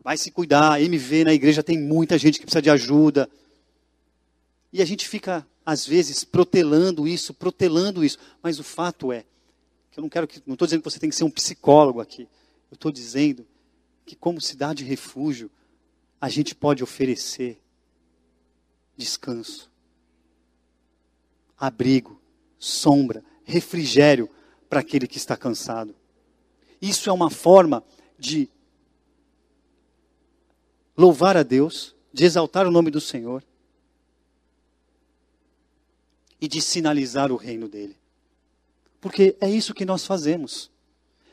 vai 0.00 0.16
se 0.16 0.30
cuidar, 0.30 0.80
MV 0.80 1.24
na 1.24 1.32
igreja 1.32 1.62
tem 1.62 1.78
muita 1.78 2.18
gente 2.18 2.38
que 2.38 2.44
precisa 2.44 2.62
de 2.62 2.70
ajuda. 2.70 3.28
E 4.72 4.82
a 4.82 4.84
gente 4.84 5.08
fica, 5.08 5.46
às 5.64 5.86
vezes, 5.86 6.24
protelando 6.24 7.08
isso, 7.08 7.32
protelando 7.32 8.04
isso. 8.04 8.18
Mas 8.42 8.58
o 8.58 8.64
fato 8.64 9.12
é, 9.12 9.24
que 9.90 9.98
eu 9.98 10.02
não 10.02 10.08
quero 10.08 10.28
que, 10.28 10.42
não 10.46 10.54
estou 10.54 10.66
dizendo 10.66 10.82
que 10.82 10.90
você 10.90 10.98
tem 10.98 11.10
que 11.10 11.16
ser 11.16 11.24
um 11.24 11.30
psicólogo 11.30 12.00
aqui. 12.00 12.28
Eu 12.70 12.74
estou 12.74 12.92
dizendo 12.92 13.46
que 14.04 14.14
como 14.14 14.40
cidade 14.40 14.84
refúgio, 14.84 15.50
a 16.20 16.28
gente 16.28 16.54
pode 16.54 16.82
oferecer 16.82 17.60
descanso, 18.96 19.70
abrigo, 21.56 22.20
sombra, 22.58 23.22
refrigério 23.44 24.28
para 24.68 24.80
aquele 24.80 25.06
que 25.06 25.16
está 25.16 25.36
cansado. 25.36 25.94
Isso 26.80 27.08
é 27.08 27.12
uma 27.12 27.30
forma 27.30 27.82
de 28.18 28.48
louvar 30.96 31.36
a 31.36 31.42
Deus, 31.42 31.94
de 32.12 32.24
exaltar 32.24 32.66
o 32.66 32.70
nome 32.70 32.90
do 32.90 33.00
Senhor 33.00 33.42
e 36.40 36.48
de 36.48 36.60
sinalizar 36.60 37.32
o 37.32 37.36
reino 37.36 37.68
dele. 37.68 37.96
Porque 39.00 39.36
é 39.40 39.48
isso 39.48 39.74
que 39.74 39.84
nós 39.84 40.04
fazemos. 40.04 40.70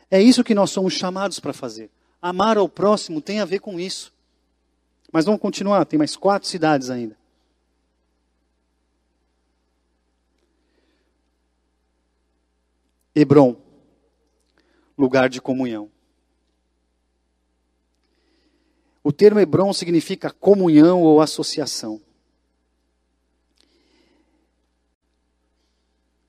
É 0.10 0.22
isso 0.22 0.44
que 0.44 0.54
nós 0.54 0.70
somos 0.70 0.94
chamados 0.94 1.40
para 1.40 1.54
fazer. 1.54 1.90
Amar 2.22 2.58
ao 2.58 2.70
próximo 2.70 3.22
tem 3.22 3.40
a 3.40 3.46
ver 3.46 3.60
com 3.60 3.80
isso. 3.80 4.14
Mas 5.12 5.26
vamos 5.26 5.42
continuar, 5.42 5.86
tem 5.86 5.98
mais 5.98 6.16
quatro 6.16 6.48
cidades 6.48 6.90
ainda. 6.90 7.18
Hebron, 13.16 13.56
lugar 14.98 15.30
de 15.30 15.40
comunhão. 15.42 15.90
O 19.02 19.14
termo 19.14 19.40
Hebron 19.40 19.72
significa 19.72 20.32
comunhão 20.32 21.02
ou 21.02 21.22
associação. 21.22 22.02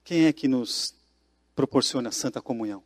Quem 0.05 0.27
é 0.27 0.33
que 0.33 0.47
nos 0.47 0.95
proporciona 1.57 2.13
santa 2.13 2.41
comunhão? 2.41 2.85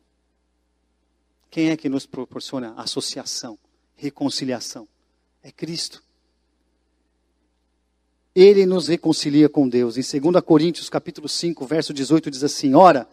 Quem 1.51 1.69
é 1.69 1.77
que 1.77 1.89
nos 1.89 2.05
proporciona 2.07 2.73
associação, 2.77 3.59
reconciliação? 3.95 4.87
É 5.43 5.51
Cristo. 5.51 6.01
Ele 8.33 8.65
nos 8.65 8.87
reconcilia 8.87 9.49
com 9.49 9.67
Deus. 9.67 9.97
Em 9.97 10.21
2 10.21 10.43
Coríntios, 10.43 10.89
capítulo 10.89 11.27
5, 11.27 11.67
verso 11.67 11.93
18 11.93 12.31
diz 12.31 12.43
assim: 12.43 12.73
"Ora, 12.73 13.07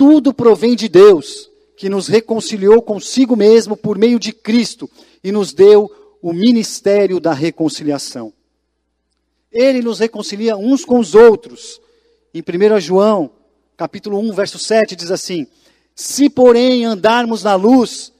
tudo 0.00 0.32
provém 0.32 0.74
de 0.74 0.88
Deus, 0.88 1.50
que 1.76 1.90
nos 1.90 2.08
reconciliou 2.08 2.80
consigo 2.80 3.36
mesmo 3.36 3.76
por 3.76 3.98
meio 3.98 4.18
de 4.18 4.32
Cristo 4.32 4.88
e 5.22 5.30
nos 5.30 5.52
deu 5.52 6.16
o 6.22 6.32
ministério 6.32 7.20
da 7.20 7.34
reconciliação. 7.34 8.32
Ele 9.52 9.82
nos 9.82 9.98
reconcilia 9.98 10.56
uns 10.56 10.86
com 10.86 10.98
os 10.98 11.14
outros. 11.14 11.78
Em 12.32 12.40
1 12.40 12.80
João, 12.80 13.30
capítulo 13.76 14.18
1, 14.20 14.32
verso 14.32 14.58
7, 14.58 14.96
diz 14.96 15.10
assim: 15.10 15.46
Se, 15.94 16.30
porém, 16.30 16.86
andarmos 16.86 17.42
na 17.44 17.54
luz, 17.54 18.10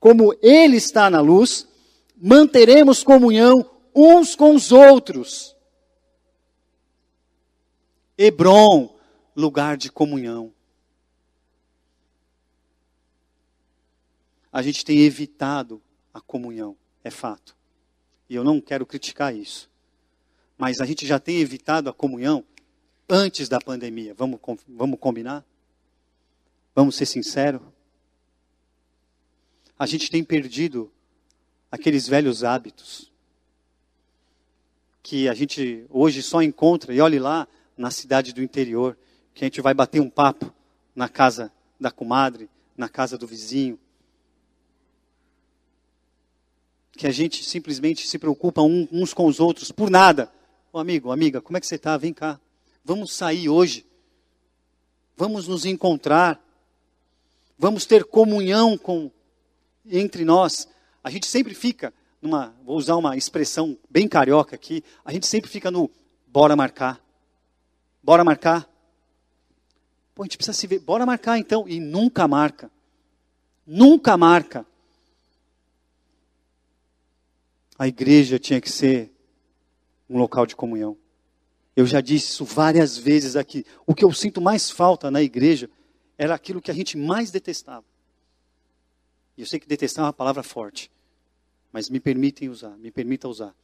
como 0.00 0.34
Ele 0.40 0.78
está 0.78 1.10
na 1.10 1.20
luz, 1.20 1.68
manteremos 2.16 3.04
comunhão 3.04 3.70
uns 3.94 4.34
com 4.34 4.54
os 4.54 4.72
outros. 4.72 5.54
Hebron, 8.16 8.96
lugar 9.36 9.76
de 9.76 9.92
comunhão. 9.92 10.54
A 14.58 14.62
gente 14.62 14.84
tem 14.84 15.02
evitado 15.02 15.80
a 16.12 16.20
comunhão, 16.20 16.76
é 17.04 17.12
fato. 17.12 17.54
E 18.28 18.34
eu 18.34 18.42
não 18.42 18.60
quero 18.60 18.84
criticar 18.84 19.32
isso. 19.32 19.70
Mas 20.56 20.80
a 20.80 20.84
gente 20.84 21.06
já 21.06 21.20
tem 21.20 21.38
evitado 21.38 21.88
a 21.88 21.92
comunhão 21.92 22.44
antes 23.08 23.48
da 23.48 23.60
pandemia. 23.60 24.14
Vamos, 24.14 24.40
vamos 24.66 24.98
combinar? 24.98 25.46
Vamos 26.74 26.96
ser 26.96 27.06
sinceros? 27.06 27.62
A 29.78 29.86
gente 29.86 30.10
tem 30.10 30.24
perdido 30.24 30.90
aqueles 31.70 32.08
velhos 32.08 32.42
hábitos 32.42 33.12
que 35.04 35.28
a 35.28 35.34
gente 35.34 35.86
hoje 35.88 36.20
só 36.20 36.42
encontra, 36.42 36.92
e 36.92 37.00
olhe 37.00 37.20
lá, 37.20 37.46
na 37.76 37.92
cidade 37.92 38.34
do 38.34 38.42
interior, 38.42 38.98
que 39.32 39.44
a 39.44 39.46
gente 39.46 39.60
vai 39.60 39.72
bater 39.72 40.00
um 40.00 40.10
papo 40.10 40.52
na 40.96 41.08
casa 41.08 41.52
da 41.78 41.92
comadre, 41.92 42.50
na 42.76 42.88
casa 42.88 43.16
do 43.16 43.24
vizinho, 43.24 43.78
que 46.98 47.06
a 47.06 47.12
gente 47.12 47.44
simplesmente 47.44 48.08
se 48.08 48.18
preocupa 48.18 48.60
uns 48.60 49.14
com 49.14 49.26
os 49.26 49.38
outros 49.38 49.70
por 49.70 49.88
nada. 49.88 50.28
Ô 50.72 50.80
amigo, 50.80 51.12
amiga, 51.12 51.40
como 51.40 51.56
é 51.56 51.60
que 51.60 51.66
você 51.66 51.76
está? 51.76 51.96
Vem 51.96 52.12
cá. 52.12 52.40
Vamos 52.84 53.12
sair 53.12 53.48
hoje. 53.48 53.86
Vamos 55.16 55.46
nos 55.46 55.64
encontrar. 55.64 56.44
Vamos 57.56 57.86
ter 57.86 58.02
comunhão 58.02 58.76
com 58.76 59.12
entre 59.86 60.24
nós. 60.24 60.66
A 61.02 61.08
gente 61.08 61.26
sempre 61.26 61.54
fica 61.54 61.94
numa, 62.20 62.52
vou 62.64 62.76
usar 62.76 62.96
uma 62.96 63.16
expressão 63.16 63.78
bem 63.88 64.08
carioca 64.08 64.56
aqui, 64.56 64.82
a 65.04 65.12
gente 65.12 65.26
sempre 65.28 65.48
fica 65.48 65.70
no 65.70 65.88
bora 66.26 66.56
marcar. 66.56 67.00
Bora 68.02 68.24
marcar. 68.24 68.68
Pô, 70.16 70.22
a 70.22 70.24
gente 70.24 70.36
precisa 70.36 70.52
se 70.52 70.66
ver, 70.66 70.80
bora 70.80 71.06
marcar 71.06 71.38
então 71.38 71.64
e 71.68 71.78
nunca 71.78 72.26
marca. 72.26 72.68
Nunca 73.64 74.16
marca. 74.16 74.66
A 77.78 77.86
igreja 77.86 78.38
tinha 78.38 78.60
que 78.60 78.70
ser 78.70 79.12
um 80.10 80.18
local 80.18 80.44
de 80.44 80.56
comunhão. 80.56 80.96
Eu 81.76 81.86
já 81.86 82.00
disse 82.00 82.32
isso 82.32 82.44
várias 82.44 82.98
vezes 82.98 83.36
aqui. 83.36 83.64
O 83.86 83.94
que 83.94 84.04
eu 84.04 84.12
sinto 84.12 84.40
mais 84.40 84.68
falta 84.68 85.10
na 85.10 85.22
igreja 85.22 85.70
era 86.16 86.34
aquilo 86.34 86.60
que 86.60 86.70
a 86.70 86.74
gente 86.74 86.98
mais 86.98 87.30
detestava. 87.30 87.84
E 89.36 89.42
eu 89.42 89.46
sei 89.46 89.60
que 89.60 89.68
detestar 89.68 90.04
é 90.04 90.06
uma 90.06 90.12
palavra 90.12 90.42
forte, 90.42 90.90
mas 91.72 91.88
me 91.88 92.00
permitem 92.00 92.48
usar, 92.48 92.76
me 92.76 92.90
permita 92.90 93.28
usar 93.28 93.54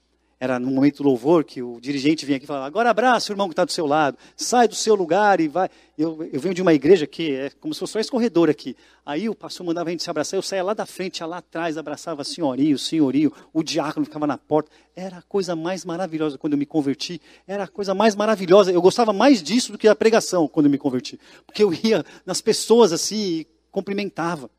era 0.45 0.59
no 0.59 0.71
momento 0.71 1.03
do 1.03 1.09
louvor 1.09 1.43
que 1.43 1.63
o 1.63 1.81
dirigente 1.81 2.27
vinha 2.27 2.37
aqui 2.37 2.45
e 2.45 2.47
falava, 2.47 2.67
agora 2.67 2.91
abraça 2.91 3.31
o 3.31 3.33
irmão 3.33 3.49
que 3.49 3.55
está 3.55 3.65
do 3.65 3.73
seu 3.73 3.87
lado, 3.87 4.19
sai 4.37 4.69
do 4.69 4.75
seu 4.75 4.95
lugar 4.95 5.41
e 5.41 5.49
vai. 5.49 5.71
Eu, 5.97 6.29
eu 6.31 6.39
venho 6.39 6.55
de 6.55 6.61
uma 6.61 6.75
igreja 6.75 7.07
que 7.07 7.33
é 7.33 7.51
como 7.61 7.73
se 7.73 7.81
fosse 7.81 7.95
só 7.95 8.01
esse 8.01 8.11
corredor 8.11 8.51
aqui. 8.51 8.77
Aí 9.07 9.27
o 9.27 9.35
pastor 9.35 9.65
mandava 9.65 9.89
a 9.89 9.93
gente 9.93 10.03
se 10.03 10.11
abraçar, 10.11 10.37
eu 10.37 10.43
saía 10.43 10.63
lá 10.63 10.75
da 10.75 10.85
frente, 10.85 11.21
ia 11.21 11.27
lá 11.27 11.39
atrás, 11.39 11.79
abraçava 11.79 12.21
a 12.21 12.25
senhorio, 12.25 12.77
o 12.77 12.79
senhorio, 12.79 13.33
o 13.53 13.63
diácono 13.63 14.05
ficava 14.05 14.27
na 14.27 14.37
porta. 14.37 14.71
Era 14.95 15.19
a 15.19 15.23
coisa 15.23 15.57
mais 15.57 15.83
maravilhosa 15.85 16.37
quando 16.37 16.53
eu 16.53 16.59
me 16.59 16.67
converti, 16.67 17.21
era 17.47 17.65
a 17.65 17.69
coisa 17.69 17.95
mais 17.95 18.15
maravilhosa. 18.15 18.71
Eu 18.71 18.83
gostava 18.83 19.13
mais 19.13 19.43
disso 19.43 19.73
do 19.73 19.79
que 19.79 19.89
a 19.89 19.97
pregação 19.97 20.47
quando 20.47 20.67
eu 20.67 20.71
me 20.71 20.79
converti. 20.79 21.19
Porque 21.47 21.63
eu 21.63 21.73
ia 21.73 22.05
nas 22.27 22.43
pessoas 22.43 22.93
assim 22.93 23.17
e 23.17 23.47
cumprimentava. 23.71 24.51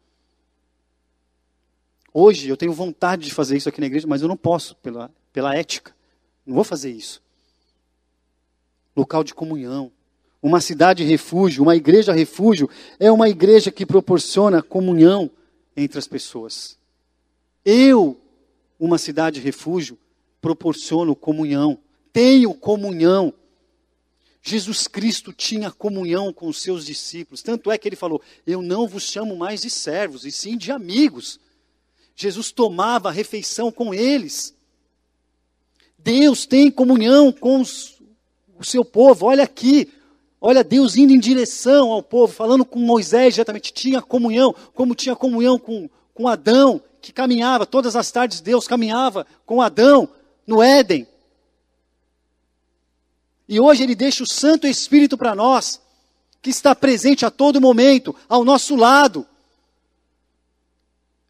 Hoje 2.11 2.49
eu 2.49 2.57
tenho 2.57 2.73
vontade 2.73 3.25
de 3.25 3.33
fazer 3.33 3.57
isso 3.57 3.69
aqui 3.69 3.79
na 3.79 3.87
igreja, 3.87 4.07
mas 4.07 4.23
eu 4.23 4.27
não 4.27 4.37
posso 4.37 4.75
pela 4.77 5.11
pela 5.35 5.53
ética. 5.53 5.93
Não 6.45 6.55
vou 6.55 6.63
fazer 6.63 6.91
isso. 6.91 7.21
Local 8.95 9.21
de 9.21 9.33
comunhão. 9.33 9.91
Uma 10.41 10.61
cidade 10.61 11.03
refúgio, 11.03 11.61
uma 11.61 11.75
igreja 11.75 12.13
refúgio, 12.13 12.69
é 12.97 13.11
uma 13.11 13.27
igreja 13.27 13.69
que 13.69 13.85
proporciona 13.85 14.63
comunhão 14.63 15.29
entre 15.75 15.99
as 15.99 16.07
pessoas. 16.07 16.77
Eu, 17.65 18.17
uma 18.79 18.97
cidade 18.97 19.41
refúgio, 19.41 19.97
proporciono 20.39 21.13
comunhão. 21.17 21.77
Tenho 22.13 22.53
comunhão. 22.53 23.33
Jesus 24.41 24.87
Cristo 24.87 25.33
tinha 25.33 25.69
comunhão 25.69 26.31
com 26.31 26.47
os 26.47 26.61
seus 26.61 26.85
discípulos. 26.85 27.43
Tanto 27.43 27.69
é 27.69 27.77
que 27.77 27.89
ele 27.89 27.97
falou: 27.97 28.21
Eu 28.47 28.61
não 28.61 28.87
vos 28.87 29.03
chamo 29.03 29.35
mais 29.35 29.63
de 29.63 29.69
servos, 29.69 30.23
e 30.23 30.31
sim 30.31 30.55
de 30.57 30.71
amigos. 30.71 31.41
Jesus 32.15 32.53
tomava 32.53 33.11
refeição 33.11 33.69
com 33.69 33.93
eles. 33.93 34.54
Deus 36.05 36.45
tem 36.45 36.69
comunhão 36.69 37.31
com 37.31 37.59
os, 37.59 37.99
o 38.59 38.63
seu 38.63 38.85
povo. 38.85 39.25
Olha 39.25 39.43
aqui, 39.43 39.91
olha 40.39 40.63
Deus 40.63 40.95
indo 40.95 41.11
em 41.11 41.19
direção 41.19 41.91
ao 41.91 42.03
povo, 42.03 42.31
falando 42.31 42.63
com 42.63 42.77
Moisés 42.77 43.33
diretamente. 43.33 43.73
Tinha 43.73 44.03
comunhão, 44.03 44.53
como 44.75 44.93
tinha 44.93 45.15
comunhão 45.15 45.57
com, 45.57 45.89
com 46.13 46.27
Adão, 46.27 46.79
que 47.01 47.11
caminhava, 47.11 47.65
todas 47.65 47.95
as 47.95 48.11
tardes 48.11 48.39
Deus 48.39 48.67
caminhava 48.67 49.25
com 49.47 49.63
Adão 49.63 50.07
no 50.45 50.61
Éden. 50.61 51.07
E 53.49 53.59
hoje 53.59 53.81
Ele 53.81 53.95
deixa 53.95 54.23
o 54.23 54.27
Santo 54.27 54.67
Espírito 54.67 55.17
para 55.17 55.33
nós, 55.33 55.81
que 56.39 56.51
está 56.51 56.75
presente 56.75 57.25
a 57.25 57.31
todo 57.31 57.59
momento, 57.59 58.15
ao 58.29 58.45
nosso 58.45 58.75
lado. 58.75 59.25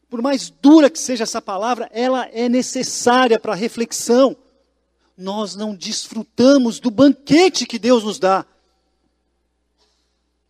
Por 0.10 0.22
mais 0.22 0.50
dura 0.50 0.90
que 0.90 1.00
seja 1.00 1.24
essa 1.24 1.42
palavra, 1.42 1.90
ela 1.94 2.28
é 2.34 2.50
necessária 2.50 3.40
para 3.40 3.56
reflexão 3.56 4.36
nós 5.18 5.56
não 5.56 5.74
desfrutamos 5.74 6.80
do 6.80 6.92
banquete 6.92 7.66
que 7.66 7.80
Deus 7.80 8.04
nos 8.04 8.20
dá, 8.20 8.46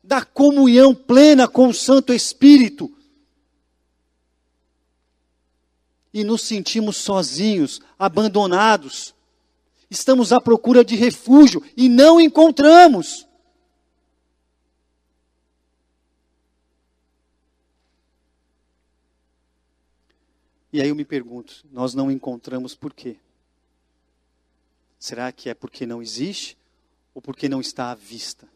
da 0.04 0.24
comunhão 0.24 0.94
plena 0.94 1.48
com 1.48 1.68
o 1.68 1.74
Santo 1.74 2.14
Espírito. 2.14 2.92
E 6.14 6.24
nos 6.24 6.44
sentimos 6.44 6.98
sozinhos, 6.98 7.82
abandonados. 8.00 9.14
Estamos 9.90 10.32
à 10.32 10.40
procura 10.40 10.84
de 10.84 10.96
refúgio 10.96 11.62
e 11.76 11.90
não 11.90 12.20
encontramos. 12.20 13.28
E 20.72 20.82
aí 20.82 20.90
eu 20.90 20.96
me 20.96 21.06
pergunto, 21.06 21.66
nós 21.72 21.94
não 21.94 22.12
encontramos 22.12 22.76
por 22.76 22.94
quê? 22.94 23.18
Será 25.00 25.32
que 25.32 25.50
é 25.50 25.54
porque 25.54 25.86
não 25.86 26.02
existe 26.02 26.58
ou 27.14 27.22
porque 27.22 27.48
não 27.50 27.62
está 27.62 27.92
à 27.92 27.96
vista? 27.96 28.48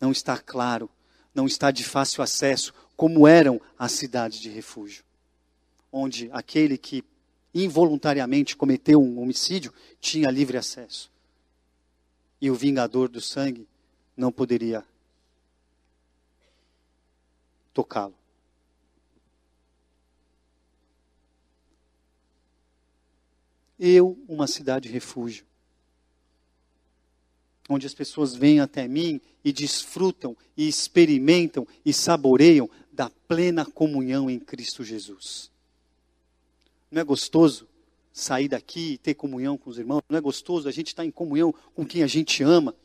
Não 0.00 0.12
está 0.12 0.38
claro, 0.38 0.90
não 1.34 1.46
está 1.46 1.70
de 1.70 1.84
fácil 1.84 2.22
acesso, 2.22 2.72
como 2.96 3.26
eram 3.26 3.60
as 3.78 3.92
cidades 3.92 4.38
de 4.38 4.48
refúgio, 4.48 5.04
onde 5.90 6.28
aquele 6.32 6.76
que 6.76 7.04
involuntariamente 7.54 8.56
cometeu 8.56 9.02
um 9.02 9.20
homicídio, 9.20 9.72
tinha 10.00 10.30
livre 10.30 10.56
acesso. 10.56 11.10
E 12.40 12.50
o 12.50 12.54
vingador 12.54 13.08
do 13.08 13.20
sangue 13.20 13.68
não 14.16 14.32
poderia 14.32 14.84
tocá-lo. 17.72 18.21
Eu, 23.84 24.16
uma 24.28 24.46
cidade 24.46 24.88
refúgio, 24.88 25.44
onde 27.68 27.84
as 27.84 27.92
pessoas 27.92 28.32
vêm 28.32 28.60
até 28.60 28.86
mim 28.86 29.20
e 29.44 29.52
desfrutam 29.52 30.36
e 30.56 30.68
experimentam 30.68 31.66
e 31.84 31.92
saboreiam 31.92 32.70
da 32.92 33.10
plena 33.26 33.66
comunhão 33.66 34.30
em 34.30 34.38
Cristo 34.38 34.84
Jesus. 34.84 35.50
Não 36.92 37.00
é 37.00 37.04
gostoso 37.04 37.66
sair 38.12 38.46
daqui 38.46 38.92
e 38.92 38.98
ter 38.98 39.14
comunhão 39.14 39.58
com 39.58 39.68
os 39.68 39.78
irmãos? 39.78 40.02
Não 40.08 40.16
é 40.16 40.20
gostoso 40.20 40.68
a 40.68 40.70
gente 40.70 40.88
estar 40.88 41.04
em 41.04 41.10
comunhão 41.10 41.52
com 41.74 41.84
quem 41.84 42.04
a 42.04 42.06
gente 42.06 42.44
ama? 42.44 42.76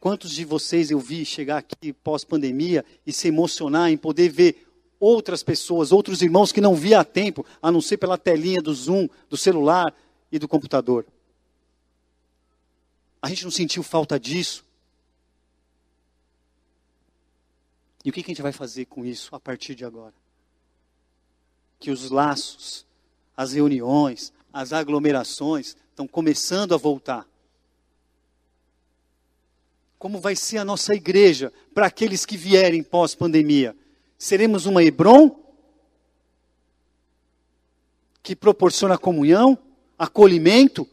Quantos 0.00 0.32
de 0.32 0.44
vocês 0.44 0.90
eu 0.90 0.98
vi 0.98 1.24
chegar 1.24 1.58
aqui 1.58 1.92
pós-pandemia 1.92 2.84
e 3.06 3.12
se 3.12 3.28
emocionar 3.28 3.92
em 3.92 3.96
poder 3.96 4.28
ver 4.28 4.66
outras 5.04 5.42
pessoas, 5.42 5.92
outros 5.92 6.22
irmãos 6.22 6.52
que 6.52 6.60
não 6.60 6.74
via 6.74 7.00
há 7.00 7.04
tempo, 7.04 7.44
a 7.60 7.70
não 7.70 7.80
ser 7.80 7.96
pela 7.96 8.16
telinha 8.16 8.62
do 8.62 8.72
Zoom, 8.72 9.08
do 9.28 9.36
celular 9.36 9.94
e 10.30 10.38
do 10.38 10.46
computador? 10.46 11.06
A 13.20 13.28
gente 13.28 13.44
não 13.44 13.50
sentiu 13.50 13.82
falta 13.82 14.18
disso? 14.18 14.64
E 18.04 18.10
o 18.10 18.12
que 18.12 18.20
a 18.20 18.24
gente 18.24 18.42
vai 18.42 18.52
fazer 18.52 18.86
com 18.86 19.04
isso 19.04 19.34
a 19.34 19.40
partir 19.40 19.74
de 19.74 19.84
agora? 19.84 20.14
que 21.82 21.90
os 21.90 22.10
laços, 22.10 22.86
as 23.36 23.54
reuniões, 23.54 24.32
as 24.52 24.72
aglomerações 24.72 25.76
estão 25.90 26.06
começando 26.06 26.74
a 26.74 26.78
voltar. 26.78 27.26
Como 29.98 30.20
vai 30.20 30.36
ser 30.36 30.58
a 30.58 30.64
nossa 30.64 30.94
igreja 30.94 31.52
para 31.74 31.86
aqueles 31.86 32.24
que 32.24 32.36
vierem 32.36 32.84
pós-pandemia? 32.84 33.76
Seremos 34.22 34.66
uma 34.66 34.84
Hebron 34.84 35.36
que 38.22 38.36
proporciona 38.36 38.96
comunhão, 38.96 39.58
acolhimento, 39.98 40.88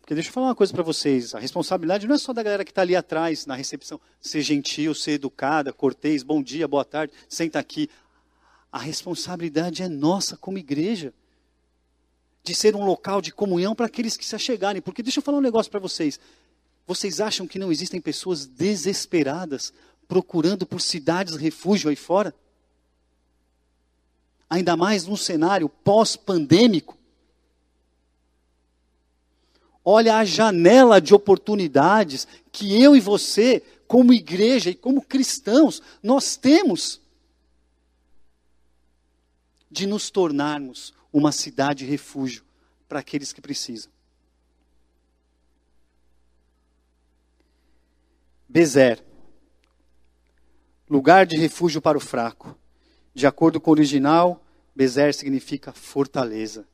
Porque 0.00 0.14
deixa 0.14 0.30
eu 0.30 0.32
falar 0.32 0.46
uma 0.46 0.54
coisa 0.54 0.72
para 0.72 0.82
vocês: 0.82 1.34
a 1.34 1.38
responsabilidade 1.38 2.06
não 2.06 2.14
é 2.14 2.18
só 2.18 2.32
da 2.32 2.42
galera 2.42 2.64
que 2.64 2.70
está 2.70 2.80
ali 2.80 2.96
atrás, 2.96 3.44
na 3.44 3.54
recepção. 3.54 4.00
Ser 4.18 4.40
gentil, 4.40 4.94
ser 4.94 5.12
educada, 5.12 5.74
cortês, 5.74 6.22
bom 6.22 6.42
dia, 6.42 6.66
boa 6.66 6.84
tarde, 6.84 7.12
senta 7.28 7.58
aqui. 7.58 7.88
A 8.72 8.78
responsabilidade 8.78 9.82
é 9.82 9.88
nossa 9.88 10.38
como 10.38 10.56
igreja. 10.56 11.12
De 12.42 12.54
ser 12.54 12.74
um 12.74 12.84
local 12.84 13.20
de 13.20 13.30
comunhão 13.30 13.74
para 13.74 13.86
aqueles 13.86 14.16
que 14.16 14.24
se 14.24 14.34
achegarem. 14.34 14.80
Porque 14.80 15.02
deixa 15.02 15.18
eu 15.18 15.22
falar 15.22 15.36
um 15.36 15.42
negócio 15.42 15.70
para 15.70 15.78
vocês. 15.78 16.18
Vocês 16.86 17.20
acham 17.20 17.46
que 17.46 17.58
não 17.58 17.70
existem 17.70 18.00
pessoas 18.00 18.46
desesperadas 18.46 19.72
procurando 20.08 20.66
por 20.66 20.80
cidades 20.80 21.36
refúgio 21.36 21.90
aí 21.90 21.96
fora? 21.96 22.34
Ainda 24.48 24.76
mais 24.76 25.06
num 25.06 25.16
cenário 25.16 25.68
pós-pandêmico 25.68 26.98
Olha 29.84 30.16
a 30.16 30.24
janela 30.24 31.00
de 31.00 31.14
oportunidades 31.14 32.26
que 32.52 32.80
eu 32.80 32.94
e 32.94 33.00
você, 33.00 33.62
como 33.86 34.12
igreja 34.12 34.70
e 34.70 34.74
como 34.74 35.02
cristãos, 35.02 35.82
nós 36.02 36.36
temos 36.36 37.00
de 39.70 39.86
nos 39.86 40.10
tornarmos 40.10 40.92
uma 41.12 41.32
cidade 41.32 41.84
refúgio 41.84 42.44
para 42.88 43.00
aqueles 43.00 43.32
que 43.32 43.40
precisam. 43.40 43.90
Bezer, 48.52 49.00
lugar 50.88 51.24
de 51.24 51.36
refúgio 51.36 51.80
para 51.80 51.96
o 51.96 52.00
fraco. 52.00 52.58
De 53.14 53.24
acordo 53.24 53.60
com 53.60 53.70
o 53.70 53.74
original, 53.74 54.44
Bezer 54.74 55.14
significa 55.14 55.72
fortaleza. 55.72 56.66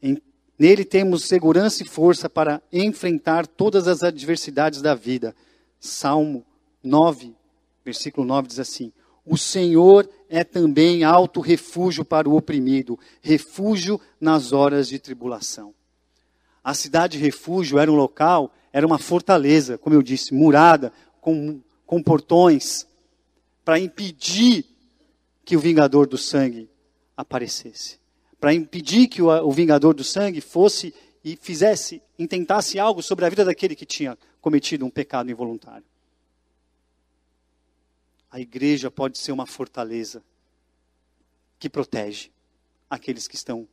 Em, 0.00 0.16
nele 0.58 0.86
temos 0.86 1.26
segurança 1.26 1.82
e 1.82 1.86
força 1.86 2.30
para 2.30 2.62
enfrentar 2.72 3.46
todas 3.46 3.86
as 3.86 4.02
adversidades 4.02 4.80
da 4.80 4.94
vida. 4.94 5.36
Salmo 5.78 6.46
9, 6.82 7.36
versículo 7.84 8.26
9 8.26 8.48
diz 8.48 8.58
assim: 8.58 8.90
O 9.28 9.36
Senhor 9.36 10.08
é 10.28 10.42
também 10.42 11.04
alto 11.04 11.40
refúgio 11.40 12.04
para 12.04 12.28
o 12.28 12.36
oprimido, 12.36 12.98
refúgio 13.20 14.00
nas 14.20 14.52
horas 14.52 14.88
de 14.88 14.98
tribulação. 14.98 15.74
A 16.62 16.74
cidade 16.74 17.18
refúgio 17.18 17.78
era 17.78 17.90
um 17.90 17.96
local, 17.96 18.52
era 18.72 18.86
uma 18.86 18.98
fortaleza, 18.98 19.78
como 19.78 19.94
eu 19.94 20.02
disse, 20.02 20.34
murada, 20.34 20.92
com, 21.20 21.60
com 21.86 22.02
portões, 22.02 22.86
para 23.64 23.78
impedir 23.78 24.64
que 25.44 25.56
o 25.56 25.60
vingador 25.60 26.06
do 26.06 26.18
sangue 26.18 26.68
aparecesse 27.16 27.98
para 28.40 28.54
impedir 28.54 29.08
que 29.08 29.20
o, 29.20 29.28
o 29.28 29.50
vingador 29.50 29.94
do 29.94 30.04
sangue 30.04 30.40
fosse 30.40 30.94
e 31.24 31.36
fizesse, 31.36 32.00
intentasse 32.18 32.78
algo 32.78 33.02
sobre 33.02 33.24
a 33.24 33.28
vida 33.28 33.44
daquele 33.44 33.74
que 33.74 33.84
tinha 33.84 34.16
cometido 34.40 34.86
um 34.86 34.90
pecado 34.90 35.30
involuntário. 35.30 35.84
A 38.30 38.40
igreja 38.40 38.90
pode 38.90 39.18
ser 39.18 39.32
uma 39.32 39.46
fortaleza 39.46 40.22
que 41.58 41.68
protege 41.68 42.30
aqueles 42.88 43.26
que 43.26 43.36
estão 43.36 43.68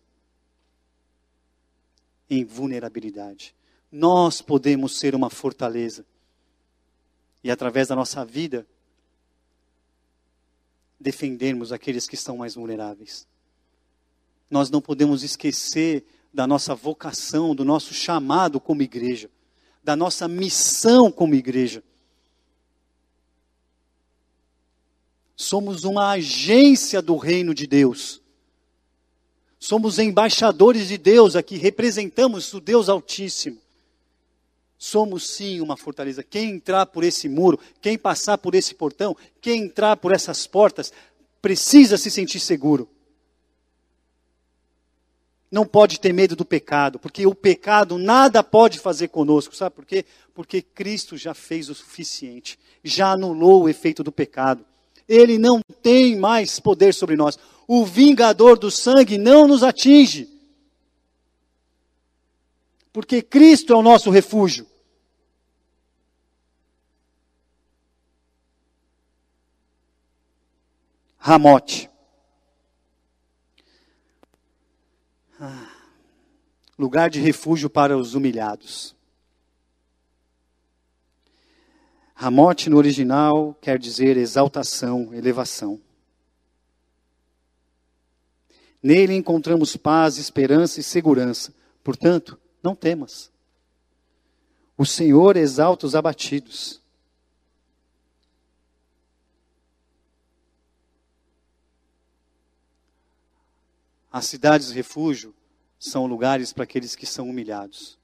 em 2.29 2.43
vulnerabilidade. 2.43 3.55
Nós 3.91 4.41
podemos 4.41 4.97
ser 4.97 5.13
uma 5.13 5.29
fortaleza 5.29 6.05
e, 7.43 7.51
através 7.51 7.87
da 7.87 7.95
nossa 7.95 8.25
vida, 8.25 8.65
defendermos 10.99 11.71
aqueles 11.71 12.07
que 12.07 12.15
estão 12.15 12.37
mais 12.37 12.55
vulneráveis 12.55 13.27
nós 14.49 14.69
não 14.69 14.81
podemos 14.81 15.23
esquecer 15.23 16.05
da 16.33 16.45
nossa 16.45 16.75
vocação, 16.75 17.55
do 17.55 17.65
nosso 17.65 17.93
chamado 17.93 18.59
como 18.59 18.81
igreja, 18.81 19.29
da 19.83 19.95
nossa 19.95 20.27
missão 20.27 21.11
como 21.11 21.35
igreja. 21.35 21.83
Somos 25.35 25.83
uma 25.83 26.11
agência 26.11 27.01
do 27.01 27.17
reino 27.17 27.53
de 27.53 27.67
Deus. 27.67 28.21
Somos 29.59 29.99
embaixadores 29.99 30.87
de 30.87 30.97
Deus 30.97 31.35
aqui, 31.35 31.57
representamos 31.57 32.53
o 32.53 32.61
Deus 32.61 32.87
Altíssimo. 32.87 33.57
Somos 34.77 35.27
sim 35.29 35.61
uma 35.61 35.75
fortaleza. 35.75 36.23
Quem 36.23 36.51
entrar 36.51 36.85
por 36.85 37.03
esse 37.03 37.27
muro, 37.27 37.59
quem 37.81 37.97
passar 37.97 38.37
por 38.37 38.53
esse 38.53 38.75
portão, 38.75 39.15
quem 39.41 39.63
entrar 39.63 39.97
por 39.97 40.11
essas 40.11 40.45
portas, 40.45 40.93
precisa 41.41 41.97
se 41.97 42.11
sentir 42.11 42.39
seguro 42.39 42.89
não 45.55 45.65
pode 45.65 46.01
ter 46.01 46.11
medo 46.11 46.35
do 46.35 46.43
pecado, 46.43 46.99
porque 46.99 47.25
o 47.25 47.33
pecado 47.33 47.97
nada 47.97 48.43
pode 48.43 48.77
fazer 48.77 49.07
conosco, 49.07 49.55
sabe 49.55 49.73
por 49.73 49.85
quê? 49.85 50.03
Porque 50.33 50.61
Cristo 50.61 51.15
já 51.15 51.33
fez 51.33 51.69
o 51.69 51.75
suficiente, 51.75 52.59
já 52.83 53.11
anulou 53.11 53.63
o 53.63 53.69
efeito 53.69 54.03
do 54.03 54.11
pecado. 54.11 54.65
Ele 55.07 55.37
não 55.37 55.61
tem 55.83 56.15
mais 56.15 56.59
poder 56.59 56.93
sobre 56.93 57.15
nós. 57.15 57.37
O 57.67 57.85
vingador 57.85 58.57
do 58.57 58.71
sangue 58.71 59.17
não 59.17 59.47
nos 59.47 59.63
atinge. 59.63 60.29
Porque 62.91 63.21
Cristo 63.21 63.73
é 63.73 63.75
o 63.75 63.81
nosso 63.81 64.09
refúgio. 64.09 64.65
Ramote. 71.17 71.89
Ah, 75.39 75.71
lugar 76.77 77.09
de 77.09 77.19
refúgio 77.19 77.69
para 77.69 77.97
os 77.97 78.13
humilhados. 78.13 78.94
Ramote 82.17 82.69
no 82.69 82.77
original 82.77 83.53
quer 83.55 83.77
dizer 83.77 84.15
exaltação, 84.15 85.13
elevação. 85.13 85.81
Nele 88.81 89.13
encontramos 89.13 89.75
paz, 89.75 90.17
esperança 90.17 90.79
e 90.79 90.83
segurança. 90.83 91.53
Portanto, 91.83 92.39
não 92.63 92.73
temas. 92.73 93.29
O 94.77 94.85
Senhor 94.85 95.35
exalta 95.35 95.85
os 95.85 95.93
abatidos. 95.93 96.81
As 104.09 104.25
cidades 104.25 104.69
de 104.69 104.73
refúgio 104.73 105.35
são 105.77 106.05
lugares 106.05 106.53
para 106.53 106.63
aqueles 106.63 106.95
que 106.95 107.05
são 107.05 107.29
humilhados. 107.29 107.99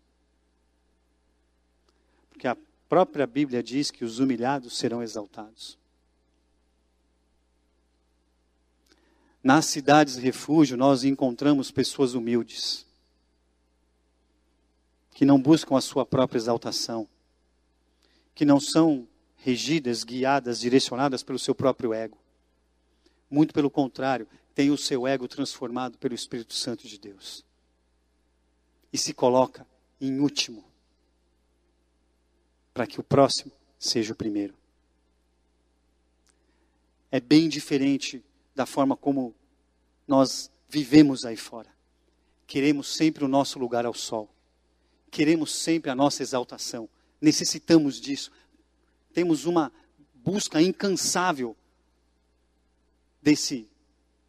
Própria 2.92 3.26
Bíblia 3.26 3.64
diz 3.64 3.89
que 3.89 4.04
os 4.04 4.20
humilhados 4.20 4.78
serão 4.78 5.02
exaltados. 5.02 5.80
Nas 9.42 9.66
cidades 9.68 10.16
de 10.16 10.22
refúgio, 10.22 10.76
nós 10.76 11.06
encontramos 11.06 11.72
pessoas 11.72 12.16
humildes, 12.16 12.86
que 15.12 15.24
não 15.24 15.42
buscam 15.42 15.78
a 15.78 15.80
sua 15.80 16.06
própria 16.06 16.38
exaltação, 16.38 17.08
que 18.36 18.44
não 18.44 18.60
são 18.60 19.08
regidas, 19.38 20.04
guiadas, 20.04 20.60
direcionadas 20.60 21.24
pelo 21.24 21.39
seu 21.39 21.56
próprio 21.56 21.94
ego. 21.94 22.18
Muito 23.30 23.54
pelo 23.54 23.72
contrário, 23.72 24.28
tem 24.54 24.70
o 24.70 24.78
seu 24.78 25.08
ego 25.08 25.30
transformado 25.30 25.98
pelo 25.98 26.14
Espírito 26.14 26.54
Santo 26.54 26.86
de 26.86 27.00
Deus. 27.00 27.46
E 28.92 28.98
se 28.98 29.14
coloca 29.14 29.66
em 30.02 30.20
último, 30.20 30.71
para 32.74 32.88
que 32.88 33.00
o 33.00 33.04
próximo 33.04 33.52
seja 33.78 34.14
o 34.14 34.16
primeiro. 34.16 34.54
É 37.12 37.20
bem 37.20 37.50
diferente 37.50 38.24
da 38.56 38.66
forma 38.66 38.96
como 38.96 39.36
nós 40.08 40.50
vivemos 40.70 41.26
aí 41.26 41.36
fora. 41.36 41.70
Queremos 42.48 42.88
sempre 42.88 43.24
o 43.24 43.28
nosso 43.28 43.60
lugar 43.60 43.86
ao 43.86 43.94
sol. 43.94 44.30
Queremos 45.10 45.54
sempre 45.54 45.92
a 45.92 45.96
nossa 45.96 46.22
exaltação. 46.22 46.90
Necessitamos 47.20 48.00
disso. 48.00 48.32
Temos 49.14 49.46
uma 49.46 49.72
busca 50.14 50.62
incansável 50.62 51.56
desse 53.22 53.70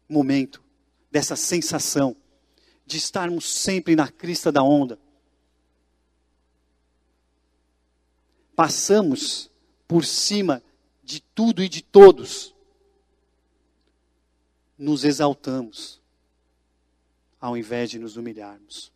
momento, 0.07 0.61
dessa 1.09 1.35
sensação 1.35 2.15
de 2.85 2.97
estarmos 2.97 3.51
sempre 3.53 3.95
na 3.95 4.09
crista 4.09 4.51
da 4.51 4.61
onda. 4.61 4.99
Passamos 8.55 9.49
por 9.87 10.05
cima 10.05 10.63
de 11.03 11.21
tudo 11.21 11.63
e 11.63 11.69
de 11.69 11.81
todos 11.81 12.53
nos 14.77 15.03
exaltamos, 15.03 16.01
ao 17.39 17.57
invés 17.57 17.89
de 17.89 17.99
nos 17.99 18.17
humilharmos. 18.17 18.91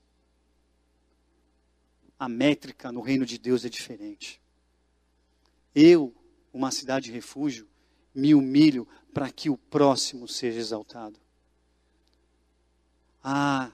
A 2.20 2.28
métrica 2.28 2.92
no 2.92 3.02
reino 3.02 3.26
de 3.26 3.38
Deus 3.38 3.64
é 3.64 3.70
diferente. 3.70 4.42
Eu, 5.74 6.14
uma 6.52 6.72
cidade 6.72 7.06
de 7.06 7.12
refúgio, 7.12 7.68
me 8.14 8.34
humilho 8.34 8.88
para 9.14 9.30
que 9.32 9.50
o 9.50 9.58
próximo 9.58 10.28
seja 10.28 10.60
exaltado. 10.60 11.20
Ah, 13.24 13.72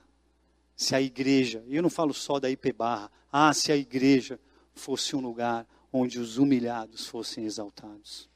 se 0.76 0.96
a 0.96 1.02
igreja, 1.02 1.64
eu 1.68 1.82
não 1.82 1.90
falo 1.90 2.14
só 2.14 2.40
da 2.40 2.50
IP 2.50 2.74
Barra, 2.74 3.12
ah, 3.32 3.54
se 3.54 3.72
a 3.72 3.78
igreja 3.78 4.40
fosse 4.74 5.16
um 5.16 5.22
lugar 5.22 5.68
onde 5.94 6.20
os 6.20 6.38
humilhados 6.38 7.06
fossem 7.06 7.46
exaltados 7.46 8.28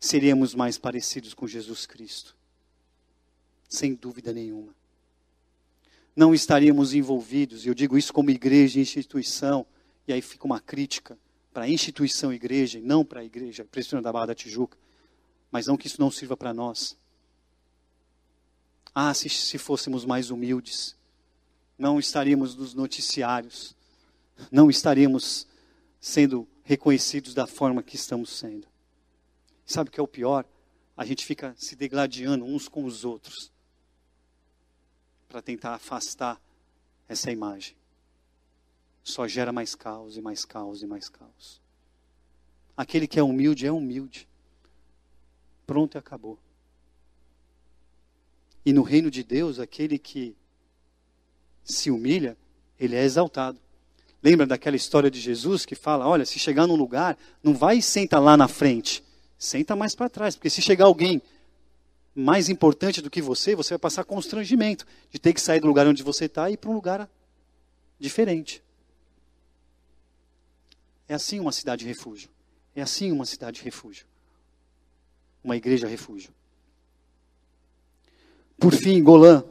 seríamos 0.00 0.54
mais 0.54 0.78
parecidos 0.78 1.34
com 1.34 1.46
Jesus 1.46 1.84
Cristo. 1.84 2.34
Sem 3.68 3.94
dúvida 3.94 4.32
nenhuma. 4.32 4.74
Não 6.16 6.34
estaríamos 6.34 6.94
envolvidos, 6.94 7.64
e 7.64 7.68
eu 7.68 7.74
digo 7.74 7.96
isso 7.96 8.12
como 8.12 8.30
igreja 8.30 8.78
e 8.78 8.82
instituição, 8.82 9.64
e 10.08 10.12
aí 10.12 10.22
fica 10.22 10.46
uma 10.46 10.58
crítica 10.58 11.18
para 11.52 11.64
a 11.64 11.68
instituição 11.68 12.32
igreja 12.32 12.78
e 12.78 12.82
não 12.82 13.04
para 13.04 13.20
a 13.20 13.24
igreja 13.24 13.64
presbiteriana 13.64 14.02
da 14.02 14.12
Barra 14.12 14.26
da 14.26 14.34
Tijuca, 14.34 14.78
mas 15.50 15.66
não 15.66 15.76
que 15.76 15.86
isso 15.86 16.00
não 16.00 16.10
sirva 16.10 16.36
para 16.36 16.54
nós. 16.54 16.96
Ah, 18.94 19.12
se, 19.14 19.28
se 19.28 19.58
fôssemos 19.58 20.04
mais 20.04 20.30
humildes, 20.30 20.96
não 21.78 21.98
estaríamos 21.98 22.56
nos 22.56 22.74
noticiários, 22.74 23.76
não 24.50 24.70
estaríamos 24.70 25.46
sendo 26.00 26.46
reconhecidos 26.62 27.34
da 27.34 27.46
forma 27.46 27.82
que 27.82 27.96
estamos 27.96 28.30
sendo. 28.30 28.66
Sabe 29.66 29.88
o 29.88 29.92
que 29.92 30.00
é 30.00 30.02
o 30.02 30.08
pior? 30.08 30.44
A 30.96 31.04
gente 31.04 31.24
fica 31.24 31.54
se 31.56 31.76
degladiando 31.76 32.44
uns 32.44 32.68
com 32.68 32.84
os 32.84 33.04
outros 33.04 33.50
para 35.28 35.40
tentar 35.40 35.74
afastar 35.74 36.40
essa 37.08 37.30
imagem. 37.30 37.76
Só 39.02 39.26
gera 39.26 39.52
mais 39.52 39.74
caos 39.74 40.16
e 40.16 40.20
mais 40.20 40.44
caos 40.44 40.82
e 40.82 40.86
mais 40.86 41.08
caos. 41.08 41.60
Aquele 42.76 43.06
que 43.06 43.18
é 43.18 43.22
humilde 43.22 43.66
é 43.66 43.72
humilde. 43.72 44.28
Pronto 45.66 45.96
e 45.96 45.98
acabou. 45.98 46.38
E 48.64 48.72
no 48.72 48.82
reino 48.82 49.10
de 49.10 49.22
Deus, 49.22 49.58
aquele 49.58 49.98
que 49.98 50.36
se 51.64 51.90
humilha, 51.90 52.36
ele 52.78 52.96
é 52.96 53.02
exaltado. 53.02 53.60
Lembra 54.22 54.46
daquela 54.46 54.76
história 54.76 55.10
de 55.10 55.20
Jesus 55.20 55.64
que 55.64 55.74
fala: 55.74 56.06
olha, 56.06 56.24
se 56.24 56.38
chegar 56.38 56.66
num 56.66 56.76
lugar, 56.76 57.16
não 57.42 57.54
vai 57.54 57.78
e 57.78 57.82
senta 57.82 58.18
lá 58.18 58.36
na 58.36 58.48
frente 58.48 59.02
senta 59.40 59.74
mais 59.74 59.94
para 59.94 60.10
trás, 60.10 60.36
porque 60.36 60.50
se 60.50 60.60
chegar 60.60 60.84
alguém 60.84 61.22
mais 62.14 62.50
importante 62.50 63.00
do 63.00 63.08
que 63.08 63.22
você, 63.22 63.54
você 63.56 63.70
vai 63.70 63.78
passar 63.78 64.04
constrangimento 64.04 64.86
de 65.10 65.18
ter 65.18 65.32
que 65.32 65.40
sair 65.40 65.60
do 65.60 65.66
lugar 65.66 65.86
onde 65.86 66.02
você 66.02 66.26
está 66.26 66.50
e 66.50 66.54
ir 66.54 66.56
para 66.58 66.68
um 66.68 66.74
lugar 66.74 67.08
diferente. 67.98 68.62
É 71.08 71.14
assim 71.14 71.40
uma 71.40 71.52
cidade 71.52 71.86
refúgio. 71.86 72.28
É 72.76 72.82
assim 72.82 73.10
uma 73.10 73.24
cidade 73.24 73.62
refúgio. 73.62 74.06
Uma 75.42 75.56
igreja 75.56 75.88
refúgio. 75.88 76.34
Por 78.58 78.74
fim, 78.74 79.02
Golã. 79.02 79.42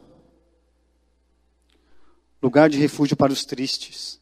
Lugar 2.40 2.70
de 2.70 2.78
refúgio 2.78 3.16
para 3.16 3.32
os 3.32 3.44
tristes. 3.44 4.19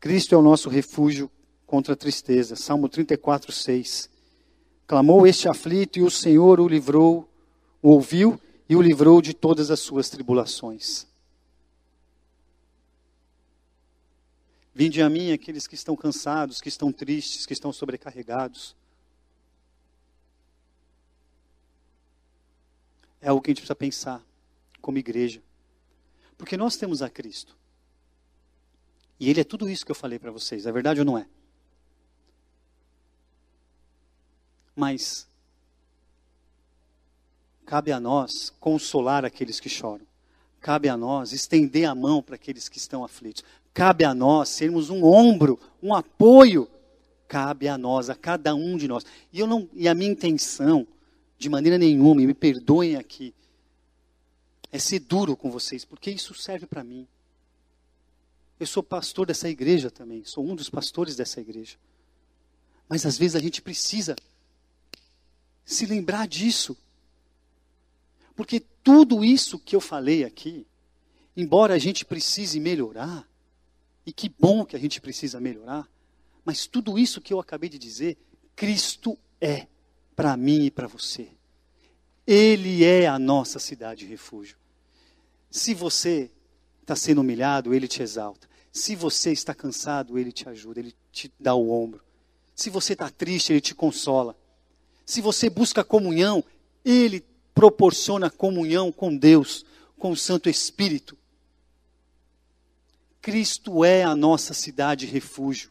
Cristo 0.00 0.34
é 0.34 0.38
o 0.38 0.42
nosso 0.42 0.68
refúgio 0.68 1.30
contra 1.66 1.94
a 1.94 1.96
tristeza. 1.96 2.56
Salmo 2.56 2.88
34, 2.88 3.50
6. 3.52 4.10
Clamou 4.86 5.26
este 5.26 5.48
aflito 5.48 5.98
e 5.98 6.02
o 6.02 6.10
Senhor 6.10 6.60
o 6.60 6.68
livrou, 6.68 7.28
o 7.82 7.90
ouviu 7.90 8.40
e 8.68 8.76
o 8.76 8.82
livrou 8.82 9.20
de 9.20 9.34
todas 9.34 9.70
as 9.70 9.80
suas 9.80 10.08
tribulações. 10.08 11.06
Vinde 14.74 15.00
a 15.00 15.08
mim 15.08 15.32
aqueles 15.32 15.66
que 15.66 15.74
estão 15.74 15.96
cansados, 15.96 16.60
que 16.60 16.68
estão 16.68 16.92
tristes, 16.92 17.46
que 17.46 17.54
estão 17.54 17.72
sobrecarregados. 17.72 18.76
É 23.20 23.28
algo 23.28 23.40
que 23.40 23.50
a 23.50 23.52
gente 23.52 23.62
precisa 23.62 23.74
pensar 23.74 24.22
como 24.80 24.98
igreja. 24.98 25.42
Porque 26.36 26.56
nós 26.56 26.76
temos 26.76 27.00
a 27.00 27.08
Cristo. 27.08 27.56
E 29.18 29.30
ele 29.30 29.40
é 29.40 29.44
tudo 29.44 29.68
isso 29.68 29.84
que 29.84 29.90
eu 29.90 29.96
falei 29.96 30.18
para 30.18 30.30
vocês, 30.30 30.66
é 30.66 30.72
verdade 30.72 31.00
ou 31.00 31.06
não 31.06 31.16
é? 31.16 31.26
Mas 34.74 35.26
cabe 37.64 37.90
a 37.92 37.98
nós 37.98 38.52
consolar 38.60 39.24
aqueles 39.24 39.58
que 39.58 39.68
choram. 39.68 40.06
Cabe 40.60 40.88
a 40.88 40.96
nós 40.96 41.32
estender 41.32 41.88
a 41.88 41.94
mão 41.94 42.22
para 42.22 42.34
aqueles 42.34 42.68
que 42.68 42.76
estão 42.76 43.04
aflitos. 43.04 43.42
Cabe 43.72 44.04
a 44.04 44.14
nós 44.14 44.48
sermos 44.50 44.90
um 44.90 45.04
ombro, 45.04 45.58
um 45.82 45.94
apoio. 45.94 46.68
Cabe 47.28 47.68
a 47.68 47.78
nós, 47.78 48.10
a 48.10 48.14
cada 48.14 48.54
um 48.54 48.76
de 48.76 48.86
nós. 48.86 49.04
E 49.32 49.40
eu 49.40 49.46
não, 49.46 49.68
e 49.74 49.88
a 49.88 49.94
minha 49.94 50.10
intenção, 50.10 50.86
de 51.38 51.48
maneira 51.48 51.78
nenhuma, 51.78 52.22
e 52.22 52.26
me 52.26 52.34
perdoem 52.34 52.96
aqui, 52.96 53.34
é 54.70 54.78
ser 54.78 55.00
duro 55.00 55.36
com 55.36 55.50
vocês, 55.50 55.84
porque 55.84 56.10
isso 56.10 56.34
serve 56.34 56.66
para 56.66 56.84
mim. 56.84 57.06
Eu 58.58 58.66
sou 58.66 58.82
pastor 58.82 59.26
dessa 59.26 59.48
igreja 59.48 59.90
também, 59.90 60.24
sou 60.24 60.44
um 60.44 60.54
dos 60.54 60.70
pastores 60.70 61.14
dessa 61.14 61.40
igreja. 61.40 61.76
Mas 62.88 63.04
às 63.04 63.18
vezes 63.18 63.36
a 63.36 63.40
gente 63.40 63.60
precisa 63.60 64.16
se 65.64 65.84
lembrar 65.84 66.26
disso. 66.26 66.76
Porque 68.34 68.60
tudo 68.60 69.24
isso 69.24 69.58
que 69.58 69.74
eu 69.74 69.80
falei 69.80 70.24
aqui, 70.24 70.66
embora 71.36 71.74
a 71.74 71.78
gente 71.78 72.04
precise 72.04 72.58
melhorar, 72.60 73.28
e 74.06 74.12
que 74.12 74.28
bom 74.28 74.64
que 74.64 74.76
a 74.76 74.78
gente 74.78 75.00
precisa 75.00 75.40
melhorar, 75.40 75.88
mas 76.44 76.66
tudo 76.66 76.98
isso 76.98 77.20
que 77.20 77.32
eu 77.32 77.40
acabei 77.40 77.68
de 77.68 77.78
dizer, 77.78 78.16
Cristo 78.54 79.18
é 79.40 79.66
para 80.14 80.36
mim 80.36 80.66
e 80.66 80.70
para 80.70 80.86
você. 80.86 81.28
Ele 82.26 82.84
é 82.84 83.06
a 83.06 83.18
nossa 83.18 83.58
cidade 83.58 84.04
de 84.04 84.06
refúgio. 84.06 84.56
Se 85.50 85.74
você 85.74 86.30
está 86.86 86.94
sendo 86.94 87.20
humilhado, 87.20 87.74
ele 87.74 87.88
te 87.88 88.00
exalta. 88.00 88.48
Se 88.70 88.94
você 88.94 89.32
está 89.32 89.52
cansado, 89.52 90.16
ele 90.16 90.30
te 90.30 90.48
ajuda, 90.48 90.78
ele 90.78 90.94
te 91.10 91.32
dá 91.38 91.52
o 91.52 91.70
ombro. 91.70 92.00
Se 92.54 92.70
você 92.70 92.92
está 92.92 93.10
triste, 93.10 93.52
ele 93.52 93.60
te 93.60 93.74
consola. 93.74 94.36
Se 95.04 95.20
você 95.20 95.50
busca 95.50 95.82
comunhão, 95.82 96.44
ele 96.84 97.24
proporciona 97.52 98.30
comunhão 98.30 98.92
com 98.92 99.16
Deus, 99.16 99.66
com 99.98 100.12
o 100.12 100.16
Santo 100.16 100.48
Espírito. 100.48 101.18
Cristo 103.20 103.84
é 103.84 104.04
a 104.04 104.14
nossa 104.14 104.54
cidade 104.54 105.06
refúgio. 105.06 105.70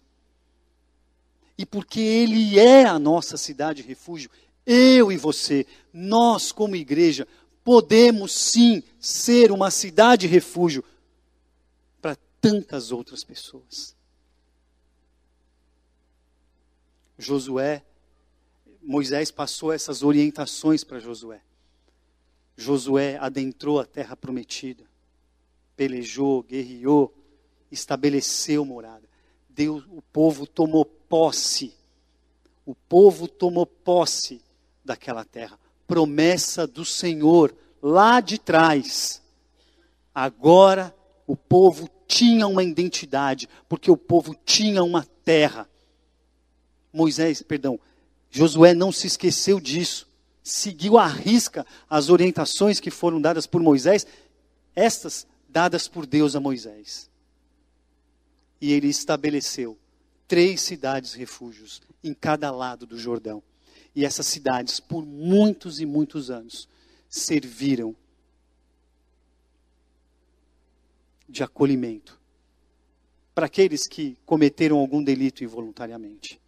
E 1.57 1.65
porque 1.65 2.01
Ele 2.01 2.59
é 2.59 2.83
a 2.83 2.99
nossa 2.99 3.37
cidade 3.37 3.81
refúgio, 3.81 4.29
eu 4.65 5.09
e 5.09 5.15
você, 5.15 5.65
nós 5.93 6.51
como 6.51 6.75
igreja, 6.75 7.25
podemos 7.63 8.33
sim 8.33 8.83
ser 8.99 9.53
uma 9.53 9.71
cidade 9.71 10.27
refúgio 10.27 10.83
tantas 12.51 12.91
outras 12.91 13.23
pessoas. 13.23 13.95
Josué, 17.17 17.83
Moisés 18.81 19.31
passou 19.31 19.71
essas 19.71 20.03
orientações 20.03 20.83
para 20.83 20.99
Josué. 20.99 21.41
Josué 22.57 23.17
adentrou 23.17 23.79
a 23.79 23.85
terra 23.85 24.15
prometida, 24.15 24.83
pelejou, 25.75 26.43
guerreou, 26.43 27.13
estabeleceu 27.71 28.63
morada. 28.63 29.07
Deus, 29.49 29.83
o 29.89 30.01
povo 30.01 30.45
tomou 30.45 30.85
posse. 30.85 31.73
O 32.65 32.75
povo 32.75 33.27
tomou 33.27 33.65
posse 33.65 34.41
daquela 34.83 35.23
terra 35.23 35.59
promessa 35.87 36.65
do 36.65 36.83
Senhor 36.83 37.55
lá 37.81 38.19
de 38.19 38.37
trás. 38.39 39.21
Agora 40.13 40.95
o 41.27 41.35
povo 41.35 41.89
tinha 42.07 42.47
uma 42.47 42.63
identidade, 42.63 43.49
porque 43.67 43.89
o 43.89 43.97
povo 43.97 44.35
tinha 44.45 44.83
uma 44.83 45.05
terra. 45.23 45.69
Moisés, 46.91 47.41
perdão, 47.41 47.79
Josué 48.29 48.73
não 48.73 48.91
se 48.91 49.07
esqueceu 49.07 49.59
disso. 49.59 50.07
Seguiu 50.43 50.97
à 50.97 51.07
risca 51.07 51.65
as 51.89 52.09
orientações 52.09 52.79
que 52.79 52.91
foram 52.91 53.19
dadas 53.19 53.47
por 53.47 53.61
Moisés, 53.61 54.05
estas 54.75 55.25
dadas 55.49 55.87
por 55.87 56.05
Deus 56.05 56.35
a 56.35 56.39
Moisés. 56.39 57.09
E 58.61 58.71
ele 58.71 58.87
estabeleceu 58.87 59.77
três 60.27 60.61
cidades 60.61 61.13
refúgios 61.13 61.81
em 62.03 62.13
cada 62.13 62.51
lado 62.51 62.85
do 62.85 62.97
Jordão. 62.97 63.41
E 63.95 64.05
essas 64.05 64.27
cidades, 64.27 64.79
por 64.79 65.05
muitos 65.05 65.79
e 65.79 65.85
muitos 65.85 66.29
anos, 66.29 66.67
serviram 67.09 67.95
de 71.27 71.43
acolhimento 71.43 72.19
para 73.33 73.47
aqueles 73.47 73.85
que 73.85 74.17
cometeram 74.25 74.77
algum 74.77 75.03
delito 75.03 75.43
involuntariamente 75.43 76.39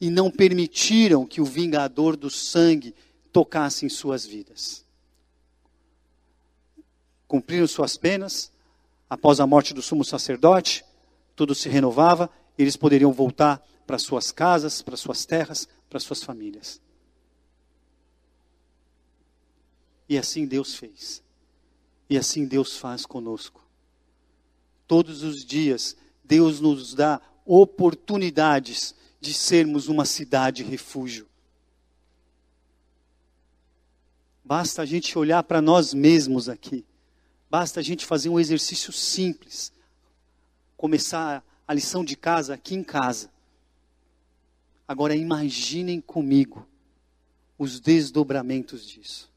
e 0.00 0.08
não 0.08 0.30
permitiram 0.30 1.26
que 1.26 1.40
o 1.40 1.44
vingador 1.44 2.16
do 2.16 2.30
sangue 2.30 2.94
tocasse 3.32 3.84
em 3.84 3.88
suas 3.88 4.24
vidas. 4.24 4.86
Cumpriram 7.26 7.66
suas 7.66 7.96
penas, 7.96 8.52
após 9.10 9.40
a 9.40 9.46
morte 9.46 9.74
do 9.74 9.82
sumo 9.82 10.04
sacerdote, 10.04 10.84
tudo 11.34 11.54
se 11.54 11.68
renovava, 11.68 12.30
eles 12.56 12.76
poderiam 12.76 13.12
voltar 13.12 13.60
para 13.86 13.98
suas 13.98 14.30
casas, 14.30 14.80
para 14.80 14.96
suas 14.96 15.26
terras, 15.26 15.68
para 15.90 15.98
suas 15.98 16.22
famílias. 16.22 16.80
E 20.08 20.16
assim 20.16 20.46
Deus 20.46 20.74
fez. 20.74 21.22
E 22.08 22.16
assim 22.16 22.46
Deus 22.46 22.76
faz 22.76 23.04
conosco. 23.04 23.67
Todos 24.88 25.22
os 25.22 25.44
dias, 25.44 25.96
Deus 26.24 26.58
nos 26.58 26.94
dá 26.94 27.20
oportunidades 27.44 28.94
de 29.20 29.34
sermos 29.34 29.86
uma 29.86 30.04
cidade 30.04 30.62
refúgio. 30.62 31.28
Basta 34.42 34.80
a 34.80 34.86
gente 34.86 35.18
olhar 35.18 35.42
para 35.42 35.60
nós 35.60 35.92
mesmos 35.92 36.48
aqui. 36.48 36.86
Basta 37.50 37.80
a 37.80 37.82
gente 37.82 38.06
fazer 38.06 38.30
um 38.30 38.40
exercício 38.40 38.90
simples. 38.92 39.70
Começar 40.74 41.44
a 41.66 41.74
lição 41.74 42.02
de 42.02 42.16
casa 42.16 42.54
aqui 42.54 42.74
em 42.74 42.82
casa. 42.82 43.30
Agora 44.86 45.14
imaginem 45.14 46.00
comigo 46.00 46.66
os 47.58 47.78
desdobramentos 47.78 48.86
disso. 48.86 49.30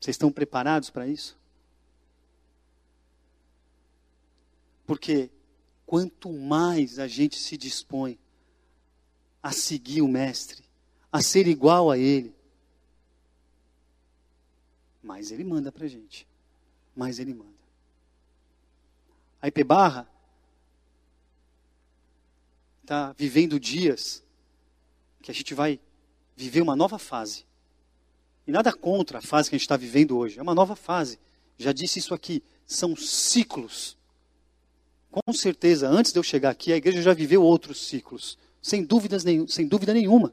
Vocês 0.00 0.14
estão 0.14 0.32
preparados 0.32 0.90
para 0.90 1.06
isso? 1.06 1.35
Porque 4.86 5.30
quanto 5.84 6.32
mais 6.32 6.98
a 6.98 7.08
gente 7.08 7.38
se 7.38 7.56
dispõe 7.56 8.18
a 9.42 9.52
seguir 9.52 10.02
o 10.02 10.08
Mestre, 10.08 10.64
a 11.12 11.22
ser 11.22 11.46
igual 11.46 11.90
a 11.90 11.98
Ele, 11.98 12.34
mais 15.02 15.30
Ele 15.30 15.44
manda 15.44 15.70
para 15.70 15.84
a 15.84 15.88
gente. 15.88 16.26
Mais 16.94 17.18
Ele 17.18 17.34
manda. 17.34 17.56
A 19.40 19.48
IP 19.48 19.62
Barra 19.62 20.08
está 22.82 23.12
vivendo 23.12 23.60
dias 23.60 24.24
que 25.22 25.30
a 25.30 25.34
gente 25.34 25.54
vai 25.54 25.80
viver 26.36 26.60
uma 26.60 26.76
nova 26.76 26.98
fase. 26.98 27.44
E 28.46 28.52
nada 28.52 28.72
contra 28.72 29.18
a 29.18 29.22
fase 29.22 29.48
que 29.48 29.56
a 29.56 29.58
gente 29.58 29.64
está 29.64 29.76
vivendo 29.76 30.16
hoje. 30.16 30.38
É 30.38 30.42
uma 30.42 30.54
nova 30.54 30.76
fase. 30.76 31.18
Já 31.58 31.72
disse 31.72 31.98
isso 31.98 32.14
aqui. 32.14 32.42
São 32.64 32.94
ciclos. 32.94 33.96
Com 35.24 35.32
certeza, 35.32 35.88
antes 35.88 36.12
de 36.12 36.18
eu 36.18 36.22
chegar 36.22 36.50
aqui, 36.50 36.72
a 36.72 36.76
igreja 36.76 37.00
já 37.00 37.14
viveu 37.14 37.42
outros 37.42 37.86
ciclos. 37.86 38.38
Sem, 38.60 38.84
dúvidas 38.84 39.24
nenhum, 39.24 39.48
sem 39.48 39.66
dúvida 39.66 39.94
nenhuma. 39.94 40.32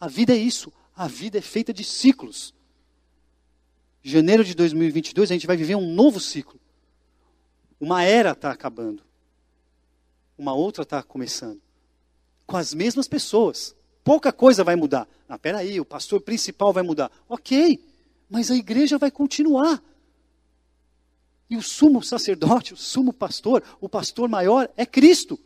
A 0.00 0.08
vida 0.08 0.32
é 0.32 0.36
isso. 0.36 0.72
A 0.94 1.06
vida 1.06 1.38
é 1.38 1.40
feita 1.40 1.72
de 1.72 1.84
ciclos. 1.84 2.52
Janeiro 4.02 4.44
de 4.44 4.54
2022, 4.54 5.30
a 5.30 5.34
gente 5.34 5.46
vai 5.46 5.56
viver 5.56 5.76
um 5.76 5.94
novo 5.94 6.18
ciclo. 6.18 6.58
Uma 7.78 8.02
era 8.02 8.32
está 8.32 8.50
acabando. 8.50 9.02
Uma 10.36 10.52
outra 10.52 10.82
está 10.82 11.02
começando. 11.02 11.60
Com 12.46 12.56
as 12.56 12.74
mesmas 12.74 13.06
pessoas 13.06 13.76
pouca 14.06 14.32
coisa 14.32 14.62
vai 14.62 14.76
mudar. 14.76 15.08
Ah, 15.28 15.36
peraí, 15.36 15.80
o 15.80 15.84
pastor 15.84 16.20
principal 16.20 16.72
vai 16.72 16.84
mudar. 16.84 17.10
Ok, 17.28 17.84
mas 18.30 18.52
a 18.52 18.54
igreja 18.54 18.98
vai 18.98 19.10
continuar. 19.10 19.82
E 21.48 21.56
o 21.56 21.62
sumo 21.62 22.02
sacerdote, 22.02 22.74
o 22.74 22.76
sumo 22.76 23.12
pastor, 23.12 23.62
o 23.80 23.88
pastor 23.88 24.28
maior 24.28 24.68
é 24.76 24.84
Cristo. 24.84 25.38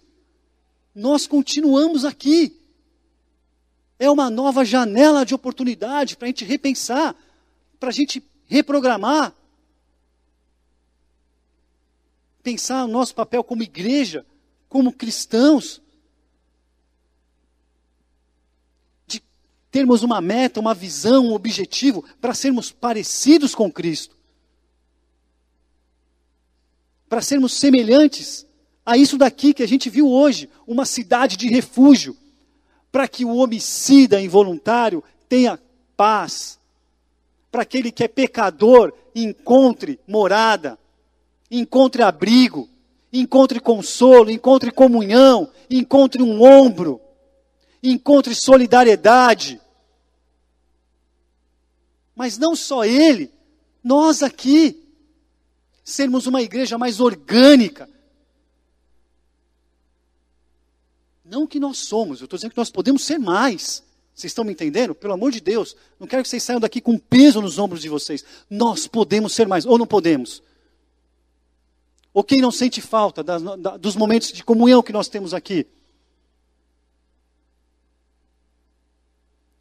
Nós 0.95 1.27
continuamos 1.27 2.05
aqui. 2.05 2.57
É 3.99 4.11
uma 4.11 4.31
nova 4.31 4.65
janela 4.65 5.27
de 5.27 5.35
oportunidade 5.35 6.17
para 6.17 6.27
a 6.27 6.29
gente 6.29 6.45
repensar, 6.45 7.15
para 7.79 7.91
a 7.91 7.93
gente 7.93 8.23
reprogramar. 8.47 9.35
Pensar 12.43 12.85
o 12.85 12.89
nosso 12.89 13.15
papel 13.15 13.45
como 13.45 13.63
igreja, 13.63 14.25
como 14.69 14.93
cristãos. 14.93 15.83
termos 19.71 20.03
uma 20.03 20.21
meta, 20.21 20.59
uma 20.59 20.75
visão, 20.75 21.27
um 21.27 21.33
objetivo 21.33 22.05
para 22.21 22.35
sermos 22.35 22.73
parecidos 22.73 23.55
com 23.55 23.71
Cristo. 23.71 24.17
Para 27.11 27.21
sermos 27.21 27.53
semelhantes 27.53 28.47
a 28.87 28.97
isso 28.97 29.19
daqui 29.19 29.53
que 29.53 29.63
a 29.63 29.69
gente 29.69 29.91
viu 29.91 30.09
hoje, 30.09 30.49
uma 30.67 30.87
cidade 30.87 31.37
de 31.37 31.47
refúgio, 31.49 32.17
para 32.91 33.07
que 33.07 33.27
o 33.27 33.37
homicida 33.37 34.19
involuntário 34.19 35.05
tenha 35.29 35.61
paz, 35.95 36.59
para 37.53 37.61
aquele 37.61 37.93
que 37.93 38.03
é 38.03 38.09
pecador 38.09 38.95
encontre 39.15 40.01
morada, 40.09 40.79
encontre 41.51 42.03
abrigo, 42.03 42.67
encontre 43.13 43.61
consolo, 43.61 44.31
encontre 44.31 44.71
comunhão, 44.71 45.51
encontre 45.69 46.23
um 46.23 46.43
ombro 46.43 46.99
encontre 47.83 48.35
solidariedade. 48.35 49.61
Mas 52.15 52.37
não 52.37 52.55
só 52.55 52.85
ele, 52.85 53.33
nós 53.83 54.23
aqui, 54.23 54.80
sermos 55.91 56.27
uma 56.27 56.43
igreja 56.43 56.79
mais 56.79 57.01
orgânica. 57.01 57.89
Não 61.25 61.47
que 61.47 61.61
nós 61.61 61.79
somos, 61.79 62.21
eu 62.21 62.25
estou 62.25 62.37
dizendo 62.37 62.53
que 62.53 62.59
nós 62.59 62.71
podemos 62.71 63.05
ser 63.05 63.19
mais. 63.19 63.85
Vocês 64.15 64.31
estão 64.33 64.45
me 64.45 64.53
entendendo? 64.53 64.95
Pelo 64.95 65.15
amor 65.15 65.31
de 65.31 65.41
Deus, 65.41 65.77
não 65.99 66.07
quero 66.07 66.23
que 66.23 66.29
vocês 66.29 66.43
saiam 66.43 66.61
daqui 66.61 66.81
com 66.81 66.99
peso 66.99 67.41
nos 67.41 67.59
ombros 67.59 67.81
de 67.81 67.89
vocês. 67.89 68.25
Nós 68.51 68.87
podemos 68.87 69.33
ser 69.33 69.47
mais, 69.47 69.65
ou 69.65 69.79
não 69.79 69.87
podemos? 69.87 70.43
Ou 72.13 72.25
quem 72.25 72.41
não 72.41 72.51
sente 72.51 72.81
falta 72.81 73.23
da, 73.23 73.39
dos 73.77 73.95
momentos 73.95 74.33
de 74.33 74.43
comunhão 74.43 74.83
que 74.83 74.93
nós 74.93 75.09
temos 75.09 75.33
aqui? 75.33 75.67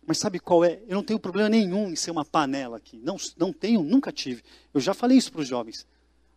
Mas 0.06 0.18
sabe 0.18 0.40
qual 0.40 0.66
é? 0.66 0.80
Eu 0.88 0.96
não 0.96 1.04
tenho 1.04 1.20
problema 1.20 1.50
nenhum 1.50 1.92
em 1.92 1.96
ser 1.96 2.10
uma 2.10 2.26
panela 2.26 2.78
aqui. 2.78 2.98
Não, 2.98 3.16
não 3.38 3.54
tenho, 3.54 3.84
nunca 3.84 4.12
tive. 4.12 4.44
Eu 4.74 4.82
já 4.82 4.96
falei 4.96 5.20
isso 5.20 5.32
para 5.32 5.42
os 5.42 5.48
jovens. 5.48 5.86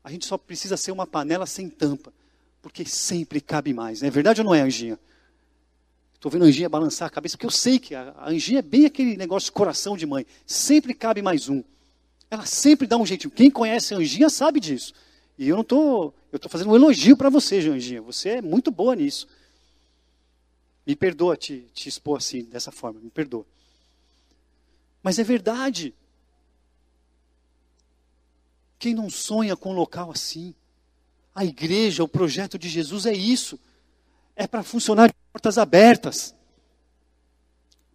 A 0.04 0.10
gente 0.10 0.26
só 0.26 0.36
precisa 0.36 0.76
ser 0.76 0.90
uma 0.92 1.06
panela 1.06 1.46
sem 1.46 1.68
tampa. 1.68 2.12
Porque 2.60 2.84
sempre 2.84 3.40
cabe 3.40 3.72
mais. 3.72 4.02
É 4.02 4.10
verdade 4.10 4.40
ou 4.40 4.44
não 4.44 4.54
é, 4.54 4.60
Anjinha? 4.60 4.98
Estou 6.14 6.30
vendo 6.30 6.44
a 6.44 6.46
Anjinha 6.46 6.68
balançar 6.68 7.08
a 7.08 7.10
cabeça, 7.10 7.36
porque 7.36 7.46
eu 7.46 7.50
sei 7.50 7.80
que 7.80 7.96
a, 7.96 8.14
a 8.16 8.30
Anjinha 8.30 8.60
é 8.60 8.62
bem 8.62 8.86
aquele 8.86 9.16
negócio 9.16 9.46
de 9.46 9.52
coração 9.52 9.96
de 9.96 10.06
mãe. 10.06 10.24
Sempre 10.46 10.94
cabe 10.94 11.20
mais 11.20 11.48
um. 11.48 11.64
Ela 12.30 12.46
sempre 12.46 12.86
dá 12.86 12.96
um 12.96 13.04
jeitinho. 13.04 13.32
Quem 13.32 13.50
conhece 13.50 13.92
a 13.92 13.96
Anjinha 13.98 14.30
sabe 14.30 14.60
disso. 14.60 14.94
E 15.36 15.48
eu 15.48 15.56
não 15.56 15.62
estou. 15.62 16.14
Eu 16.30 16.36
estou 16.36 16.48
fazendo 16.48 16.70
um 16.70 16.76
elogio 16.76 17.16
para 17.16 17.28
você, 17.28 17.58
Anjinha. 17.58 18.00
Você 18.02 18.28
é 18.30 18.42
muito 18.42 18.70
boa 18.70 18.94
nisso. 18.94 19.26
Me 20.86 20.94
perdoa 20.94 21.36
te, 21.36 21.66
te 21.74 21.88
expor 21.88 22.18
assim, 22.18 22.44
dessa 22.44 22.70
forma. 22.70 23.00
Me 23.00 23.10
perdoa. 23.10 23.44
Mas 25.02 25.18
é 25.18 25.24
verdade. 25.24 25.92
Quem 28.82 28.94
não 28.96 29.08
sonha 29.08 29.56
com 29.56 29.70
um 29.70 29.76
local 29.76 30.10
assim? 30.10 30.52
A 31.32 31.44
igreja, 31.44 32.02
o 32.02 32.08
projeto 32.08 32.58
de 32.58 32.68
Jesus 32.68 33.06
é 33.06 33.12
isso. 33.12 33.56
É 34.34 34.44
para 34.44 34.64
funcionar 34.64 35.06
de 35.06 35.14
portas 35.32 35.56
abertas. 35.56 36.34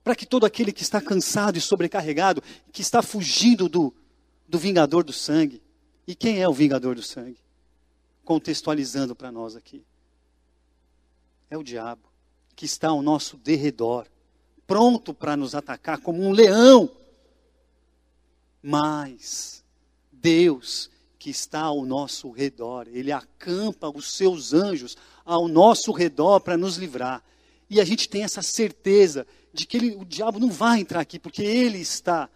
Para 0.01 0.15
que 0.15 0.25
todo 0.25 0.45
aquele 0.45 0.71
que 0.71 0.83
está 0.83 1.01
cansado 1.01 1.57
e 1.57 1.61
sobrecarregado, 1.61 2.41
que 2.71 2.81
está 2.81 3.01
fugindo 3.01 3.67
do, 3.67 3.93
do 4.47 4.57
vingador 4.57 5.03
do 5.03 5.11
sangue. 5.11 5.61
E 6.07 6.15
quem 6.15 6.41
é 6.41 6.47
o 6.47 6.53
vingador 6.53 6.95
do 6.95 7.03
sangue? 7.03 7.41
Contextualizando 8.23 9.13
para 9.13 9.29
nós 9.29 9.57
aqui. 9.57 9.83
É 11.49 11.57
o 11.57 11.63
diabo, 11.63 12.07
que 12.55 12.63
está 12.63 12.87
ao 12.87 13.01
nosso 13.01 13.35
derredor, 13.35 14.07
pronto 14.65 15.13
para 15.13 15.35
nos 15.35 15.53
atacar 15.53 15.99
como 15.99 16.23
um 16.23 16.31
leão. 16.31 16.89
Mas 18.63 19.56
Deus 20.27 20.89
que 21.17 21.29
está 21.29 21.61
ao 21.61 21.85
nosso 21.85 22.29
redor. 22.31 22.85
Ele 22.91 23.13
acampa 23.13 23.89
os 23.89 24.11
seus 24.11 24.53
anjos 24.53 24.97
ao 25.23 25.47
nosso 25.47 25.93
redor 25.93 26.41
para 26.41 26.57
nos 26.57 26.75
livrar. 26.75 27.23
E 27.69 27.79
a 27.79 27.85
gente 27.85 28.09
tem 28.09 28.23
essa 28.23 28.41
certeza 28.41 29.25
de 29.53 29.65
que 29.65 29.77
ele, 29.77 29.95
o 29.95 30.03
diabo 30.03 30.37
não 30.37 30.51
vai 30.51 30.81
entrar 30.81 30.99
aqui, 30.99 31.17
porque 31.17 31.41
ele 31.41 31.77
está, 31.77 32.29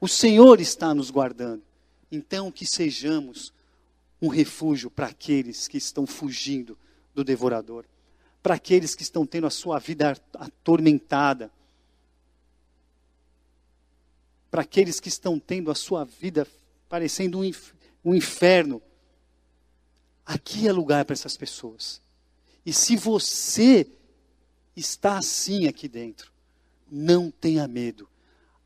o 0.00 0.08
Senhor 0.08 0.60
está 0.60 0.92
nos 0.92 1.10
guardando. 1.10 1.62
Então, 2.10 2.50
que 2.50 2.66
sejamos 2.66 3.52
um 4.20 4.26
refúgio 4.26 4.90
para 4.90 5.06
aqueles 5.06 5.68
que 5.68 5.78
estão 5.78 6.08
fugindo 6.08 6.76
do 7.14 7.22
devorador, 7.22 7.84
para 8.42 8.54
aqueles 8.54 8.96
que 8.96 9.04
estão 9.04 9.24
tendo 9.24 9.46
a 9.46 9.50
sua 9.50 9.78
vida 9.78 10.20
atormentada, 10.34 11.52
para 14.50 14.62
aqueles 14.62 14.98
que 14.98 15.08
estão 15.08 15.38
tendo 15.38 15.70
a 15.70 15.74
sua 15.76 16.04
vida 16.04 16.46
parecendo 16.92 17.40
um, 17.40 17.50
um 18.04 18.14
inferno. 18.14 18.82
Aqui 20.26 20.68
é 20.68 20.72
lugar 20.72 21.06
para 21.06 21.14
essas 21.14 21.38
pessoas. 21.38 22.02
E 22.66 22.72
se 22.74 22.96
você 22.96 23.86
está 24.76 25.16
assim 25.16 25.66
aqui 25.66 25.88
dentro, 25.88 26.30
não 26.90 27.30
tenha 27.30 27.66
medo. 27.66 28.06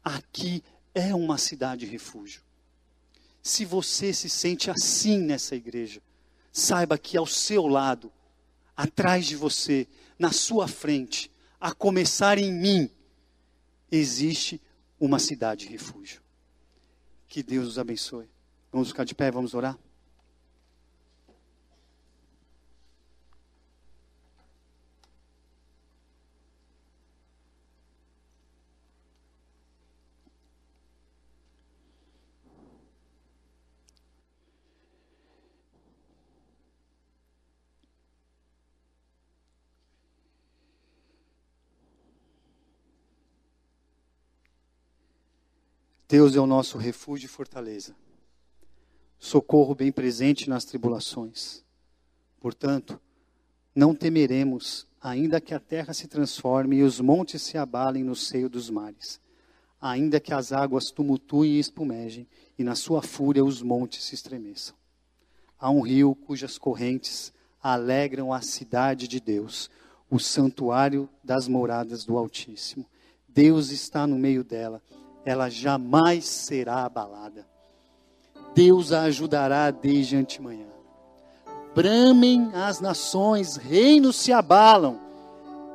Aqui 0.02 0.64
é 0.92 1.14
uma 1.14 1.38
cidade 1.38 1.86
refúgio. 1.86 2.42
Se 3.40 3.64
você 3.64 4.12
se 4.12 4.28
sente 4.28 4.72
assim 4.72 5.18
nessa 5.18 5.54
igreja, 5.54 6.02
saiba 6.52 6.98
que 6.98 7.16
ao 7.16 7.28
seu 7.28 7.68
lado, 7.68 8.12
atrás 8.76 9.24
de 9.24 9.36
você, 9.36 9.86
na 10.18 10.32
sua 10.32 10.66
frente, 10.66 11.30
a 11.60 11.72
começar 11.72 12.38
em 12.38 12.52
mim, 12.52 12.90
existe 13.88 14.60
uma 14.98 15.20
cidade 15.20 15.68
refúgio. 15.68 16.25
Que 17.28 17.42
Deus 17.42 17.66
os 17.66 17.78
abençoe. 17.78 18.28
Vamos 18.72 18.88
ficar 18.88 19.04
de 19.04 19.14
pé, 19.14 19.30
vamos 19.30 19.54
orar? 19.54 19.78
Deus 46.09 46.36
é 46.36 46.40
o 46.40 46.46
nosso 46.46 46.78
refúgio 46.78 47.26
e 47.26 47.28
fortaleza 47.28 47.94
socorro 49.18 49.74
bem 49.74 49.90
presente 49.90 50.48
nas 50.48 50.64
tribulações. 50.64 51.64
Portanto, 52.40 53.00
não 53.74 53.94
temeremos, 53.94 54.86
ainda 55.00 55.40
que 55.40 55.54
a 55.54 55.61
terra 55.61 55.92
se 55.92 56.07
transforme 56.07 56.76
e 56.76 56.82
os 56.82 57.00
montes 57.00 57.42
se 57.42 57.59
abalem 57.59 58.04
no 58.04 58.14
seio 58.14 58.48
dos 58.48 58.70
mares, 58.70 59.20
ainda 59.80 60.20
que 60.20 60.32
as 60.32 60.52
águas 60.52 60.90
tumultuem 60.90 61.52
e 61.52 61.59
espumejem, 61.59 62.26
e 62.59 62.64
na 62.64 62.74
sua 62.74 63.02
fúria 63.02 63.44
os 63.44 63.62
montes 63.62 64.04
se 64.04 64.14
estremeçam. 64.14 64.74
Há 65.59 65.70
um 65.70 65.80
rio 65.80 66.14
cujas 66.14 66.59
correntes 66.59 67.32
alegram 67.62 68.32
a 68.32 68.40
cidade 68.40 69.09
de 69.09 69.20
Deus, 69.20 69.70
o 70.09 70.18
santuário 70.18 71.09
das 71.22 71.48
moradas 71.48 72.04
do 72.04 72.16
Altíssimo. 72.16 72.86
Deus 73.28 73.70
está 73.70 74.07
no 74.07 74.16
meio 74.16 74.44
dela, 74.44 74.82
ela 75.26 75.50
jamais 75.50 76.24
será 76.24 76.84
abalada. 76.84 77.44
Deus 78.54 78.92
a 78.92 79.02
ajudará 79.02 79.72
desde 79.72 80.16
antemanhã. 80.16 80.68
Bramem 81.74 82.50
as 82.54 82.80
nações, 82.80 83.56
reinos 83.56 84.16
se 84.16 84.32
abalam. 84.32 84.98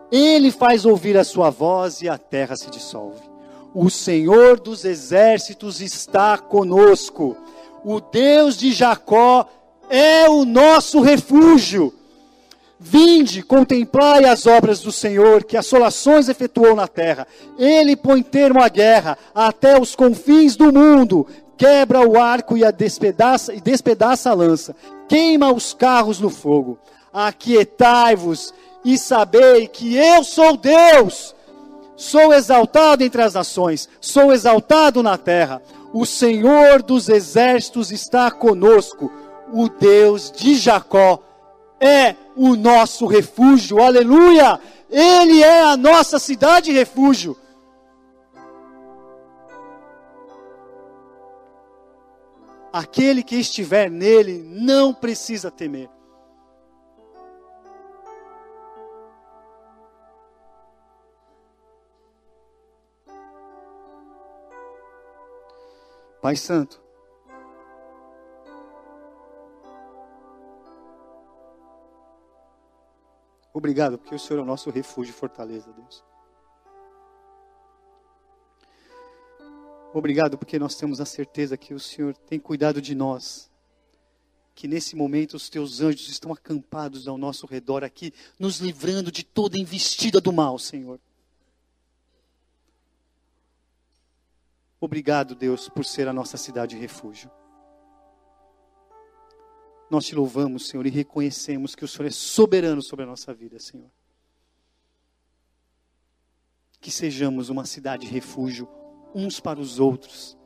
Ele 0.09 0.51
faz 0.51 0.85
ouvir 0.85 1.17
a 1.17 1.25
sua 1.25 1.49
voz 1.49 2.01
e 2.01 2.07
a 2.07 2.17
terra 2.17 2.55
se 2.55 2.69
dissolve. 2.71 3.21
O 3.75 3.89
Senhor 3.89 4.57
dos 4.59 4.85
exércitos 4.85 5.81
está 5.81 6.37
conosco. 6.37 7.35
O 7.83 7.99
Deus 7.99 8.55
de 8.57 8.71
Jacó 8.71 9.47
é 9.89 10.29
o 10.29 10.45
nosso 10.45 11.01
refúgio. 11.01 11.93
Vinde, 12.83 13.43
contemplai 13.43 14.25
as 14.25 14.47
obras 14.47 14.79
do 14.79 14.91
Senhor, 14.91 15.43
que 15.43 15.55
assolações 15.55 16.27
efetuou 16.27 16.75
na 16.75 16.87
terra. 16.87 17.27
Ele 17.57 17.95
põe 17.95 18.23
termo 18.23 18.61
à 18.61 18.67
guerra 18.67 19.17
até 19.35 19.79
os 19.79 19.95
confins 19.95 20.55
do 20.55 20.73
mundo 20.73 21.27
quebra 21.61 22.01
o 22.01 22.19
arco 22.19 22.57
e, 22.57 22.65
a 22.65 22.71
despedaça, 22.71 23.53
e 23.53 23.61
despedaça 23.61 24.31
a 24.31 24.33
lança, 24.33 24.75
queima 25.07 25.53
os 25.53 25.75
carros 25.75 26.19
no 26.19 26.31
fogo. 26.31 26.79
Aquietai-vos 27.13 28.51
e 28.83 28.97
sabei 28.97 29.67
que 29.67 29.95
eu 29.95 30.23
sou 30.23 30.57
Deus. 30.57 31.35
Sou 31.95 32.33
exaltado 32.33 33.03
entre 33.03 33.21
as 33.21 33.35
nações, 33.35 33.87
sou 34.01 34.33
exaltado 34.33 35.03
na 35.03 35.19
terra. 35.19 35.61
O 35.93 36.03
Senhor 36.03 36.81
dos 36.81 37.09
exércitos 37.09 37.91
está 37.91 38.31
conosco. 38.31 39.11
O 39.53 39.69
Deus 39.69 40.31
de 40.31 40.55
Jacó 40.55 41.19
é 41.81 42.15
o 42.35 42.55
nosso 42.55 43.07
refúgio. 43.07 43.81
Aleluia! 43.81 44.59
Ele 44.89 45.41
é 45.41 45.63
a 45.63 45.75
nossa 45.75 46.19
cidade 46.19 46.71
refúgio. 46.71 47.35
Aquele 52.71 53.23
que 53.23 53.35
estiver 53.35 53.89
nele 53.89 54.43
não 54.43 54.93
precisa 54.93 55.49
temer. 55.49 55.89
Pai 66.21 66.35
Santo, 66.35 66.81
obrigado, 73.53 73.97
porque 73.97 74.15
o 74.15 74.19
Senhor 74.19 74.39
é 74.39 74.43
o 74.43 74.45
nosso 74.45 74.69
refúgio 74.69 75.11
e 75.11 75.13
fortaleza, 75.15 75.71
Deus. 75.73 76.03
Obrigado 79.93 80.37
porque 80.37 80.57
nós 80.57 80.75
temos 80.75 81.01
a 81.01 81.05
certeza 81.05 81.57
que 81.57 81.73
o 81.73 81.79
Senhor 81.79 82.15
tem 82.15 82.39
cuidado 82.39 82.81
de 82.81 82.95
nós. 82.95 83.51
Que 84.55 84.67
nesse 84.67 84.95
momento 84.95 85.35
os 85.35 85.49
teus 85.49 85.81
anjos 85.81 86.07
estão 86.07 86.31
acampados 86.31 87.07
ao 87.07 87.17
nosso 87.17 87.45
redor 87.45 87.83
aqui, 87.83 88.13
nos 88.39 88.59
livrando 88.59 89.11
de 89.11 89.23
toda 89.23 89.57
investida 89.57 90.21
do 90.21 90.31
mal, 90.31 90.57
Senhor. 90.57 90.99
Obrigado, 94.79 95.35
Deus, 95.35 95.69
por 95.69 95.85
ser 95.85 96.07
a 96.07 96.13
nossa 96.13 96.37
cidade 96.37 96.77
refúgio. 96.77 97.29
Nós 99.91 100.05
te 100.05 100.15
louvamos, 100.15 100.69
Senhor, 100.69 100.85
e 100.85 100.89
reconhecemos 100.89 101.75
que 101.75 101.83
o 101.83 101.87
Senhor 101.87 102.07
é 102.07 102.11
soberano 102.11 102.81
sobre 102.81 103.03
a 103.03 103.05
nossa 103.05 103.33
vida, 103.33 103.59
Senhor. 103.59 103.91
Que 106.79 106.89
sejamos 106.89 107.49
uma 107.49 107.65
cidade 107.65 108.07
refúgio 108.07 108.69
uns 109.13 109.41
para 109.41 109.59
os 109.59 109.81
outros. 109.81 110.37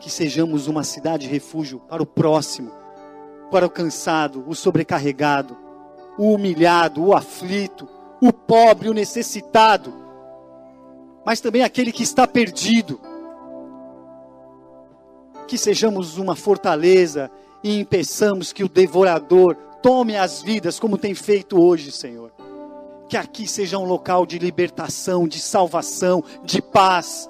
Que 0.00 0.10
sejamos 0.10 0.66
uma 0.66 0.82
cidade 0.82 1.28
refúgio 1.28 1.78
para 1.78 2.02
o 2.02 2.06
próximo, 2.06 2.72
para 3.52 3.66
o 3.66 3.70
cansado, 3.70 4.44
o 4.48 4.54
sobrecarregado, 4.56 5.56
o 6.18 6.34
humilhado, 6.34 7.04
o 7.04 7.16
aflito, 7.16 7.88
o 8.20 8.32
pobre, 8.32 8.88
o 8.88 8.94
necessitado, 8.94 9.94
mas 11.24 11.40
também 11.40 11.62
aquele 11.62 11.92
que 11.92 12.02
está 12.02 12.26
perdido. 12.26 13.00
Que 15.46 15.56
sejamos 15.56 16.18
uma 16.18 16.34
fortaleza 16.34 17.30
e 17.64 17.80
impeçamos 17.80 18.52
que 18.52 18.62
o 18.62 18.68
devorador 18.68 19.56
tome 19.82 20.16
as 20.16 20.42
vidas 20.42 20.78
como 20.78 20.96
tem 20.96 21.14
feito 21.14 21.60
hoje, 21.60 21.90
Senhor. 21.90 22.30
Que 23.08 23.16
aqui 23.16 23.48
seja 23.48 23.78
um 23.78 23.84
local 23.84 24.24
de 24.24 24.38
libertação, 24.38 25.26
de 25.26 25.40
salvação, 25.40 26.22
de 26.44 26.62
paz 26.62 27.28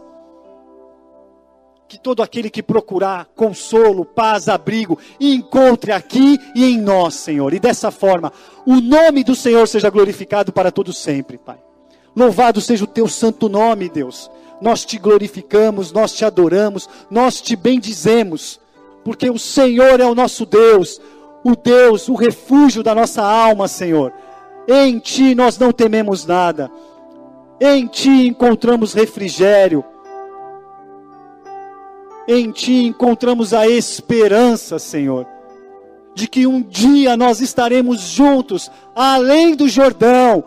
que 1.86 1.98
todo 2.00 2.24
aquele 2.24 2.50
que 2.50 2.62
procurar 2.62 3.26
consolo, 3.36 4.04
paz, 4.04 4.48
abrigo, 4.48 4.98
encontre 5.20 5.92
aqui 5.92 6.40
e 6.52 6.64
em 6.64 6.80
nós, 6.80 7.14
Senhor. 7.14 7.54
E 7.54 7.60
dessa 7.60 7.90
forma, 7.92 8.32
o 8.66 8.80
nome 8.80 9.22
do 9.22 9.36
Senhor 9.36 9.68
seja 9.68 9.90
glorificado 9.90 10.52
para 10.52 10.72
todos 10.72 10.98
sempre, 10.98 11.38
Pai. 11.38 11.58
Louvado 12.16 12.60
seja 12.60 12.82
o 12.82 12.88
teu 12.88 13.06
santo 13.06 13.48
nome, 13.48 13.88
Deus. 13.88 14.28
Nós 14.60 14.84
te 14.84 14.98
glorificamos, 14.98 15.92
nós 15.92 16.12
te 16.12 16.24
adoramos, 16.24 16.88
nós 17.08 17.40
te 17.40 17.54
bendizemos, 17.54 18.58
porque 19.04 19.28
o 19.28 19.38
Senhor 19.38 20.00
é 20.00 20.06
o 20.06 20.14
nosso 20.14 20.46
Deus, 20.46 21.00
o 21.44 21.54
Deus, 21.54 22.08
o 22.08 22.14
refúgio 22.14 22.82
da 22.82 22.94
nossa 22.94 23.22
alma, 23.22 23.68
Senhor. 23.68 24.12
Em 24.66 24.98
ti 24.98 25.34
nós 25.34 25.58
não 25.58 25.70
tememos 25.70 26.24
nada. 26.24 26.70
Em 27.60 27.86
ti 27.86 28.26
encontramos 28.26 28.94
refrigério. 28.94 29.84
Em 32.26 32.50
ti 32.50 32.86
encontramos 32.86 33.52
a 33.52 33.68
esperança, 33.68 34.78
Senhor, 34.78 35.26
de 36.14 36.26
que 36.26 36.46
um 36.46 36.62
dia 36.62 37.18
nós 37.18 37.40
estaremos 37.42 38.00
juntos, 38.00 38.70
além 38.94 39.54
do 39.54 39.68
Jordão, 39.68 40.42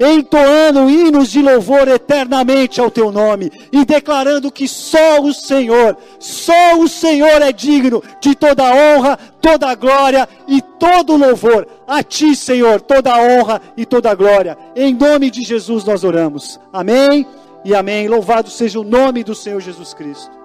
entoando 0.00 0.88
hinos 0.88 1.28
de 1.30 1.42
louvor 1.42 1.88
eternamente 1.88 2.80
ao 2.80 2.90
teu 2.90 3.10
nome 3.10 3.50
e 3.72 3.84
declarando 3.84 4.52
que 4.52 4.68
só 4.68 5.20
o 5.20 5.32
Senhor, 5.34 5.96
só 6.18 6.78
o 6.78 6.88
Senhor 6.88 7.42
é 7.42 7.52
digno 7.52 8.02
de 8.20 8.34
toda 8.34 8.72
honra, 8.72 9.18
toda 9.40 9.74
glória 9.74 10.28
e 10.46 10.62
todo 10.62 11.16
louvor. 11.16 11.66
A 11.86 12.02
ti, 12.02 12.36
Senhor, 12.36 12.80
toda 12.80 13.18
honra 13.18 13.60
e 13.76 13.84
toda 13.84 14.14
glória. 14.14 14.56
Em 14.76 14.94
nome 14.94 15.30
de 15.30 15.42
Jesus 15.42 15.84
nós 15.84 16.04
oramos. 16.04 16.60
Amém 16.72 17.26
e 17.64 17.74
amém. 17.74 18.08
Louvado 18.08 18.50
seja 18.50 18.78
o 18.78 18.84
nome 18.84 19.24
do 19.24 19.34
Senhor 19.34 19.60
Jesus 19.60 19.92
Cristo. 19.94 20.37